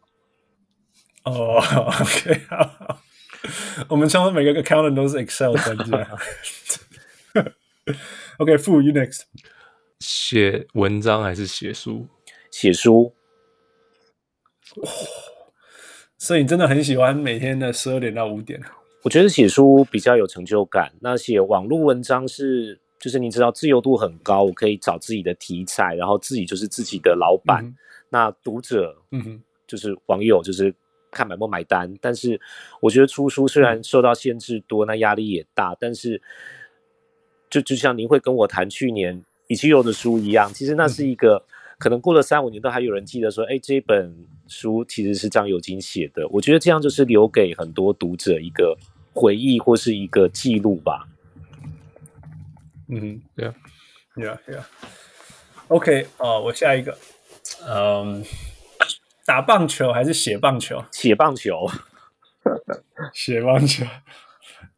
[1.23, 2.99] 哦、oh,，OK，好，
[3.89, 6.17] 我们常常每个 accountant 都是 Excel 专家。
[8.37, 9.23] OK，Fu you next。
[9.99, 12.07] 写文章还是写书？
[12.51, 13.13] 写书。
[14.75, 14.87] 哦，
[16.17, 18.61] 所以你真的很喜欢每天的十二点到五点。
[19.03, 20.93] 我觉得写书比较有成就感。
[21.01, 27.65] 那写网络文章是，就是你知道自由度很高，我可以找自己的题材，然后自己就是自己的老板。
[27.65, 27.75] 嗯、
[28.09, 30.73] 那读者，嗯哼，就是网友，就是
[31.13, 31.93] 看买不买单。
[32.01, 32.39] 但是
[32.81, 36.21] 我觉得出书虽然受到限制多，那压力也大，但是
[37.49, 41.45] 就就像您会跟我谈去年以七友的书一样，其实那是一个、嗯、
[41.77, 44.13] 可能过了三五年都还有人记得说，哎，这本
[44.47, 46.27] 书其实是张友金写的。
[46.29, 48.77] 我觉得这样就是留给很多读者一个。
[49.15, 51.07] 回忆或是一个记录吧。
[52.87, 53.53] 嗯，对啊，
[54.15, 54.67] 对啊，对啊。
[55.67, 56.97] OK，哦，我下一个，
[57.69, 58.25] 嗯，
[59.25, 60.83] 打棒球还是写棒球？
[60.91, 61.67] 写棒球，
[63.13, 63.85] 写棒球。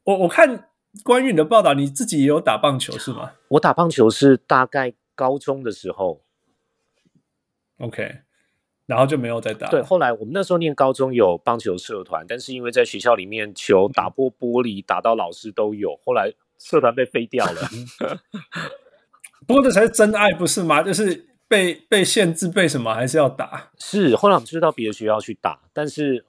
[0.03, 0.69] 我我看
[1.03, 3.33] 关于你的报道，你自己也有打棒球是吗？
[3.49, 6.21] 我打棒球是大概高中的时候。
[7.79, 8.19] OK。
[8.87, 9.67] 然后就没有再打。
[9.67, 17.61] 对，后来我们那时候念高中有棒球社团，但是因为在学校里面球打破玻璃，打到老师都有，后来社团被废掉了。
[19.47, 20.83] 不过这才是真爱，不是吗？
[20.83, 23.69] 就是被被限制，被什么还是要打。
[23.79, 26.25] 是，后来我们就到别的学校去打，但是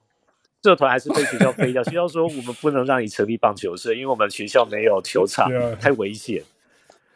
[0.63, 1.83] 社团还是被学校废掉。
[1.85, 5.51] 学校说我们不能让你成立棒球社，因为我们学校没有球场，
[5.81, 6.43] 太危险。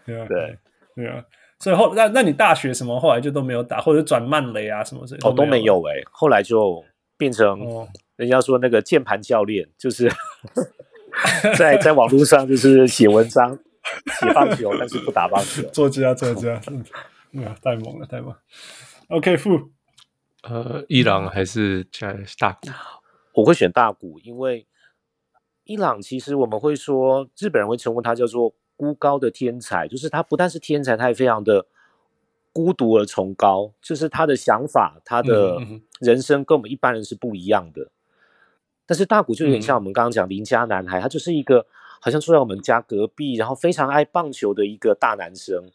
[0.04, 0.58] 对对
[0.96, 1.24] 对啊。
[1.60, 5.28] 所以后那那你大学什么后来就都没有打，或者转慢雷啊什么之类的？
[5.28, 6.84] 哦，都没有哎、欸，后来就
[7.16, 7.60] 变成
[8.16, 10.10] 人家说那个键盘教练，就是
[11.56, 13.56] 在在网络上就是写文章、
[14.18, 15.62] 写棒球，但是不打棒球。
[15.68, 16.60] 作家，作家，
[17.32, 18.38] 嗯，嗯，太猛了，太猛了。
[19.08, 19.70] OK，傅，
[20.42, 22.68] 呃，伊朗还是加大谷？
[23.34, 24.66] 我会选大谷，因为
[25.64, 28.54] 伊朗其实我们会说日本人会称呼他叫做。
[28.80, 31.66] 孤高的天才，就是他不但是天才，他也非常的
[32.50, 33.74] 孤独而崇高。
[33.82, 35.58] 就是他的想法，他的
[36.00, 37.82] 人生跟我们一般人是不一样的。
[37.82, 37.90] 嗯、
[38.86, 41.66] 但是大谷就有点像我们刚刚讲邻家男孩，他就是一个
[42.00, 45.70] 好像住在我们家隔壁，然后非常爱棒球的一个大男生。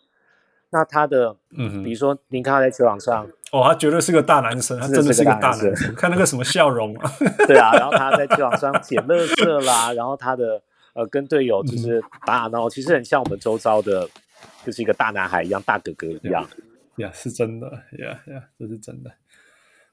[0.72, 5.68] 那他的，嗯，比如说您看他在球场上，哦，他绝对是个大男生，他真的是个大男生。
[5.68, 7.12] 男生看那个什么笑容啊，
[7.48, 10.62] 对啊，然后他在球场上捡垃圾啦，然后他的。
[10.96, 14.08] 呃，跟队友就是打打闹，其实很像我们周遭的，
[14.66, 16.48] 就是一个大男孩一样，大哥哥一样。
[17.00, 17.68] 呀，是真的
[18.00, 19.12] 呀呀，这是真的。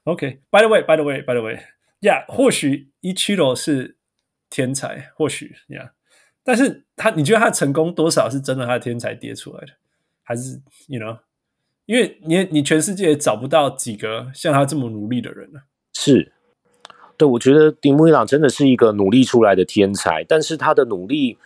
[0.05, 1.59] OK，by、okay, the way，by the way，by the way，
[2.03, 3.97] 呀，或许一七楼是
[4.49, 5.91] 天才，或许呀，
[6.41, 8.65] 但是他，你觉得他成功多少是真的？
[8.65, 9.73] 他的天才跌出来的，
[10.23, 11.19] 还是 you know？
[11.85, 15.59] 因为你你全世界也找不到几个像他这么努力的人呢？
[15.93, 16.31] 是，
[17.17, 21.37] 对，我觉得丁木一朗真的是一个努力出来的天才，但是他的努力，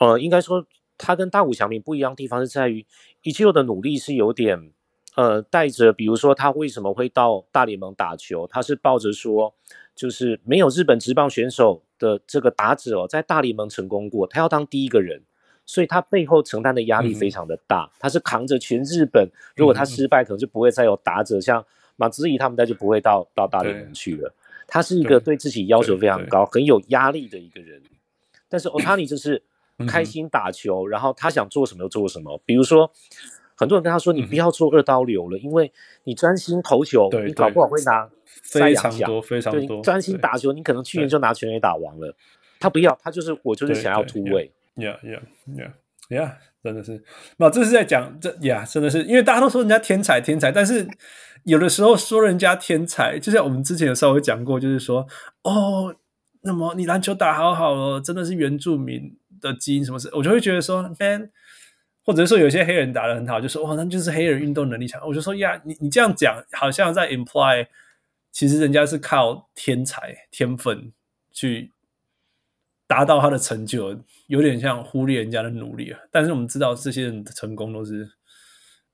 [0.00, 0.66] 呃，应该说
[0.98, 2.84] 他跟大谷翔平不一样的地方是在于，
[3.22, 4.72] 一七六的努力是有点，
[5.14, 9.54] 呃，带着，比如说他为什么会到大联盟打球，他是抱着说，
[9.94, 15.22] 就是没有日本职棒选手的这个打者哦，在大联盟成功过，他要当第一个人。
[15.66, 21.64] 所以他背后承担的压力非常的大，嗯、他是扛着全日本，如果他失败，可能就不会再有打者，嗯、像
[21.96, 24.32] 马兹伊他们，他就不会到到大联盟去了。
[24.66, 27.82] 他是一个对自己要求非常高、很有压力的一个人。
[28.48, 29.42] 但是欧塔尼就是
[29.86, 32.40] 开心打球、嗯，然后他想做什么就做什么。
[32.46, 32.90] 比如说，
[33.54, 35.70] 很多人跟他说：“你不要做二刀流了，嗯、因为
[36.04, 38.08] 你专心投球，你搞不好会拿
[38.42, 39.82] 赛扬奖。”非常多，非常多。
[39.82, 42.14] 专心打球，你可能去年就拿全垒打王了。
[42.58, 44.50] 他不要，他就是我就是想要突围。
[44.76, 45.72] Yeah, yeah, yeah,
[46.10, 47.04] yeah，真的是，
[47.36, 50.84] 那这是在讲这呀，yeah, 真的是，因为大家都说人家天才天才，但是
[51.44, 55.06] 有的时候说人家天才，就像我们之前有稍微讲过，就是说，
[55.42, 55.94] 哦，
[56.40, 61.30] 那么你篮球打好好哦，真的是原住民的基因什么事，我就会觉得说，man，
[62.04, 67.68] 或者说有些黑人打得很好，就说，哦，那就是黑人运动能力强，我就说呀，你你这样讲，好像在 imply，
[68.32, 70.92] 其实人家是靠天才天分
[71.32, 71.70] 去。
[72.86, 75.98] 达到他的成就，有点像忽略人家的努力啊。
[76.10, 78.08] 但是我们知道，这些人的成功都是，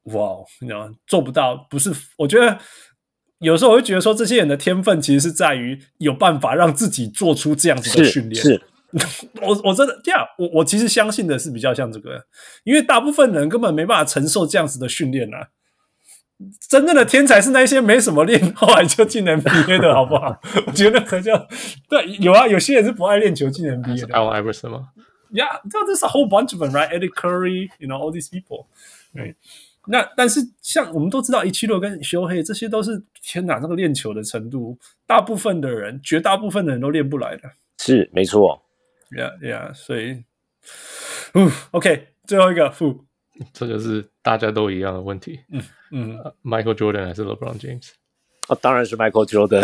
[0.05, 0.95] 哇，你知道吗？
[1.07, 1.93] 做不到，不是？
[2.19, 2.59] 我觉得
[3.39, 8.43] 有时候我会觉得说，这些人的天分其实是在于有办法让自己做出这样子的训练。
[8.43, 8.63] 是，
[8.99, 12.25] 是 我我真的这样，我我其实相信的是比较像这个，
[12.65, 15.49] 因为大部分人根本没办法承受这样子的训练啊。
[16.69, 20.41] 真正的天才是那些没什么练，后来就进 NBA 的，好不好？
[20.67, 21.49] 我觉得可叫
[21.89, 24.15] 对，有啊，有些人是不爱练球进 NBA 的。
[24.15, 24.89] Allen Iverson 吗
[25.33, 26.89] ？Yeah，这这是 a whole bunch of them, right?
[26.91, 28.67] Eddie Curry，you know all these people，
[29.15, 29.37] 对。
[29.87, 37.51] 那但是像我们都知道，一七六跟修黑这些都是天哪，那个练球的程度，大部分的人，绝大部分的人都练不来的。
[37.79, 38.63] 是，没错。
[39.11, 40.25] Yeah，Yeah，所以，
[41.35, 43.05] 嗯，OK，最后一个负。
[43.53, 45.41] 这个是大家都一样的问题。
[45.53, 45.63] 嗯
[45.93, 47.89] 嗯，Michael Jordan 还是 LeBron James？
[48.49, 49.61] 哦，当然是 Michael Jordan。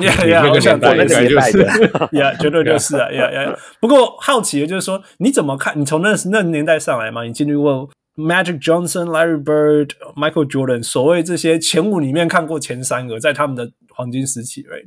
[0.00, 3.58] 呀呀，我想在那个年代的，呀，绝对就是啊，呀呀。
[3.80, 5.78] 不过好奇的就是说，你怎么看？
[5.78, 14.86] 你从那那年代上来嘛，你经历过 Magic Johnson、Larry Bird、Michael Jordan，所谓这些前五里面看过前三个，在他们的黄金时期，right？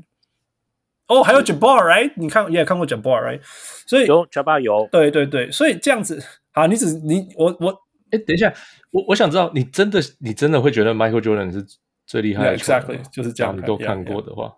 [1.07, 2.11] 哦，还有 Jabbar，right？
[2.15, 3.39] 你看也看过 Jabbar，right？
[3.85, 6.23] 所以有 Jabbar 有，对对对，所以这样子，
[6.53, 7.84] 好，你只你我我。
[8.11, 8.53] 哎，等一下，
[8.91, 11.65] 我我想知道，你真的你真的会觉得 Michael Jordan 是
[12.05, 13.57] 最厉害的？Yeah，exactly，就是这样。
[13.57, 14.55] 你都看过的话，yeah, yeah.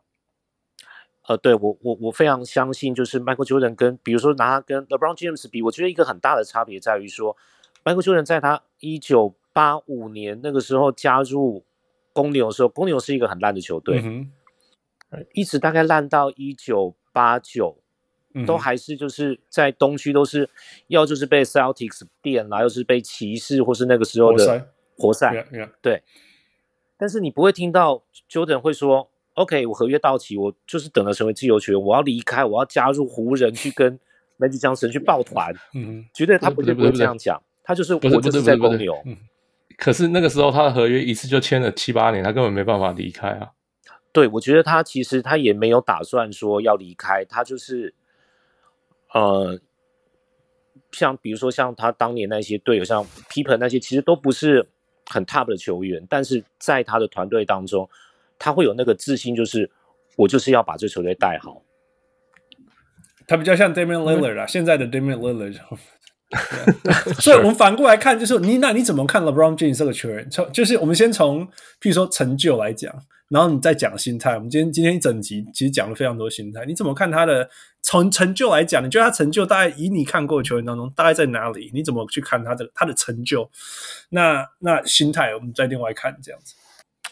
[1.30, 7.36] 呃，对我我我非常相信，就是 Michael Jordan 跟比如说拿他跟 LeBron James 比，我觉得一个很大的差别在于说
[7.84, 11.66] ，Michael Jordan 在他一九八五年那个时候加入
[12.14, 14.26] 公牛的时候，公牛是一个很烂的球队，mm
[15.12, 15.26] -hmm.
[15.34, 17.82] 一直大概烂到一九八九。
[18.46, 20.50] 都还是就是在东区都是
[20.88, 25.70] 要就是被 Celtics 电啦，又是被骑士或是那个时候的活塞，yeah, yeah.
[25.82, 26.04] 对。
[26.98, 34.00] 但是你不会听到 Jordan 会说：“OK，我合约到期，我就是等着成为自由球员，我要离开，我要加入湖人去跟
[34.40, 38.96] Magic Johnson 去抱团。”嗯，绝对他不会不会这样讲，他就是我就是在公牛。
[39.78, 43.52] 可是那个时候他的合约一次就签了七八年，他根本没办法离开啊。
[44.12, 47.94] 对，我觉得他其实他也没有打算说要离开，他就是。
[49.18, 49.60] 呃，
[50.92, 54.68] 像比如说像他当年那些队友，像 Pippen 那些，其实都不是
[55.08, 57.90] 很 top 的球员，但是在他的团队当中，
[58.38, 59.72] 他会有那个自信，就是
[60.18, 61.64] 我就是要把这球队带好。
[63.26, 65.60] 他比较像 Damian Lillard 啊，嗯、现在的 Damian Lillard。
[67.20, 70.30] 所以，我们反过来看，就是你那你怎么看 LeBron James 这个球员？
[70.30, 71.48] 从就是我们先从
[71.80, 72.94] 譬如说成就来讲，
[73.30, 74.36] 然后你再讲心态。
[74.36, 77.50] 我们今天今天一整集其实讲了非常多心态，你怎么看他的？
[77.82, 81.72] 从成就来讲，你觉得他成就大概以你看过的球员当中大概在哪里？
[81.74, 83.50] 你怎么去看他的他的成就？
[84.10, 86.56] 那那心态，我们再另外看这样子。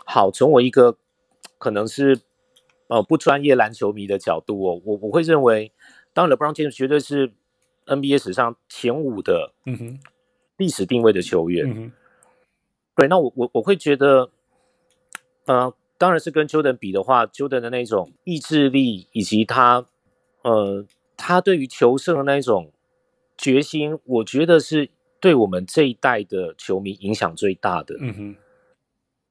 [0.06, 0.98] 好，从我一个
[1.58, 2.20] 可能是
[2.90, 5.72] 呃不专业篮球迷的角度哦，我我会认为，
[6.14, 7.32] 当 LeBron James 绝对是
[7.86, 10.00] NBA 史上前五的嗯哼
[10.58, 11.70] 历史定位的球员。
[11.70, 11.92] 嗯哼，
[12.96, 14.30] 对，那我我我会觉得，
[15.46, 19.86] 呃，当然是跟 Jordan 比的话，Jordan 的那种意志力以及他。
[20.44, 20.86] 呃，
[21.18, 22.72] 他对于求胜的那一种
[23.36, 27.96] 决心，我觉得是对我们这一代的球迷影响最大的。
[28.00, 28.36] 嗯哼，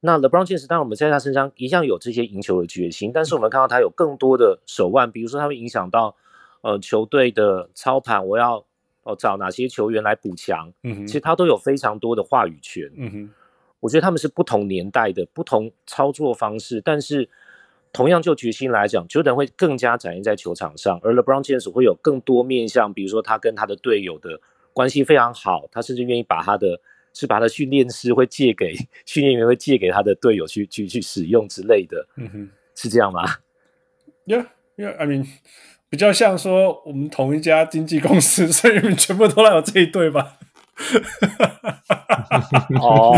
[0.00, 6.16] 那 LeBron James 当然我们在他身上一向有这些赢球的决心，但是我们看到他有更多的手腕，比如说他会影响到
[6.64, 8.64] 呃球队的操盘，我要
[9.02, 13.30] 哦找哪些球员来补强，嗯哼，其实他都有非常多的话语权，嗯哼，
[13.80, 17.28] 我觉得他们是不同年代的不同操作方式，但是
[17.92, 24.40] 同样就决心来讲，Jordan 会更加展现在球场上，而 LeBron James 会有更多面向，比如说他跟他的队友的
[24.72, 26.80] 关系非常好，他甚至愿意把他的。
[27.16, 28.74] 是把他的训练师会借给
[29.06, 33.22] 训练员会借给他的队友去去去使用之类的，嗯哼，是这样吗
[34.26, 34.46] ？Yeah,
[34.76, 35.24] yeah, I mean，
[35.94, 40.32] 比较像说我们同一家经纪公司， 所以你们全部都来我这一队吧？
[42.82, 43.16] 哦，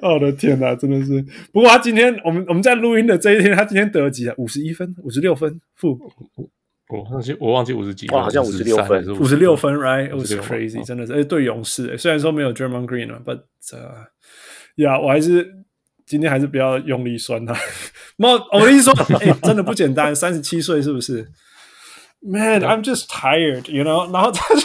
[0.00, 1.22] 我的天哪，真的是！
[1.52, 4.34] 不过他今天我们我们在录音的这一天，他今天得了几啊？
[4.38, 5.98] 五十一分，五十六分，负。
[6.88, 13.42] 我忘记我忘记五十几，哇，好像五十六分，五十六分，right？It was crazy，真的是，哎，对勇士，虽然说没有 Draymond Green 了，but
[13.76, 14.06] 呃，
[14.76, 15.61] 呀，我还是
[16.12, 17.56] 今天还是不要用力酸他。
[18.20, 21.32] 我我跟你说， 哎，真的不简单，三十七岁是不是
[22.20, 24.12] ？Man，I'm just tired，you know？
[24.12, 24.60] 然后他就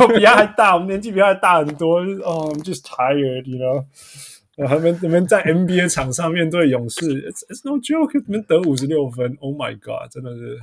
[0.00, 3.84] 我比他还大，我们年纪比他还大很多，哦，I'm just tired，you know？
[4.56, 10.58] 然后他们他们在 NBA 场上面对勇士，It's no joke，他们得五十六分，Oh my God，真的是。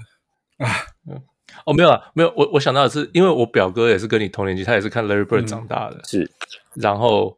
[0.57, 0.67] 啊，
[1.07, 1.21] 嗯，
[1.65, 6.31] 哦，没有啊，没有，我我想到的是，因为我表哥也是跟你同年纪，他也是看 Larry Bird 长大的，嗯、是，
[6.73, 7.37] 然后，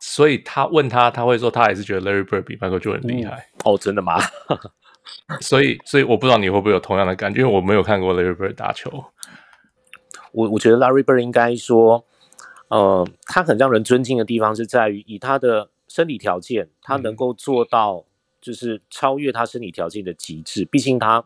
[0.00, 3.48] 所以他问他，他会说他还是觉得 Larry Bird 比 Michael Jordan 厉害。
[3.64, 4.18] 哦，真的吗？
[5.40, 8.90] 所以，所以我不知道你会不会有同样的感觉，因为我没有看过 Larry Bird 打球。
[10.32, 12.04] 我我觉得 Larry Bird 应该说，
[12.68, 18.04] 呃，他很让人尊敬的地方是在于，以他的身体条件，他能够做到
[18.40, 21.24] 就是超越他身体条件的极致，毕竟他。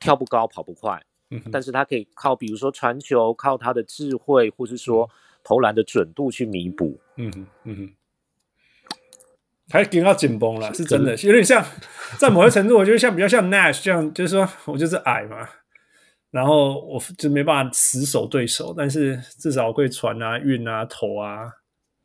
[0.00, 5.10] 跳不高，跑不快，嗯、但是他可以靠，比如说传球，靠他的智慧，或是说
[5.42, 7.00] 投篮的准度去弥补。
[7.18, 7.90] 嗯哼，嗯哼，
[9.70, 11.62] 还紧要紧绷了，是真的，有点像，
[12.18, 15.46] 在某些程度，我觉得像比较像 Nash 这样，就是说我就是矮嘛，
[16.30, 21.50] 然后我就没办法死守对手，但是至少会传啊、运啊、投啊，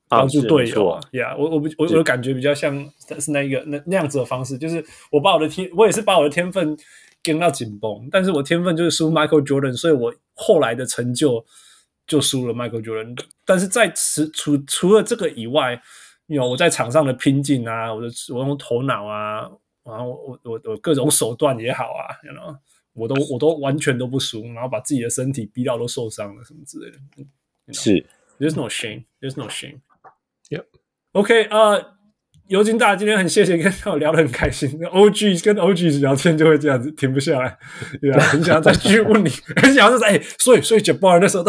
[0.09, 0.99] 帮助队友啊。
[1.11, 2.75] 呀，我我我我的感觉比较像
[3.19, 6.77] 是那一个那那样子的方式，就是我把我的天，我也是把我的天分。
[7.25, 11.45] 跟到紧绷，但是我天分就是输 Michael Jordan，所以我后来的成就
[12.07, 13.17] 就输了 Michael Jordan。
[13.45, 15.81] 但是在此除除了这个以外，
[16.27, 19.49] 有我在场上的拼劲啊，我的我用头脑啊，
[19.83, 22.55] 然后我我我各种手段也好啊，you know,
[22.93, 26.97] 我都我都完全都不输，然后把自己的身体逼到都受伤了什么之类的。
[27.17, 27.25] You
[27.67, 27.77] know?
[27.77, 28.05] 是
[28.39, 29.79] ，There's no shame, there's no shame.
[30.49, 30.65] Yeah.
[31.11, 31.85] OK 啊、uh,。
[32.47, 37.57] 尤金大今天很谢谢跟我聊得很开心，OG 跟 OG 聊天就会这样子停不下来，
[38.01, 41.45] 对啊，很想要再继续问你， 很想要说哎，所以所以讲不完的时候，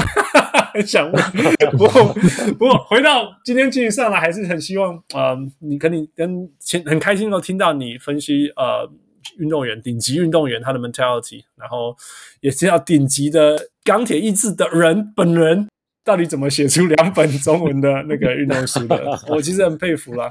[0.72, 1.22] 很想问，
[1.72, 2.14] 不过
[2.58, 8.90] 不过回到今天继续上来，还是很希望呃，你跟你跟前很开心能够听到你分析呃
[9.38, 11.96] 运动员顶级运动员他的 mentality，然后
[12.40, 15.68] 也是要顶级的钢铁意志的人本人。
[16.06, 19.02] 到底怎么写出两本中文的那个运动书的？
[19.26, 20.30] 我其实很佩服啦。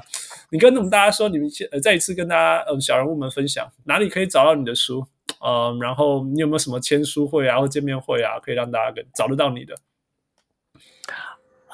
[0.50, 5.04] 你跟我们大家说，你们呃再一次跟大家呃小人物们分享哪里可以找到你的书？
[5.44, 9.74] 嗯，然后你有没有什么签书会啊或见面会啊，可以让大家跟找得到你的？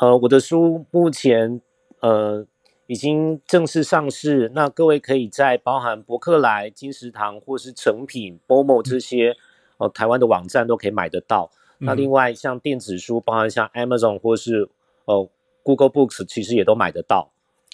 [0.01, 1.61] 呃，我的书目前
[2.01, 2.47] 呃
[2.87, 9.37] 已经正式上市，那各位可以在包含博客来、金石堂或是成品、BOMO 这些
[9.77, 11.51] 呃台湾的网站都可以买得到。
[11.81, 14.71] 那另外像电子书，包含像 Amazon 或是
[15.05, 15.29] 呃
[15.63, 17.31] Google Books，其实也都买得到。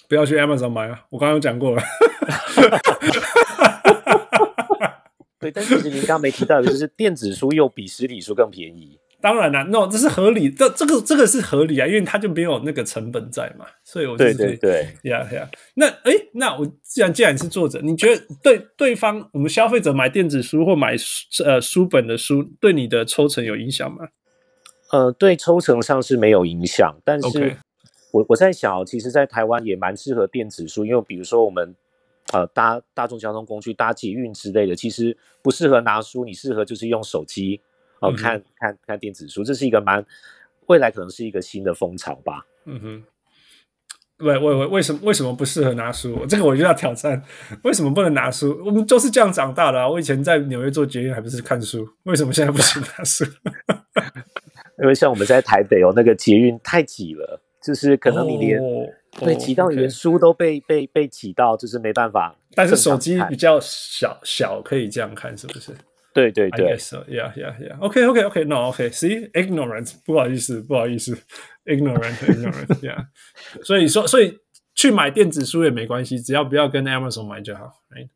[0.09, 1.81] 不要去 Amazon 买啊，我刚刚有讲过了。
[5.39, 8.99] 对，但其实您刚刚没提到的就是电子书又比实体书更便宜。
[9.19, 15.49] 当然了，no，这是合理，这这个这个是合理啊，因为它就没有那个成本在嘛，所以我就是对对对，呀呀。
[15.73, 20.95] 那哎，那我既然既然是作者，你觉得对对方我们消费者买电子书或买
[21.43, 24.07] 呃书本的书，对你的抽成有影响吗？
[24.91, 27.57] 呃，对抽成上是没有影响，但是
[28.11, 31.75] 我我在想，其实，在台湾也蛮适合电子书，因为比如说我们
[32.33, 37.59] 呃搭大众交通工具搭捷运之类的，其实不适合拿书，你适合就是用手机。
[38.01, 40.05] 哦，看看看电子书，这是一个蛮
[40.67, 42.45] 未来可能是一个新的风潮吧。
[42.65, 43.03] 嗯哼，
[44.25, 46.25] 为为为为什么为什么不适合拿书？
[46.27, 47.21] 这个我就要挑战，
[47.63, 48.61] 为什么不能拿书？
[48.65, 49.87] 我们都是这样长大的啊！
[49.87, 53.25] 我以前在纽约做捷运还不是看书，为什么现在不行拿书？
[54.81, 58.87] 因为像我们在台北哦，那个捷运太挤了，就是可能你连、哦、
[59.19, 62.35] 对挤到连书都被、哦 okay、被被挤到，就是没办法。
[62.53, 65.71] 但是手机比较小小，可以这样看，是不是？
[66.17, 67.03] 对对对 so.
[67.07, 67.77] yeah, yeah, yeah.
[67.79, 68.43] OK, OK, OK.
[68.45, 68.89] No, OK.
[68.89, 71.15] See, ignorance，不好意思，不好意思
[71.65, 72.65] ，ignorant, ignorant.
[72.81, 73.05] Yeah.
[73.63, 74.39] 所以说，所以
[74.73, 77.71] 去买电子书也没关系，只要不要跟 Amazon 买就好。
[77.91, 78.09] Right?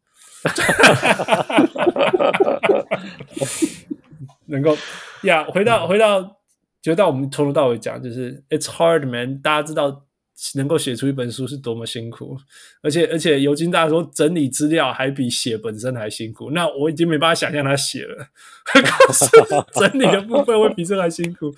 [4.48, 4.76] 能够
[5.22, 6.38] 呀，回到回到，
[6.82, 9.40] 就到我们从头到尾讲，就是 It's hard, man。
[9.40, 10.08] 大家知道。
[10.56, 12.38] 能够写出一本书是多么辛苦，
[12.82, 18.28] 而且而且尤金大说整理资料还比写本身还辛苦，那我已经没办法想象他写了，
[18.66, 19.26] 可是
[19.80, 21.54] 整理的部分会比这还辛苦。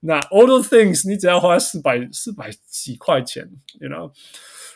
[0.00, 3.48] 那 all those things 你只要花四百四百几块钱
[3.80, 4.10] ，you know。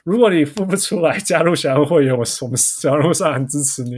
[0.06, 3.96] 如果你付不出来，加入小人物会员，我我们小人物上很支持你。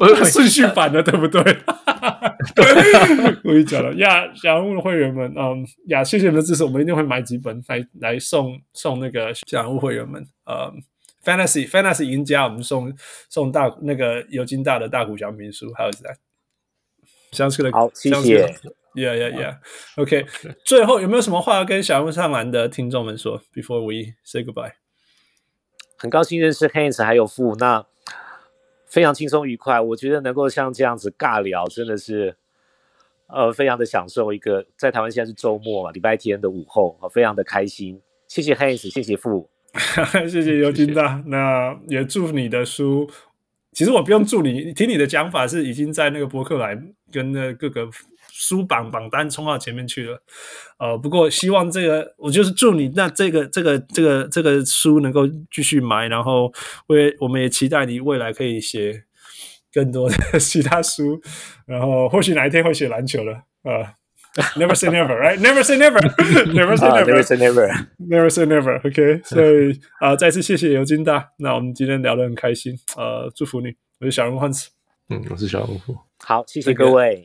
[0.00, 1.42] 我顺序反了，对不对？
[1.42, 2.64] 对
[3.44, 10.26] 我跟你讲了呀，小人物会员们，嗯呀，谢谢你们的支持，我们一定会买几本来来送送那个小人物会员们。
[10.46, 10.82] 嗯
[11.22, 12.90] ，Fantasy Fantasy 赢家，我们送
[13.28, 16.16] 送大那个尤金大的大谷翔平书，还有在。
[17.32, 18.54] 相似的，好，谢谢。
[18.98, 19.58] Yeah, yeah, yeah.
[19.94, 20.26] OK，
[20.64, 24.72] 最后有没有什么话要跟小人物上篮的听众们说？Before we say goodbye，
[25.96, 27.86] 很高兴认识 Hans 还有富，那
[28.86, 29.80] 非常轻松愉快。
[29.80, 32.34] 我觉得能够像这样子尬聊，真的是
[33.28, 34.32] 呃非常的享受。
[34.32, 38.02] 一个在台湾现在是周末嘛，礼拜天的午后，非常的开心。
[38.26, 39.48] 谢谢 Hans，谢谢富，
[40.28, 41.22] 谢谢尤金大。
[41.26, 43.08] 那也祝你的书，
[43.70, 46.76] 其实我不用祝你，听你的讲法是已经在那个博客来
[47.12, 47.88] 跟那各个。
[48.40, 50.22] 书榜榜单冲到前面去了，
[50.78, 56.52] 呃，不过希望这个，我就是祝你那这个这个这个这个书能够继续买，然后
[56.86, 59.02] 我也我们也期待你未来可以写
[59.72, 61.20] 更多的其他书，
[61.66, 63.84] 然后或许哪一天会写篮球了，呃，
[64.54, 69.20] Never say never，right？Never say never，Never say never，Never say never，Never say never，OK？
[69.24, 74.70] 所以啊，再次谢谢尤金大，那我们今天聊得很开心，呃，祝福你，我是小人物汉斯，
[75.10, 75.80] 嗯，我是小人物，
[76.20, 77.24] 好，谢谢各位。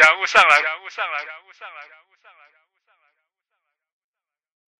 [0.00, 1.29] 人物上来，人物上来。